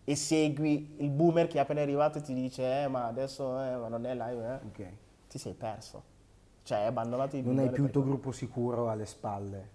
e 0.05 0.15
segui 0.15 0.95
il 0.99 1.09
boomer 1.09 1.47
che 1.47 1.57
è 1.57 1.61
appena 1.61 1.81
arrivato 1.81 2.19
e 2.19 2.21
ti 2.21 2.33
dice, 2.33 2.83
eh, 2.83 2.87
ma 2.87 3.07
adesso 3.07 3.61
eh, 3.61 3.75
ma 3.75 3.89
non 3.89 4.05
è 4.05 4.13
live, 4.15 4.45
eh, 4.45 4.65
Ok. 4.65 4.91
ti 5.27 5.37
sei 5.37 5.53
perso. 5.53 6.17
Cioè 6.69 6.81
hai 6.81 6.85
abbandonato 6.85 7.35
i 7.35 7.41
Non 7.41 7.57
hai 7.57 7.71
più 7.71 7.85
il 7.85 7.89
tuo 7.89 8.03
gruppo 8.03 8.31
sicuro 8.31 8.91
alle 8.91 9.07
spalle. 9.07 9.69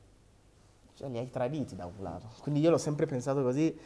cioè, 0.94 1.08
li 1.08 1.18
hai 1.18 1.28
traditi 1.28 1.74
da 1.74 1.86
un 1.86 1.94
lato. 1.98 2.28
Quindi 2.40 2.60
io 2.60 2.70
l'ho 2.70 2.78
sempre 2.78 3.04
pensato 3.04 3.42
così, 3.42 3.76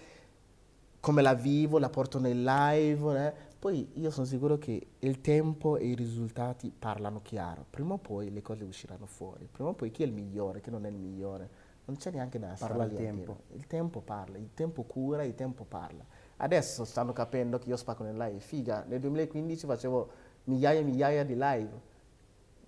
come 1.01 1.23
la 1.23 1.33
vivo, 1.33 1.79
la 1.79 1.89
porto 1.89 2.19
nel 2.19 2.43
live. 2.45 3.27
eh. 3.27 3.33
Poi 3.59 3.93
io 3.95 4.11
sono 4.11 4.27
sicuro 4.27 4.59
che 4.59 4.89
il 4.99 5.23
tempo 5.23 5.79
e 5.79 5.87
i 5.87 5.95
risultati 5.95 6.71
parlano 6.71 7.23
chiaro. 7.23 7.65
Prima 7.71 7.95
o 7.95 7.97
poi 7.97 8.31
le 8.31 8.43
cose 8.43 8.65
usciranno 8.65 9.07
fuori. 9.07 9.49
Prima 9.51 9.71
o 9.71 9.73
poi 9.73 9.91
chi 9.91 10.03
è 10.03 10.07
il 10.07 10.13
migliore, 10.13 10.61
chi 10.61 10.69
non 10.69 10.85
è 10.85 10.91
il 10.91 10.97
migliore. 10.99 11.49
Non 11.87 11.97
c'è 11.97 12.11
neanche 12.11 12.39
da 12.39 12.55
stare 12.57 12.75
Parla 12.75 12.93
il 12.93 12.95
tempo. 12.95 13.39
Il 13.55 13.67
tempo 13.67 14.01
parla, 14.03 14.37
il 14.37 14.51
tempo 14.53 14.83
cura, 14.83 15.23
il 15.23 15.35
tempo 15.35 15.65
parla. 15.65 16.05
Adesso 16.37 16.85
stanno 16.85 17.15
capendo 17.15 17.57
che 17.57 17.71
io 17.71 17.77
spacco 17.77 18.03
nel 18.03 18.19
live. 18.19 18.39
Figa, 18.41 18.85
nel 18.87 19.01
2015 19.01 19.65
facevo 19.67 20.11
migliaia 20.45 20.81
e 20.81 20.83
migliaia 20.83 21.25
di 21.25 21.33
live. 21.35 21.97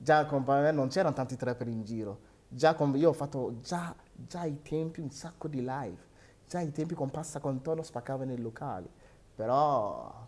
Già 0.03 0.24
con 0.24 0.44
me 0.46 0.70
non 0.72 0.88
c'erano 0.88 1.14
tanti 1.14 1.36
trapper 1.36 1.68
in 1.68 1.84
giro. 1.84 2.18
Già 2.48 2.74
con, 2.74 2.96
io 2.96 3.11
ho 3.11 3.12
fatto 3.12 3.61
già, 3.61 3.94
già 4.14 4.40
ai 4.40 4.62
tempi 4.62 5.01
un 5.01 5.11
sacco 5.11 5.46
di 5.46 5.59
live. 5.59 6.09
Già 6.48 6.59
ai 6.59 6.72
tempi 6.72 6.94
con 6.94 7.11
pasta 7.11 7.38
con 7.38 7.61
tonno 7.61 7.82
spaccavo 7.82 8.24
nei 8.24 8.38
locali. 8.40 8.88
Però 9.34 10.26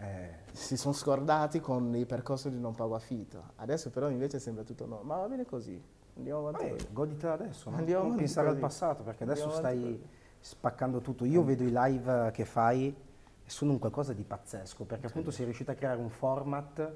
Eh, 0.00 0.30
si 0.52 0.76
sono 0.76 0.94
scordati 0.94 1.60
con 1.60 1.94
il 1.94 2.06
percorso 2.06 2.48
di 2.48 2.58
non 2.58 2.74
pago 2.74 2.94
affitto. 2.96 3.52
Adesso 3.56 3.90
però 3.90 4.08
invece 4.10 4.38
sembra 4.40 4.64
tutto 4.64 4.84
no. 4.86 5.00
Ma 5.02 5.16
va 5.16 5.28
bene 5.28 5.44
così. 5.44 5.80
Andiamo 6.16 6.48
avanti. 6.48 6.68
così. 6.70 6.86
goditela 6.92 7.32
adesso, 7.34 7.70
no? 7.70 7.76
Andiamo 7.76 8.08
non 8.08 8.16
pensare 8.16 8.46
al 8.48 8.54
così. 8.54 8.64
passato, 8.66 9.02
perché 9.04 9.22
adesso 9.22 9.44
Andiamo 9.44 9.66
avanti 9.68 9.80
stai 9.86 9.98
così. 10.00 10.10
spaccando 10.40 11.00
tutto. 11.00 11.24
Io 11.24 11.44
vedo 11.44 11.62
i 11.62 11.70
live 11.72 12.30
che 12.32 12.44
fai 12.44 12.88
e 13.44 13.50
sono 13.50 13.72
un 13.72 13.78
qualcosa 13.78 14.12
di 14.12 14.24
pazzesco, 14.24 14.84
perché 14.84 15.06
appunto 15.06 15.30
sei 15.30 15.44
riuscito 15.44 15.70
a 15.70 15.74
creare 15.74 16.00
un 16.00 16.10
format 16.10 16.92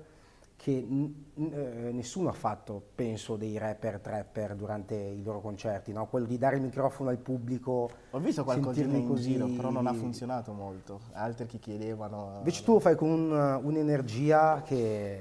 che 0.63 0.71
eh, 0.77 1.91
nessuno 1.91 2.29
ha 2.29 2.33
fatto, 2.33 2.81
penso, 2.95 3.35
dei 3.35 3.59
rapper, 3.59 3.99
trapper 3.99 4.55
durante 4.55 4.95
i 4.95 5.21
loro 5.25 5.41
concerti, 5.41 5.93
no? 5.93 6.07
Quello 6.07 6.25
di 6.25 6.39
dare 6.39 6.55
il 6.55 6.63
microfono 6.63 7.11
al 7.11 7.19
pubblico, 7.19 7.91
Ho 8.11 8.19
visto 8.21 8.45
qualcosina 8.45 8.97
in 8.97 9.09
così- 9.09 9.33
giro, 9.33 9.49
però 9.49 9.71
non 9.71 9.89
ha 9.89 9.93
funzionato 9.93 10.53
molto. 10.53 11.01
Altri 11.15 11.47
che 11.47 11.59
chiedevano... 11.59 12.35
Invece 12.39 12.63
tu 12.63 12.75
lo 12.75 12.79
fai 12.79 12.95
con 12.95 13.09
un- 13.11 13.61
un'energia 13.65 14.63
che, 14.65 15.21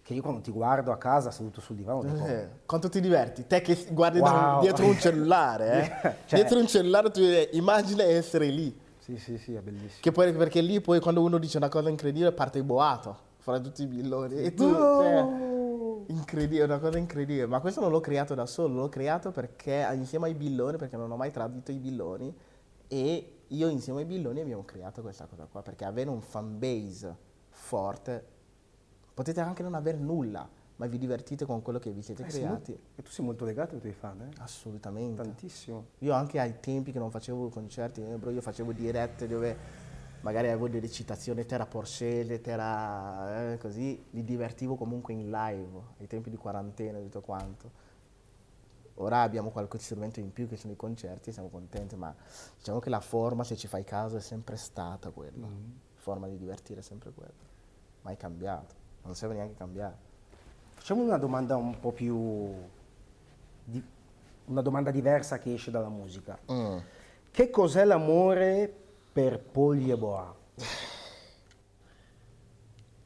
che 0.00 0.14
io 0.14 0.22
quando 0.22 0.40
ti 0.40 0.50
guardo 0.50 0.92
a 0.92 0.96
casa 0.96 1.30
seduto 1.30 1.60
sul 1.60 1.76
divano 1.76 2.02
dico, 2.02 2.24
Eh, 2.24 2.48
quanto 2.64 2.88
ti 2.88 3.02
diverti? 3.02 3.46
Te 3.46 3.60
che 3.60 3.76
guardi 3.90 4.20
Wow. 4.20 4.62
dietro 4.62 4.86
un 4.86 4.94
cellulare, 4.96 5.82
eh? 5.82 6.14
Cioè- 6.24 6.38
dietro 6.40 6.58
un 6.58 6.66
cellulare 6.66 7.10
tu 7.10 7.20
immagina 7.52 8.02
essere 8.02 8.46
lì. 8.48 8.74
sì 8.98 9.18
sì 9.18 9.36
sì, 9.36 9.52
è 9.54 9.60
bellissimo. 9.60 10.00
Che 10.00 10.10
poi, 10.10 10.32
perché 10.32 10.62
lì 10.62 10.80
poi 10.80 11.00
quando 11.00 11.22
uno 11.22 11.36
dice 11.36 11.58
una 11.58 11.68
cosa 11.68 11.90
incredibile 11.90 12.32
parte 12.32 12.56
il 12.56 12.64
boato 12.64 13.32
fra 13.44 13.60
tutti 13.60 13.82
i 13.82 13.86
billoni. 13.86 14.36
E 14.36 14.54
tu, 14.54 14.64
Oh! 14.64 14.96
cioè, 14.96 16.12
incredibile, 16.12 16.64
una 16.64 16.78
cosa 16.78 16.96
incredibile. 16.96 17.44
Ma 17.46 17.60
questo 17.60 17.80
non 17.82 17.90
l'ho 17.90 18.00
creato 18.00 18.34
da 18.34 18.46
solo, 18.46 18.74
l'ho 18.74 18.88
creato 18.88 19.30
perché 19.32 19.86
insieme 19.92 20.26
ai 20.28 20.34
billoni, 20.34 20.78
perché 20.78 20.96
non 20.96 21.10
ho 21.10 21.16
mai 21.16 21.30
tradito 21.30 21.70
i 21.70 21.78
billoni, 21.78 22.34
e 22.88 23.32
io 23.48 23.68
insieme 23.68 24.00
ai 24.00 24.06
billoni 24.06 24.40
abbiamo 24.40 24.64
creato 24.64 25.02
questa 25.02 25.26
cosa 25.26 25.44
qua. 25.44 25.60
Perché 25.62 25.84
avere 25.84 26.08
un 26.08 26.22
fan 26.22 26.58
base 26.58 27.14
forte, 27.50 28.24
potete 29.12 29.40
anche 29.42 29.62
non 29.62 29.74
avere 29.74 29.98
nulla, 29.98 30.48
ma 30.76 30.86
vi 30.86 30.96
divertite 30.96 31.44
con 31.44 31.60
quello 31.60 31.78
che 31.78 31.90
vi 31.90 32.00
siete 32.00 32.22
Eh, 32.22 32.26
creati. 32.28 32.70
molto- 32.72 32.84
e 32.96 33.02
tu 33.02 33.10
sei 33.10 33.24
molto 33.26 33.44
legato 33.44 33.74
ai 33.74 33.80
tuoi 33.82 33.92
fan, 33.92 34.22
eh? 34.22 34.28
Assolutamente. 34.40 35.22
Tantissimo. 35.22 35.84
Io 35.98 36.14
anche 36.14 36.40
ai 36.40 36.60
tempi 36.60 36.92
che 36.92 36.98
non 36.98 37.10
facevo 37.10 37.50
concerti, 37.50 38.00
eh, 38.00 38.30
io 38.30 38.40
facevo 38.40 38.72
dirette 38.72 39.28
dove 39.28 39.82
magari 40.24 40.48
avevo 40.48 40.68
delle 40.68 40.90
citazioni, 40.90 41.44
terra 41.44 41.66
Porsche, 41.66 42.40
terra 42.40 43.52
eh, 43.52 43.58
così, 43.58 44.02
li 44.10 44.24
divertivo 44.24 44.74
comunque 44.74 45.12
in 45.12 45.30
live, 45.30 45.80
ai 46.00 46.06
tempi 46.06 46.30
di 46.30 46.36
quarantena 46.36 46.98
e 46.98 47.02
tutto 47.02 47.20
quanto. 47.20 47.82
Ora 48.96 49.20
abbiamo 49.20 49.50
qualche 49.50 49.78
strumento 49.78 50.20
in 50.20 50.32
più 50.32 50.48
che 50.48 50.56
sono 50.56 50.72
i 50.72 50.76
concerti 50.76 51.28
e 51.28 51.32
siamo 51.32 51.48
contenti, 51.48 51.94
ma 51.94 52.14
diciamo 52.56 52.78
che 52.78 52.88
la 52.88 53.00
forma, 53.00 53.44
se 53.44 53.54
ci 53.56 53.66
fai 53.66 53.84
caso, 53.84 54.16
è 54.16 54.20
sempre 54.20 54.56
stata 54.56 55.10
quella. 55.10 55.46
Forma 55.94 56.26
di 56.26 56.38
divertire 56.38 56.80
è 56.80 56.82
sempre 56.82 57.10
quella. 57.10 57.32
Mai 58.00 58.16
cambiato, 58.16 58.74
non 59.02 59.14
serve 59.14 59.34
neanche 59.34 59.54
cambiare. 59.54 59.96
Facciamo 60.72 61.02
una 61.02 61.18
domanda 61.18 61.56
un 61.56 61.78
po' 61.78 61.92
più... 61.92 62.50
di- 63.64 63.92
una 64.46 64.62
domanda 64.62 64.90
diversa 64.90 65.38
che 65.38 65.52
esce 65.52 65.70
dalla 65.70 65.88
musica. 65.88 66.38
Che 67.30 67.50
cos'è 67.50 67.84
l'amore 67.84 68.83
per 69.14 69.38
Pogli 69.38 69.92
e 69.92 69.96
Boa? 69.96 70.34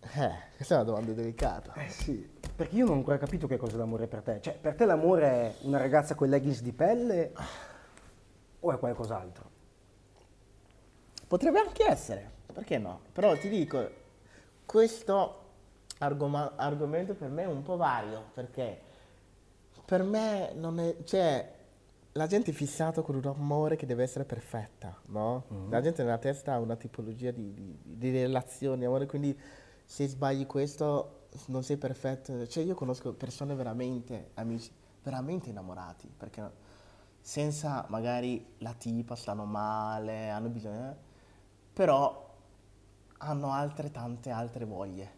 Eh, 0.00 0.32
questa 0.56 0.74
è 0.74 0.76
una 0.78 0.84
domanda 0.84 1.12
delicata. 1.12 1.74
Eh 1.74 1.90
sì, 1.90 2.26
perché 2.56 2.76
io 2.76 2.86
non 2.86 2.94
ho 2.94 2.96
ancora 2.96 3.18
capito 3.18 3.46
che 3.46 3.59
cos'è 3.59 3.76
l'amore 3.76 4.06
per 4.06 4.22
te. 4.22 4.40
Cioè, 4.40 4.54
per 4.54 4.74
te 4.74 4.86
l'amore 4.86 5.28
è 5.28 5.54
una 5.66 5.76
ragazza 5.76 6.14
con 6.14 6.30
leggings 6.30 6.62
di 6.62 6.72
pelle 6.72 7.32
o 8.59 8.72
è 8.72 8.78
qualcos'altro? 8.78 9.50
Potrebbe 11.26 11.59
anche 11.59 11.84
essere, 11.86 12.30
perché 12.54 12.78
no? 12.78 13.00
Però 13.12 13.36
ti 13.36 13.50
dico, 13.50 13.86
questo 14.64 15.42
argoma- 15.98 16.54
argomento 16.56 17.12
per 17.12 17.28
me 17.28 17.42
è 17.42 17.46
un 17.46 17.62
po' 17.62 17.76
vario, 17.76 18.30
perché 18.32 18.80
per 19.84 20.02
me 20.04 20.54
non 20.54 20.80
è, 20.80 20.96
cioè, 21.04 21.56
la 22.18 22.26
gente 22.26 22.50
è 22.50 22.54
fissata 22.54 23.00
con 23.00 23.14
un 23.14 23.24
amore 23.24 23.76
che 23.76 23.86
deve 23.86 24.02
essere 24.02 24.24
perfetta, 24.24 24.94
no? 25.06 25.44
La 25.70 25.80
gente 25.80 26.02
nella 26.02 26.18
testa 26.18 26.54
ha 26.54 26.58
una 26.58 26.74
tipologia 26.74 27.30
di, 27.30 27.54
di, 27.54 27.78
di 27.80 28.10
relazioni, 28.10 28.84
amore, 28.84 29.06
quindi 29.06 29.38
se 29.84 30.06
sbagli 30.08 30.44
questo 30.44 31.28
non 31.46 31.62
sei 31.62 31.76
perfetto. 31.76 32.44
Cioè 32.48 32.64
io 32.64 32.74
conosco 32.74 33.14
persone 33.14 33.54
veramente, 33.54 34.30
amici, 34.34 34.68
veramente 35.00 35.50
innamorati, 35.50 36.12
perché 36.14 36.50
senza 37.20 37.86
magari 37.88 38.54
la 38.58 38.72
tipa 38.72 39.14
stanno 39.14 39.44
male, 39.44 40.28
hanno 40.28 40.48
bisogno, 40.48 40.96
però 41.72 42.34
hanno 43.18 43.52
altre 43.52 43.92
tante 43.92 44.30
altre 44.30 44.64
voglie. 44.64 45.16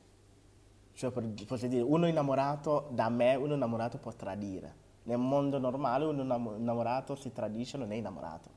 Cioè, 0.93 1.11
per- 1.11 1.33
posso 1.47 1.67
dire, 1.67 1.81
uno 1.81 2.07
innamorato 2.07 2.91
da 2.93 3.09
me, 3.09 3.37
uno 3.37 3.55
innamorato 3.55 3.97
può 3.97 4.13
tradire. 4.13 4.89
Nel 5.11 5.19
mondo 5.19 5.59
normale 5.59 6.05
uno 6.05 6.23
innamo- 6.23 6.55
innamorato 6.55 7.17
si 7.17 7.33
tradisce, 7.33 7.77
non 7.77 7.91
è 7.91 7.97
innamorato. 7.97 8.49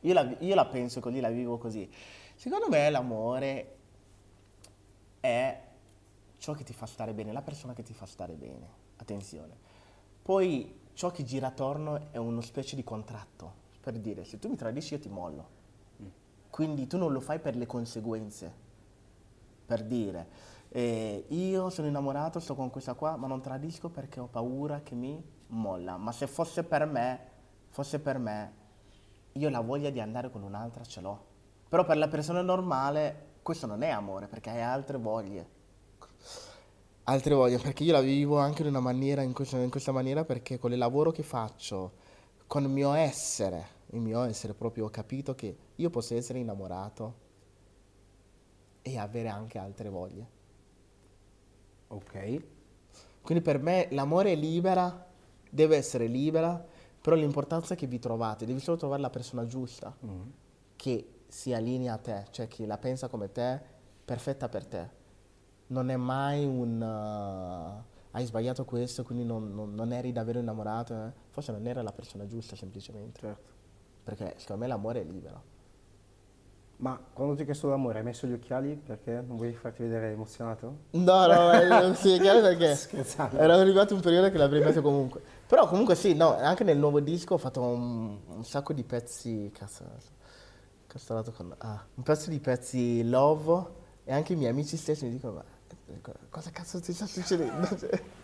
Io 0.00 0.12
la, 0.12 0.36
io 0.40 0.54
la 0.54 0.66
penso 0.66 1.00
così, 1.00 1.18
la 1.18 1.30
vivo 1.30 1.56
così. 1.56 1.90
Secondo 2.34 2.68
me 2.68 2.90
l'amore 2.90 3.76
è 5.18 5.62
ciò 6.36 6.52
che 6.52 6.62
ti 6.62 6.74
fa 6.74 6.84
stare 6.84 7.14
bene, 7.14 7.32
la 7.32 7.40
persona 7.40 7.72
che 7.72 7.82
ti 7.82 7.94
fa 7.94 8.04
stare 8.04 8.34
bene, 8.34 8.68
attenzione. 8.96 9.56
Poi 10.20 10.78
ciò 10.92 11.10
che 11.10 11.24
gira 11.24 11.46
attorno 11.46 12.10
è 12.10 12.18
una 12.18 12.42
specie 12.42 12.76
di 12.76 12.84
contratto, 12.84 13.54
per 13.80 13.98
dire 13.98 14.24
se 14.24 14.38
tu 14.38 14.50
mi 14.50 14.56
tradisci 14.56 14.92
io 14.92 15.00
ti 15.00 15.08
mollo. 15.08 15.60
Quindi 16.50 16.86
tu 16.86 16.98
non 16.98 17.12
lo 17.12 17.20
fai 17.20 17.38
per 17.38 17.56
le 17.56 17.64
conseguenze, 17.64 18.52
per 19.64 19.84
dire 19.84 20.50
eh, 20.68 21.24
io 21.28 21.70
sono 21.70 21.88
innamorato, 21.88 22.40
sto 22.40 22.54
con 22.54 22.68
questa 22.68 22.92
qua, 22.92 23.16
ma 23.16 23.26
non 23.26 23.40
tradisco 23.40 23.88
perché 23.88 24.20
ho 24.20 24.26
paura 24.26 24.80
che 24.82 24.94
mi 24.94 25.22
molla. 25.52 25.96
Ma 25.96 26.12
se 26.12 26.26
fosse 26.26 26.64
per 26.64 26.86
me, 26.86 27.30
fosse 27.68 27.98
per 27.98 28.18
me, 28.18 28.52
io 29.32 29.48
la 29.48 29.60
voglia 29.60 29.90
di 29.90 30.00
andare 30.00 30.30
con 30.30 30.42
un'altra 30.42 30.84
ce 30.84 31.00
l'ho. 31.00 31.30
Però 31.68 31.84
per 31.84 31.96
la 31.96 32.08
persona 32.08 32.42
normale 32.42 33.30
questo 33.42 33.66
non 33.66 33.82
è 33.82 33.88
amore 33.88 34.26
perché 34.26 34.50
hai 34.50 34.60
altre 34.62 34.98
voglie. 34.98 35.60
Altre 37.04 37.34
voglie, 37.34 37.58
perché 37.58 37.82
io 37.82 37.92
la 37.92 38.00
vivo 38.00 38.38
anche 38.38 38.62
in 38.62 38.68
una 38.68 38.80
maniera, 38.80 39.22
in 39.22 39.32
questa, 39.32 39.56
in 39.56 39.70
questa 39.70 39.90
maniera 39.90 40.24
perché 40.24 40.58
con 40.58 40.72
il 40.72 40.78
lavoro 40.78 41.10
che 41.10 41.22
faccio, 41.22 41.92
con 42.46 42.62
il 42.62 42.68
mio 42.68 42.92
essere, 42.92 43.80
il 43.86 44.00
mio 44.00 44.22
essere 44.22 44.54
proprio 44.54 44.84
ho 44.84 44.90
capito 44.90 45.34
che 45.34 45.56
io 45.74 45.90
posso 45.90 46.14
essere 46.14 46.38
innamorato 46.38 47.20
e 48.82 48.98
avere 48.98 49.28
anche 49.28 49.58
altre 49.58 49.88
voglie. 49.88 50.26
Ok. 51.88 52.42
Quindi 53.20 53.42
per 53.42 53.58
me 53.58 53.88
l'amore 53.90 54.32
è 54.32 54.36
libera, 54.36 55.11
deve 55.54 55.76
essere 55.76 56.06
libera, 56.06 56.64
però 57.00 57.14
l'importanza 57.14 57.74
è 57.74 57.76
che 57.76 57.86
vi 57.86 57.98
trovate, 57.98 58.46
devi 58.46 58.60
solo 58.60 58.78
trovare 58.78 59.02
la 59.02 59.10
persona 59.10 59.44
giusta, 59.46 59.94
Mm. 60.04 60.20
che 60.76 61.08
si 61.28 61.52
allinea 61.52 61.94
a 61.94 61.98
te, 61.98 62.24
cioè 62.30 62.48
che 62.48 62.64
la 62.66 62.78
pensa 62.78 63.08
come 63.08 63.30
te, 63.30 63.60
perfetta 64.04 64.48
per 64.48 64.64
te. 64.66 64.88
Non 65.68 65.90
è 65.90 65.96
mai 65.96 66.44
un... 66.44 66.80
uh, 66.80 67.90
hai 68.14 68.24
sbagliato 68.26 68.64
questo, 68.64 69.02
quindi 69.04 69.24
non, 69.24 69.54
non- 69.54 69.74
non 69.74 69.92
eri 69.92 70.12
davvero 70.12 70.38
innamorato. 70.38 70.94
eh. 70.94 71.12
Forse 71.30 71.52
non 71.52 71.66
era 71.66 71.82
la 71.82 71.92
persona 71.92 72.26
giusta 72.26 72.56
semplicemente. 72.56 73.20
Certo. 73.20 73.50
Perché 74.04 74.34
secondo 74.38 74.62
me 74.62 74.68
l'amore 74.68 75.00
è 75.00 75.04
libero. 75.04 75.42
Ma 76.82 77.00
quando 77.12 77.36
ti 77.36 77.42
ho 77.42 77.44
chiesto 77.44 77.68
l'amore 77.68 77.98
hai 77.98 78.04
messo 78.04 78.26
gli 78.26 78.32
occhiali 78.32 78.74
perché 78.74 79.22
non 79.24 79.36
vuoi 79.36 79.52
farti 79.52 79.84
vedere 79.84 80.10
emozionato? 80.10 80.78
No, 80.90 81.26
no, 81.26 81.68
non 81.80 81.94
si 81.94 82.12
è 82.12 82.20
chiaro 82.20 82.40
perché 82.40 82.74
Scherzando. 82.74 83.38
era 83.38 83.54
arrivato 83.54 83.94
un 83.94 84.00
periodo 84.00 84.32
che 84.32 84.36
l'avrei 84.36 84.64
messo 84.64 84.82
comunque. 84.82 85.22
Però 85.46 85.68
comunque 85.68 85.94
sì, 85.94 86.14
no, 86.14 86.36
anche 86.36 86.64
nel 86.64 86.78
nuovo 86.78 86.98
disco 86.98 87.34
ho 87.34 87.38
fatto 87.38 87.60
un, 87.60 88.18
un 88.26 88.44
sacco 88.44 88.72
di 88.72 88.82
pezzi, 88.82 89.52
cazzo, 89.56 89.84
castrato 90.88 91.30
con, 91.30 91.54
ah, 91.58 91.86
un 91.94 92.02
pezzo 92.02 92.30
di 92.30 92.40
pezzi 92.40 93.08
love 93.08 93.64
e 94.02 94.12
anche 94.12 94.32
i 94.32 94.36
miei 94.36 94.50
amici 94.50 94.76
stessi 94.76 95.04
mi 95.04 95.12
dicono, 95.12 95.34
ma 95.34 95.44
cosa 96.30 96.50
cazzo 96.50 96.80
ti 96.80 96.92
sta 96.92 97.06
succedendo? 97.06 97.68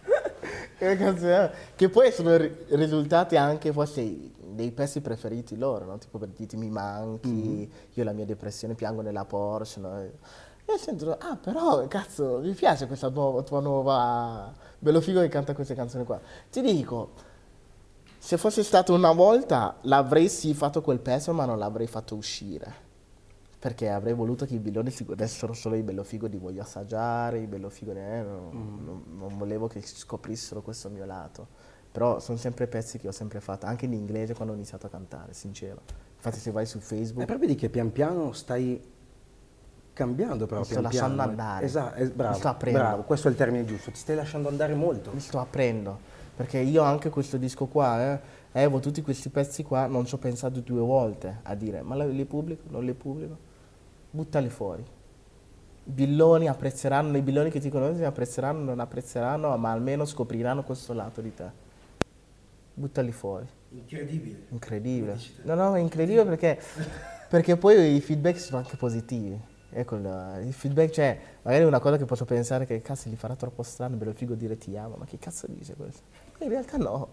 Che, 0.78 0.96
cazzo 0.96 1.90
poi 1.90 2.12
sono 2.12 2.36
ri- 2.36 2.56
risultati 2.70 3.36
anche 3.36 3.72
forse 3.72 4.00
dei 4.58 4.72
pezzi 4.72 5.00
preferiti 5.00 5.56
loro, 5.56 5.84
no? 5.84 5.98
Tipo 5.98 6.18
per 6.18 6.30
dirti 6.30 6.56
mi 6.56 6.68
manchi, 6.68 7.70
io 7.94 8.04
la 8.04 8.12
mia 8.12 8.24
depressione 8.24 8.74
piango 8.74 9.02
nella 9.02 9.24
Porsche, 9.24 9.80
no? 9.80 10.00
E 10.00 10.76
sento, 10.76 11.16
ah 11.16 11.36
però 11.36 11.86
cazzo, 11.86 12.40
mi 12.40 12.52
piace 12.52 12.86
questa 12.86 13.08
nuova, 13.08 13.42
tua 13.42 13.60
nuova... 13.60 14.52
Bello 14.80 15.00
figo 15.00 15.20
che 15.20 15.28
canta 15.28 15.54
queste 15.54 15.74
canzoni 15.74 16.04
qua. 16.04 16.20
Ti 16.50 16.60
dico, 16.60 17.12
se 18.18 18.36
fosse 18.36 18.62
stato 18.62 18.92
una 18.92 19.12
volta 19.12 19.76
l'avrei 19.82 20.28
sì 20.28 20.52
fatto 20.54 20.82
quel 20.82 20.98
pezzo 20.98 21.32
ma 21.32 21.44
non 21.44 21.58
l'avrei 21.58 21.86
fatto 21.86 22.16
uscire. 22.16 22.86
Perché 23.58 23.88
avrei 23.88 24.12
voluto 24.12 24.44
che 24.44 24.54
i 24.54 24.58
billoni 24.58 24.90
si 24.90 25.04
godessero 25.04 25.52
solo 25.52 25.76
i 25.76 25.82
bello 25.82 26.02
figo 26.02 26.28
di 26.28 26.36
voglio 26.36 26.62
assaggiare, 26.62 27.38
i 27.38 27.46
bello 27.46 27.70
figo 27.70 27.92
di... 27.92 28.00
eh, 28.00 28.22
no, 28.22 28.50
non, 28.52 29.04
non 29.16 29.38
volevo 29.38 29.68
che 29.68 29.80
scoprissero 29.82 30.62
questo 30.62 30.88
mio 30.90 31.04
lato. 31.04 31.67
Però 31.98 32.20
sono 32.20 32.38
sempre 32.38 32.68
pezzi 32.68 32.96
che 32.98 33.08
ho 33.08 33.12
sempre 33.12 33.40
fatto, 33.40 33.66
anche 33.66 33.86
in 33.86 33.92
inglese 33.92 34.32
quando 34.32 34.52
ho 34.52 34.56
iniziato 34.56 34.86
a 34.86 34.88
cantare, 34.88 35.32
sincero. 35.32 35.80
Infatti 36.14 36.38
se 36.38 36.52
vai 36.52 36.64
su 36.64 36.78
È 36.78 36.80
Facebook... 36.80 37.26
proprio 37.26 37.48
di 37.48 37.56
che 37.56 37.68
pian 37.68 37.90
piano 37.90 38.32
stai 38.32 38.80
cambiando 39.92 40.46
però 40.46 40.60
Mi 40.60 40.64
sto 40.66 40.74
pian 40.74 40.84
lasciando 40.84 41.14
piano. 41.16 41.30
andare. 41.30 41.64
Esatto, 41.64 41.94
es- 41.96 42.10
bravo, 42.10 42.32
Mi 42.34 42.38
sto 42.38 42.48
aprendo. 42.48 42.78
bravo, 42.78 43.02
questo 43.02 43.26
è 43.26 43.30
il 43.32 43.36
termine 43.36 43.64
giusto, 43.64 43.90
ti 43.90 43.96
stai 43.98 44.14
lasciando 44.14 44.48
andare 44.48 44.74
molto. 44.74 45.10
mi 45.12 45.18
sto 45.18 45.40
aprendo 45.40 45.98
perché 46.36 46.58
io 46.58 46.82
anche 46.82 47.10
questo 47.10 47.36
disco 47.36 47.66
qua 47.66 48.00
eh, 48.12 48.20
avevo 48.52 48.78
tutti 48.78 49.02
questi 49.02 49.28
pezzi 49.28 49.64
qua 49.64 49.86
non 49.88 50.06
ci 50.06 50.14
ho 50.14 50.18
pensato 50.18 50.60
due 50.60 50.80
volte 50.80 51.40
a 51.42 51.56
dire 51.56 51.82
ma 51.82 51.96
li 51.96 52.24
pubblico 52.24 52.62
non 52.68 52.84
li 52.84 52.94
pubblico 52.94 53.36
buttali 54.12 54.48
fuori 54.48 54.84
billoni 55.82 56.46
apprezzeranno 56.46 57.16
i 57.16 57.22
billoni 57.22 57.50
che 57.50 57.58
ti 57.58 57.70
conoscono 57.70 58.06
apprezzeranno 58.06 58.62
non 58.62 58.78
apprezzeranno 58.78 59.56
ma 59.56 59.72
almeno 59.72 60.04
scopriranno 60.04 60.62
questo 60.62 60.92
lato 60.92 61.20
di 61.20 61.34
te 61.34 61.66
buttali 62.78 63.12
fuori. 63.12 63.46
Incredibile. 63.70 64.46
incredibile. 64.48 65.18
No 65.42 65.54
no 65.54 65.74
è 65.74 65.80
incredibile 65.80 66.24
perché 66.24 66.58
perché 67.28 67.56
poi 67.56 67.96
i 67.96 68.00
feedback 68.00 68.38
sono 68.38 68.58
anche 68.58 68.76
positivi. 68.76 69.38
Ecco 69.70 69.96
il, 69.96 70.42
il 70.46 70.52
feedback 70.54 70.90
cioè 70.90 71.20
magari 71.42 71.64
una 71.64 71.80
cosa 71.80 71.98
che 71.98 72.06
posso 72.06 72.24
pensare 72.24 72.64
che 72.64 72.80
cazzo 72.80 73.10
gli 73.10 73.16
farà 73.16 73.36
troppo 73.36 73.62
strano 73.62 73.96
bello 73.96 74.12
figo 74.12 74.34
dire 74.34 74.56
ti 74.56 74.74
amo 74.76 74.96
ma 74.96 75.04
che 75.04 75.18
cazzo 75.18 75.46
dice 75.48 75.74
questo? 75.74 76.02
In 76.38 76.48
realtà 76.48 76.78
no. 76.78 77.08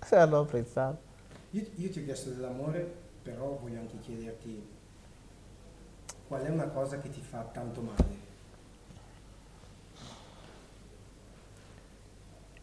Se 0.04 0.16
hanno 0.16 0.40
apprezzato. 0.40 1.08
Io, 1.50 1.64
io 1.76 1.90
ti 1.90 2.00
ho 2.00 2.04
chiesto 2.04 2.30
dell'amore, 2.30 2.88
però 3.22 3.58
voglio 3.60 3.80
anche 3.80 3.98
chiederti 4.00 4.66
qual 6.26 6.42
è 6.42 6.48
una 6.48 6.68
cosa 6.68 6.98
che 6.98 7.10
ti 7.10 7.20
fa 7.20 7.48
tanto 7.52 7.80
male. 7.80 8.28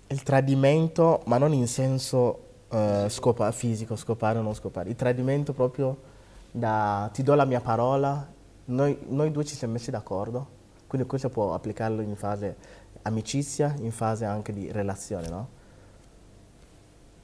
il 0.10 0.24
tradimento 0.24 1.22
ma 1.26 1.38
non 1.38 1.53
in 1.53 1.68
senso 1.68 2.45
eh, 2.70 3.05
scopa- 3.09 3.51
fisico 3.51 3.95
scopare 3.95 4.39
o 4.39 4.41
non 4.41 4.53
scopare 4.53 4.89
il 4.89 4.95
tradimento 4.95 5.53
proprio 5.53 5.97
da 6.51 7.09
ti 7.13 7.24
do 7.24 7.34
la 7.36 7.45
mia 7.45 7.61
parola 7.61 8.28
noi, 8.65 8.97
noi 9.09 9.32
due 9.32 9.45
ci 9.45 9.55
siamo 9.55 9.74
messi 9.74 9.91
d'accordo 9.91 10.55
quindi 10.88 11.07
questo 11.07 11.30
può 11.30 11.53
applicarlo 11.53 12.01
in 12.01 12.15
fase 12.15 12.55
amicizia 13.03 13.74
in 13.80 13.91
fase 13.91 14.26
anche 14.26 14.53
di 14.53 14.72
relazione 14.72 15.28
no? 15.30 15.55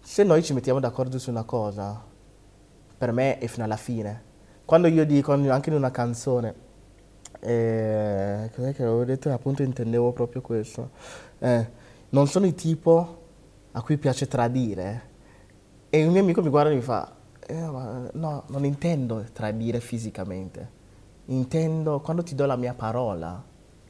se 0.06 0.24
noi 0.24 0.44
ci 0.44 0.54
mettiamo 0.54 0.82
d'accordo 0.82 1.18
su 1.18 1.30
una 1.30 1.44
cosa, 1.44 2.00
per 2.98 3.14
me 3.14 3.38
è 3.38 3.48
fino 3.48 3.64
alla 3.64 3.78
fine. 3.78 4.32
Quando 4.66 4.88
io 4.88 5.06
dico 5.06 5.32
anche 5.32 5.70
in 5.70 5.76
una 5.78 5.92
canzone, 5.92 6.54
eh, 7.40 8.52
cos'è 8.54 8.74
che 8.74 8.84
avevo 8.84 9.06
detto? 9.06 9.32
Appunto 9.32 9.64
intendevo 9.64 10.12
proprio 10.12 10.42
questo. 10.42 10.90
Eh, 11.40 11.68
non 12.10 12.28
sono 12.28 12.46
il 12.46 12.54
tipo 12.54 13.22
a 13.72 13.82
cui 13.82 13.98
piace 13.98 14.28
tradire. 14.28 15.12
E 15.96 16.04
un 16.04 16.12
mio 16.12 16.22
amico 16.22 16.42
mi 16.42 16.50
guarda 16.50 16.72
e 16.72 16.74
mi 16.74 16.82
fa, 16.82 17.08
"Eh, 17.46 17.54
no, 17.54 18.44
non 18.48 18.66
intendo 18.66 19.24
tradire 19.32 19.80
fisicamente. 19.80 20.68
Intendo 21.26 22.00
quando 22.00 22.24
ti 22.24 22.34
do 22.34 22.48
la 22.48 22.56
mia 22.56 22.74
parola 22.74 23.40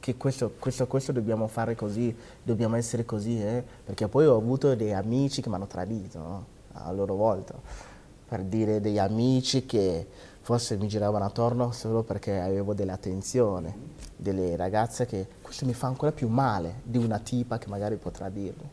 che 0.00 0.14
questo, 0.18 0.52
questo, 0.58 0.86
questo 0.86 1.12
dobbiamo 1.12 1.46
fare 1.46 1.74
così, 1.74 2.14
dobbiamo 2.42 2.76
essere 2.76 3.06
così, 3.06 3.40
eh? 3.40 3.64
perché 3.82 4.06
poi 4.06 4.26
ho 4.26 4.36
avuto 4.36 4.74
dei 4.74 4.92
amici 4.92 5.40
che 5.40 5.48
mi 5.48 5.54
hanno 5.54 5.66
tradito 5.66 6.18
no? 6.18 6.46
a 6.72 6.92
loro 6.92 7.14
volta, 7.14 7.54
per 8.28 8.42
dire 8.42 8.82
degli 8.82 8.98
amici 8.98 9.64
che 9.64 10.06
forse 10.42 10.76
mi 10.76 10.88
giravano 10.88 11.24
attorno 11.24 11.72
solo 11.72 12.02
perché 12.02 12.38
avevo 12.38 12.74
delle 12.74 12.92
attenzioni, 12.92 13.72
delle 14.14 14.56
ragazze 14.56 15.06
che 15.06 15.26
questo 15.40 15.64
mi 15.64 15.72
fa 15.72 15.86
ancora 15.86 16.12
più 16.12 16.28
male 16.28 16.80
di 16.82 16.98
una 16.98 17.18
tipa 17.18 17.56
che 17.56 17.68
magari 17.68 17.96
può 17.96 18.10
tradirmi. 18.10 18.70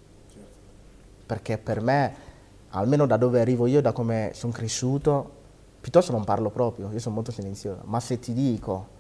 Perché 1.26 1.58
per 1.58 1.80
me, 1.80 2.30
almeno 2.72 3.06
da 3.06 3.18
dove 3.18 3.42
arrivo 3.42 3.68
io, 3.68 3.82
da 3.82 3.92
come 3.92 4.32
sono 4.34 4.52
cresciuto, 4.52 5.40
piuttosto 5.80 6.12
non 6.12 6.24
parlo 6.24 6.50
proprio, 6.50 6.92
io 6.92 7.00
sono 7.00 7.16
molto 7.16 7.32
silenzioso, 7.32 7.82
ma 7.86 8.00
se 8.00 8.20
ti 8.20 8.34
dico 8.34 9.00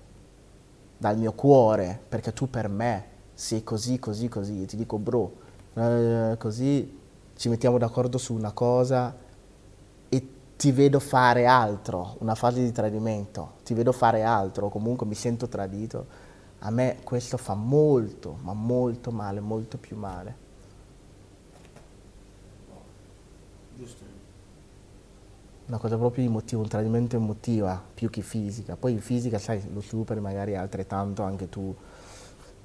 dal 0.97 1.17
mio 1.17 1.33
cuore, 1.33 1.99
perché 2.07 2.33
tu 2.33 2.49
per 2.49 2.67
me 2.67 3.05
sei 3.33 3.63
così, 3.63 3.99
così, 3.99 4.27
così, 4.27 4.63
e 4.63 4.65
ti 4.65 4.75
dico 4.75 4.97
bro, 4.97 5.31
eh, 5.73 6.35
così 6.37 6.99
ci 7.35 7.49
mettiamo 7.49 7.77
d'accordo 7.77 8.17
su 8.17 8.33
una 8.33 8.51
cosa 8.51 9.15
e 10.09 10.27
ti 10.55 10.71
vedo 10.71 10.99
fare 10.99 11.45
altro, 11.45 12.15
una 12.19 12.35
fase 12.35 12.61
di 12.61 12.71
tradimento, 12.71 13.53
ti 13.63 13.73
vedo 13.73 13.91
fare 13.91 14.23
altro, 14.23 14.67
o 14.67 14.69
comunque 14.69 15.07
mi 15.07 15.15
sento 15.15 15.47
tradito, 15.47 16.05
a 16.59 16.69
me 16.69 16.97
questo 17.03 17.37
fa 17.37 17.55
molto, 17.55 18.37
ma 18.41 18.53
molto 18.53 19.11
male, 19.11 19.39
molto 19.39 19.77
più 19.77 19.97
male. 19.97 20.49
Giusto. 23.81 24.03
Una 25.65 25.77
cosa 25.79 25.97
proprio 25.97 26.23
emotiva, 26.23 26.61
un 26.61 26.67
tradimento 26.67 27.15
emotiva 27.15 27.81
più 27.93 28.11
che 28.11 28.21
fisica. 28.21 28.75
Poi 28.75 28.99
fisica, 28.99 29.39
sai, 29.39 29.59
lo 29.73 29.81
superi 29.81 30.19
magari 30.19 30.55
altrettanto 30.55 31.23
anche 31.23 31.49
tu 31.49 31.75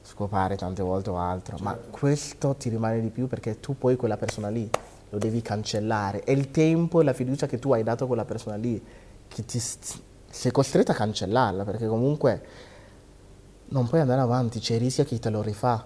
scopare 0.02 0.56
tante 0.56 0.82
volte 0.82 1.08
o 1.08 1.16
altro, 1.16 1.56
ma 1.62 1.74
questo 1.74 2.54
ti 2.54 2.68
rimane 2.68 3.00
di 3.00 3.08
più 3.08 3.28
perché 3.28 3.60
tu 3.60 3.78
poi 3.78 3.96
quella 3.96 4.18
persona 4.18 4.48
lì 4.48 4.68
lo 5.08 5.18
devi 5.18 5.40
cancellare. 5.40 6.20
È 6.20 6.32
il 6.32 6.50
tempo 6.50 7.00
e 7.00 7.04
la 7.04 7.14
fiducia 7.14 7.46
che 7.46 7.58
tu 7.58 7.72
hai 7.72 7.82
dato 7.82 8.04
a 8.04 8.06
quella 8.06 8.26
persona 8.26 8.56
lì 8.56 8.82
che 9.26 9.44
ti 9.46 9.58
sei 9.58 10.52
costretto 10.52 10.90
a 10.90 10.94
cancellarla 10.94 11.64
perché 11.64 11.86
comunque 11.86 12.42
non 13.68 13.88
puoi 13.88 14.02
andare 14.02 14.20
avanti, 14.20 14.60
c'è 14.60 14.74
il 14.74 14.80
rischio 14.80 15.04
che 15.04 15.18
te 15.18 15.30
lo 15.30 15.40
rifà. 15.40 15.82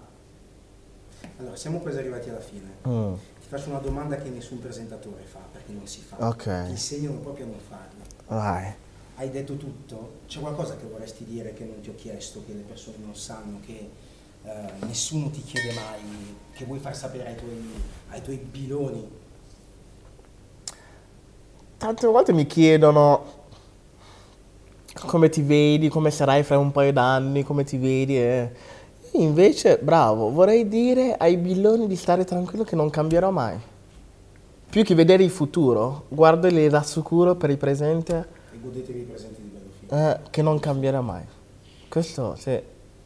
Allora, 1.39 1.55
siamo 1.55 1.79
quasi 1.79 1.99
arrivati 1.99 2.31
alla 2.31 2.41
fine. 2.41 2.69
Mm. 2.89 3.15
Faccio 3.51 3.71
una 3.71 3.81
domanda 3.81 4.15
che 4.15 4.29
nessun 4.29 4.61
presentatore 4.61 5.25
fa, 5.25 5.41
perché 5.51 5.73
non 5.73 5.85
si 5.85 6.03
fa. 6.03 6.25
Ok. 6.25 6.67
Ti 6.67 6.71
insegnano 6.71 7.19
proprio 7.19 7.47
a 7.47 7.49
non 7.49 7.59
farlo. 7.59 8.05
Vai. 8.29 8.73
Hai 9.17 9.29
detto 9.29 9.57
tutto? 9.57 10.19
C'è 10.29 10.39
qualcosa 10.39 10.77
che 10.77 10.87
vorresti 10.87 11.25
dire 11.25 11.53
che 11.53 11.65
non 11.65 11.81
ti 11.81 11.89
ho 11.89 11.97
chiesto, 11.97 12.45
che 12.47 12.53
le 12.53 12.61
persone 12.61 12.99
non 13.01 13.17
sanno, 13.17 13.59
che 13.67 13.91
eh, 14.45 14.73
nessuno 14.87 15.31
ti 15.31 15.43
chiede 15.43 15.73
mai, 15.73 16.37
che 16.53 16.65
vuoi 16.65 16.79
far 16.79 16.95
sapere 16.95 17.27
ai 17.27 17.35
tuoi, 17.35 17.73
ai 18.11 18.23
tuoi 18.23 18.37
biloni? 18.37 19.11
Tante 21.77 22.07
volte 22.07 22.33
mi 22.33 22.47
chiedono 22.47 23.39
come 24.95 25.29
ti 25.29 25.43
vedi, 25.43 25.89
come 25.89 26.13
sarai 26.13 26.45
fra 26.45 26.57
un 26.57 26.71
paio 26.71 26.93
d'anni, 26.93 27.43
come 27.43 27.65
ti 27.65 27.79
vedi. 27.79 28.17
E 28.17 28.53
invece, 29.13 29.79
bravo, 29.79 30.31
vorrei 30.31 30.69
dire 30.69 31.17
ai 31.17 31.37
billoni 31.37 31.87
di 31.87 31.97
stare 31.97 32.25
tranquillo 32.25 32.65
che 32.65 32.77
non 32.77 32.91
cambierò 32.91 33.31
mai. 33.31 33.59
Più 34.69 34.85
che 34.85 34.95
vedere 34.95 35.25
il 35.25 35.31
futuro, 35.31 36.05
guardo 36.09 36.47
e 36.47 36.51
li 36.51 36.69
rassicuro 36.69 37.35
per 37.35 37.51
il 37.51 37.57
presente 37.57 38.29
E 38.53 38.61
godetevi 38.61 39.01
i 39.01 39.03
presenti 39.03 39.43
di 39.43 39.49
Battlefield. 39.49 40.25
eh, 40.25 40.31
che 40.31 40.43
non 40.43 40.61
cambierà 40.61 41.01
mai. 41.01 41.25
Questo, 41.89 42.37
se 42.37 42.63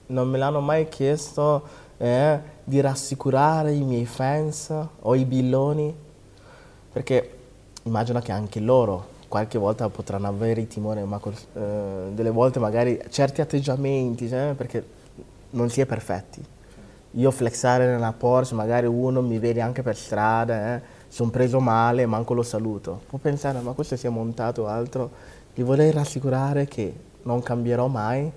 non 0.09 0.29
me 0.29 0.37
l'hanno 0.37 0.61
mai 0.61 0.89
chiesto, 0.89 1.63
eh, 1.97 2.39
di 2.63 2.81
rassicurare 2.81 3.73
i 3.73 3.83
miei 3.83 4.05
fans 4.05 4.73
o 5.01 5.15
i 5.15 5.25
billoni, 5.25 5.95
perché 6.93 7.31
immagino 7.85 8.21
che 8.21 8.33
anche 8.33 8.61
loro 8.61 9.13
qualche 9.29 9.59
volta 9.59 9.89
potranno 9.89 10.29
avere 10.29 10.61
il 10.61 10.67
timore, 10.67 11.03
ma 11.05 11.19
eh, 11.25 11.61
delle 12.13 12.31
volte 12.31 12.59
magari 12.59 13.01
certi 13.09 13.41
atteggiamenti, 13.41 14.29
cioè, 14.29 14.53
perché 14.55 14.85
non 15.55 15.71
si 15.71 15.81
è 15.81 15.87
perfetti. 15.87 16.43
Io 17.13 17.31
flexare 17.31 17.87
nella 17.87 18.13
Porsche, 18.13 18.55
magari 18.55 18.87
uno 18.87 19.23
mi 19.23 19.39
vede 19.39 19.61
anche 19.61 19.83
per 19.83 19.97
strada, 19.97 20.75
eh, 20.75 20.83
sono 21.09 21.31
preso 21.31 21.61
male, 21.61 22.07
manco 22.07 22.35
lo 22.35 22.43
saluto. 22.43 23.03
Può 23.09 23.19
pensare, 23.19 23.61
ma 23.61 23.73
questo 23.73 23.97
si 23.97 24.07
è 24.07 24.11
montato 24.11 24.67
altro. 24.67 25.11
Li 25.55 25.63
vorrei 25.63 25.93
rassicurare 25.93 26.67
che 26.67 26.93
non 27.23 27.41
cambierò 27.43 27.87
mai 27.87 28.31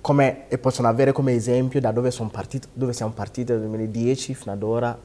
come, 0.00 0.48
e 0.48 0.58
possono 0.58 0.88
avere 0.88 1.12
come 1.12 1.34
esempio 1.34 1.80
da 1.80 1.92
dove, 1.92 2.10
partito, 2.30 2.68
dove 2.72 2.92
siamo 2.92 3.12
partiti 3.12 3.52
dal 3.52 3.60
2010 3.60 4.34
fino 4.34 4.52
ad 4.52 4.62
ora, 4.62 4.98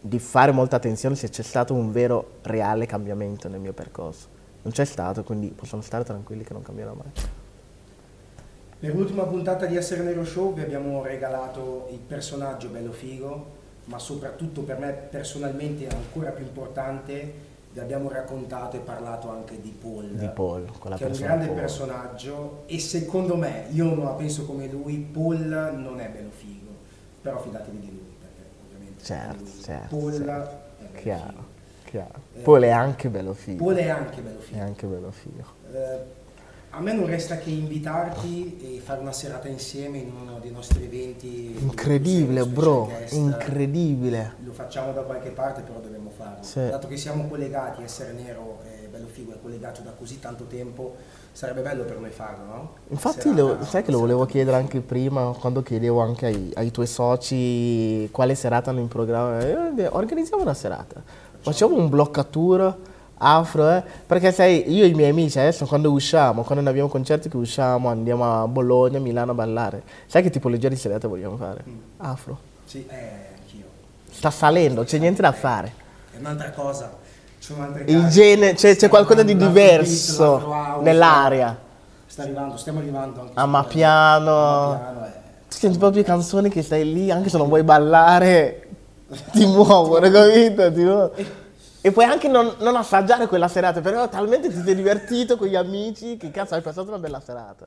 di 0.00 0.18
fare 0.18 0.52
molta 0.52 0.76
attenzione 0.76 1.14
se 1.14 1.28
c'è 1.28 1.42
stato 1.42 1.74
un 1.74 1.92
vero, 1.92 2.38
reale 2.42 2.86
cambiamento 2.86 3.48
nel 3.48 3.60
mio 3.60 3.74
percorso. 3.74 4.26
Non 4.62 4.72
c'è 4.72 4.84
stato, 4.84 5.22
quindi 5.22 5.48
possono 5.48 5.82
stare 5.82 6.02
tranquilli 6.02 6.44
che 6.44 6.54
non 6.54 6.62
cambierò 6.62 6.94
mai. 6.94 7.12
Per 8.80 8.94
l'ultima 8.94 9.24
puntata 9.24 9.66
di 9.66 9.76
Essere 9.76 10.02
Nero 10.02 10.24
Show 10.24 10.54
vi 10.54 10.62
abbiamo 10.62 11.02
regalato 11.02 11.88
il 11.92 11.98
personaggio 11.98 12.68
bello 12.68 12.92
figo, 12.92 13.58
ma 13.84 13.98
soprattutto 13.98 14.62
per 14.62 14.78
me 14.78 14.90
personalmente 14.92 15.86
ancora 15.86 16.30
più 16.30 16.44
importante, 16.46 17.48
vi 17.72 17.78
abbiamo 17.78 18.08
raccontato 18.08 18.76
e 18.76 18.80
parlato 18.80 19.28
anche 19.28 19.60
di 19.60 19.68
Paul. 19.78 20.06
Di 20.12 20.26
Paul, 20.28 20.64
che 20.96 21.04
è 21.04 21.06
un 21.06 21.12
grande 21.12 21.46
Paul. 21.46 21.58
personaggio 21.58 22.62
e 22.66 22.78
secondo 22.78 23.36
me, 23.36 23.66
io 23.72 23.84
non 23.84 24.02
la 24.02 24.12
penso 24.12 24.46
come 24.46 24.66
lui, 24.66 24.96
Paul 24.96 25.36
non 25.76 26.00
è 26.00 26.08
bello 26.08 26.30
figo, 26.30 26.70
però 27.20 27.38
fidatevi 27.38 27.78
di 27.80 27.86
lui 27.90 28.14
perché 28.18 28.48
ovviamente 28.66 29.04
Certo, 29.04 29.42
lui- 29.42 29.62
certo, 29.62 29.96
Paul 29.96 30.12
certo. 30.14 30.24
è 30.78 30.84
bello 30.86 31.00
Chiaro, 31.02 31.26
figo. 31.28 31.44
chiaro. 31.84 32.20
Eh, 32.34 32.40
Paul 32.40 32.62
è 32.62 32.70
anche 32.70 33.08
bello 33.10 33.34
figo. 33.34 33.62
Paul 33.62 33.76
è 33.76 33.88
anche 33.90 34.20
bello 34.22 34.38
È 34.38 34.42
figo. 34.42 34.60
anche 34.62 34.86
bello 34.86 35.10
figo. 35.10 35.44
Eh, 35.70 35.98
a 36.72 36.80
me 36.80 36.92
non 36.92 37.06
resta 37.06 37.36
che 37.38 37.50
invitarti 37.50 38.58
e 38.76 38.80
fare 38.80 39.00
una 39.00 39.12
serata 39.12 39.48
insieme 39.48 39.98
in 39.98 40.12
uno 40.14 40.38
dei 40.40 40.52
nostri 40.52 40.84
eventi. 40.84 41.56
Incredibile, 41.58 42.46
bro, 42.46 42.84
guest. 42.84 43.12
incredibile. 43.12 44.34
Lo 44.44 44.52
facciamo 44.52 44.92
da 44.92 45.02
qualche 45.02 45.30
parte, 45.30 45.62
però 45.62 45.80
dobbiamo 45.80 46.10
farlo. 46.16 46.42
Sì. 46.42 46.60
Dato 46.68 46.86
che 46.86 46.96
siamo 46.96 47.26
collegati, 47.26 47.82
essere 47.82 48.12
nero 48.12 48.60
e 48.64 48.86
bello 48.86 49.08
figo 49.08 49.32
è 49.32 49.40
collegato 49.42 49.80
da 49.82 49.90
così 49.90 50.20
tanto 50.20 50.44
tempo, 50.44 50.94
sarebbe 51.32 51.60
bello 51.62 51.82
per 51.82 51.98
noi 51.98 52.10
farlo, 52.10 52.44
no? 52.44 52.72
Infatti, 52.88 53.22
Serata- 53.34 53.42
lo- 53.42 53.64
sai 53.64 53.82
che 53.82 53.90
lo 53.90 53.98
volevo 53.98 54.24
chiedere 54.26 54.56
anche 54.56 54.80
prima, 54.80 55.34
quando 55.38 55.62
chiedevo 55.62 56.00
anche 56.00 56.26
ai, 56.26 56.52
ai 56.54 56.70
tuoi 56.70 56.86
soci 56.86 58.08
quale 58.12 58.36
serata 58.36 58.70
hanno 58.70 58.80
in 58.80 58.88
programma. 58.88 59.40
Eh, 59.40 59.88
organizziamo 59.88 60.42
una 60.42 60.54
serata, 60.54 61.02
facciamo 61.40 61.74
un 61.74 61.88
bloccatura 61.88 62.76
afro, 63.22 63.70
eh? 63.70 63.82
perché 64.06 64.32
sai, 64.32 64.70
io 64.72 64.84
e 64.84 64.88
i 64.88 64.94
miei 64.94 65.10
amici 65.10 65.38
adesso 65.38 65.66
quando 65.66 65.90
usciamo, 65.90 66.42
quando 66.42 66.62
non 66.62 66.68
abbiamo 66.68 66.88
concerti 66.88 67.28
che 67.28 67.36
usciamo, 67.36 67.88
andiamo 67.88 68.42
a 68.42 68.46
Bologna, 68.48 68.98
Milano 68.98 69.32
a 69.32 69.34
ballare. 69.34 69.82
Sai 70.06 70.22
che 70.22 70.30
tipologia 70.30 70.68
di 70.68 70.76
serata 70.76 71.06
vogliamo 71.08 71.36
fare? 71.36 71.62
Mm. 71.68 71.76
Afro. 71.98 72.38
Sì, 72.64 72.86
eh, 72.88 72.94
anch'io. 73.38 73.64
Sta 74.10 74.30
salendo, 74.30 74.84
c'è 74.84 74.98
niente 74.98 75.20
da 75.22 75.32
fare. 75.32 75.72
È 76.12 76.16
un'altra 76.18 76.50
cosa. 76.50 76.90
Ci 77.38 77.52
sono 77.52 77.64
altre 77.64 77.84
Il 77.86 78.00
case. 78.02 78.08
gene, 78.20 78.54
c'è, 78.54 78.76
c'è 78.76 78.88
qualcosa 78.88 79.22
di 79.22 79.36
diverso 79.36 80.80
nell'aria. 80.82 81.58
Sta 82.06 82.22
arrivando, 82.22 82.56
stiamo 82.56 82.78
arrivando 82.80 83.20
anche 83.20 83.32
A 83.34 83.42
su- 83.44 83.48
Mapiano. 83.48 84.30
a 84.30 84.68
Mapiano, 84.70 85.06
eh. 85.06 85.10
Tu 85.48 85.56
senti 85.56 85.78
proprio 85.78 86.02
canzoni 86.04 86.48
che 86.48 86.62
stai 86.62 86.90
lì, 86.92 87.10
anche 87.10 87.28
se 87.28 87.36
non 87.38 87.48
vuoi 87.48 87.62
ballare, 87.64 88.68
ti 89.32 89.44
muovono, 89.46 90.10
capito? 90.10 90.70
Ti 90.72 90.82
muovono. 90.82 91.10
E 91.82 91.92
puoi 91.92 92.04
anche 92.04 92.28
non, 92.28 92.56
non 92.58 92.76
assaggiare 92.76 93.26
quella 93.26 93.48
serata, 93.48 93.80
però 93.80 94.08
talmente 94.08 94.48
ti 94.48 94.62
sei 94.62 94.74
divertito 94.74 95.36
con 95.36 95.48
gli 95.48 95.56
amici 95.56 96.18
che 96.18 96.30
cazzo 96.30 96.54
hai 96.54 96.60
passato 96.60 96.88
una 96.88 96.98
bella 96.98 97.20
serata. 97.20 97.66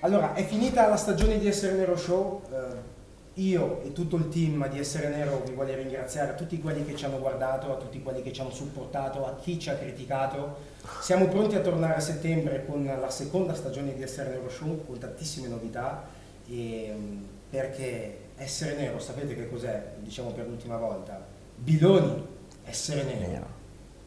Allora, 0.00 0.34
è 0.34 0.44
finita 0.44 0.86
la 0.86 0.96
stagione 0.96 1.38
di 1.38 1.48
Essere 1.48 1.74
Nero 1.74 1.96
Show. 1.96 2.42
eh, 2.52 2.92
io 3.36 3.82
e 3.82 3.92
tutto 3.92 4.14
il 4.14 4.28
team 4.28 4.68
di 4.68 4.78
Essere 4.78 5.08
Nero 5.08 5.42
vi 5.44 5.54
voglio 5.54 5.74
ringraziare 5.74 6.30
a 6.30 6.34
tutti 6.34 6.60
quelli 6.60 6.84
che 6.84 6.94
ci 6.94 7.04
hanno 7.04 7.18
guardato, 7.18 7.72
a 7.72 7.76
tutti 7.76 8.00
quelli 8.00 8.22
che 8.22 8.32
ci 8.32 8.40
hanno 8.40 8.52
supportato, 8.52 9.26
a 9.26 9.34
chi 9.40 9.58
ci 9.58 9.70
ha 9.70 9.74
criticato. 9.74 10.56
Siamo 11.00 11.26
pronti 11.26 11.56
a 11.56 11.60
tornare 11.60 11.94
a 11.94 12.00
settembre 12.00 12.64
con 12.64 12.84
la 12.84 13.10
seconda 13.10 13.54
stagione 13.54 13.94
di 13.94 14.02
Essere 14.02 14.30
Nero 14.30 14.48
Show 14.48 14.86
con 14.86 14.98
tantissime 14.98 15.48
novità 15.48 16.04
e, 16.48 16.92
mm, 16.94 17.22
perché 17.50 18.18
Essere 18.36 18.76
Nero, 18.76 19.00
sapete 19.00 19.34
che 19.34 19.48
cos'è? 19.48 19.94
Diciamo 19.98 20.30
per 20.30 20.46
l'ultima 20.46 20.76
volta. 20.76 21.20
Biloni, 21.56 22.33
Essere 22.64 23.02
Nero 23.02 23.18
Nero. 23.18 23.46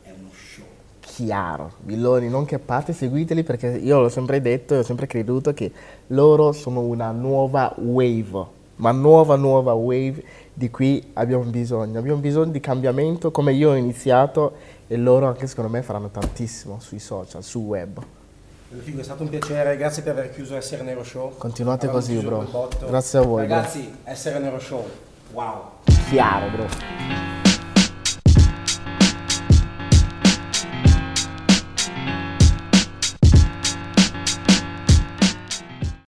è 0.03 0.09
uno 0.17 0.29
show. 0.31 0.65
Chiaro, 0.99 1.73
Villoni, 1.81 2.29
non 2.29 2.45
che 2.45 2.59
parte, 2.59 2.93
seguiteli 2.93 3.43
perché 3.43 3.67
io 3.67 4.01
l'ho 4.01 4.09
sempre 4.09 4.41
detto 4.41 4.73
e 4.75 4.79
ho 4.79 4.83
sempre 4.83 5.07
creduto 5.07 5.53
che 5.53 5.71
loro 6.07 6.51
sono 6.51 6.81
una 6.81 7.11
nuova 7.11 7.73
wave, 7.77 8.45
ma 8.77 8.91
nuova 8.91 9.35
nuova 9.35 9.73
wave 9.73 10.23
di 10.53 10.69
cui 10.69 11.11
abbiamo 11.13 11.43
bisogno. 11.43 11.99
Abbiamo 11.99 12.19
bisogno 12.19 12.51
di 12.51 12.59
cambiamento 12.59 13.31
come 13.31 13.53
io 13.53 13.71
ho 13.71 13.75
iniziato 13.75 14.53
e 14.87 14.97
loro 14.97 15.27
anche 15.27 15.47
secondo 15.47 15.69
me 15.71 15.81
faranno 15.81 16.09
tantissimo 16.09 16.79
sui 16.79 16.99
social, 16.99 17.43
sul 17.43 17.63
web. 17.63 18.03
Figo, 18.69 18.99
è 18.99 19.03
stato 19.03 19.23
un 19.23 19.29
piacere, 19.29 19.77
grazie 19.77 20.03
per 20.03 20.11
aver 20.11 20.33
chiuso 20.33 20.55
Essere 20.55 20.83
Nero 20.83 21.03
Show. 21.03 21.35
Continuate 21.37 21.87
Avevamo 21.87 22.05
così, 22.05 22.17
bro. 22.19 22.69
Grazie 22.85 23.19
a 23.19 23.21
voi, 23.21 23.45
bro. 23.45 23.55
Ragazzi, 23.55 23.95
Essere 24.03 24.39
Nero 24.39 24.59
Show, 24.59 24.85
wow. 25.31 25.61
Chiaro, 26.09 26.49
bro. 26.49 27.46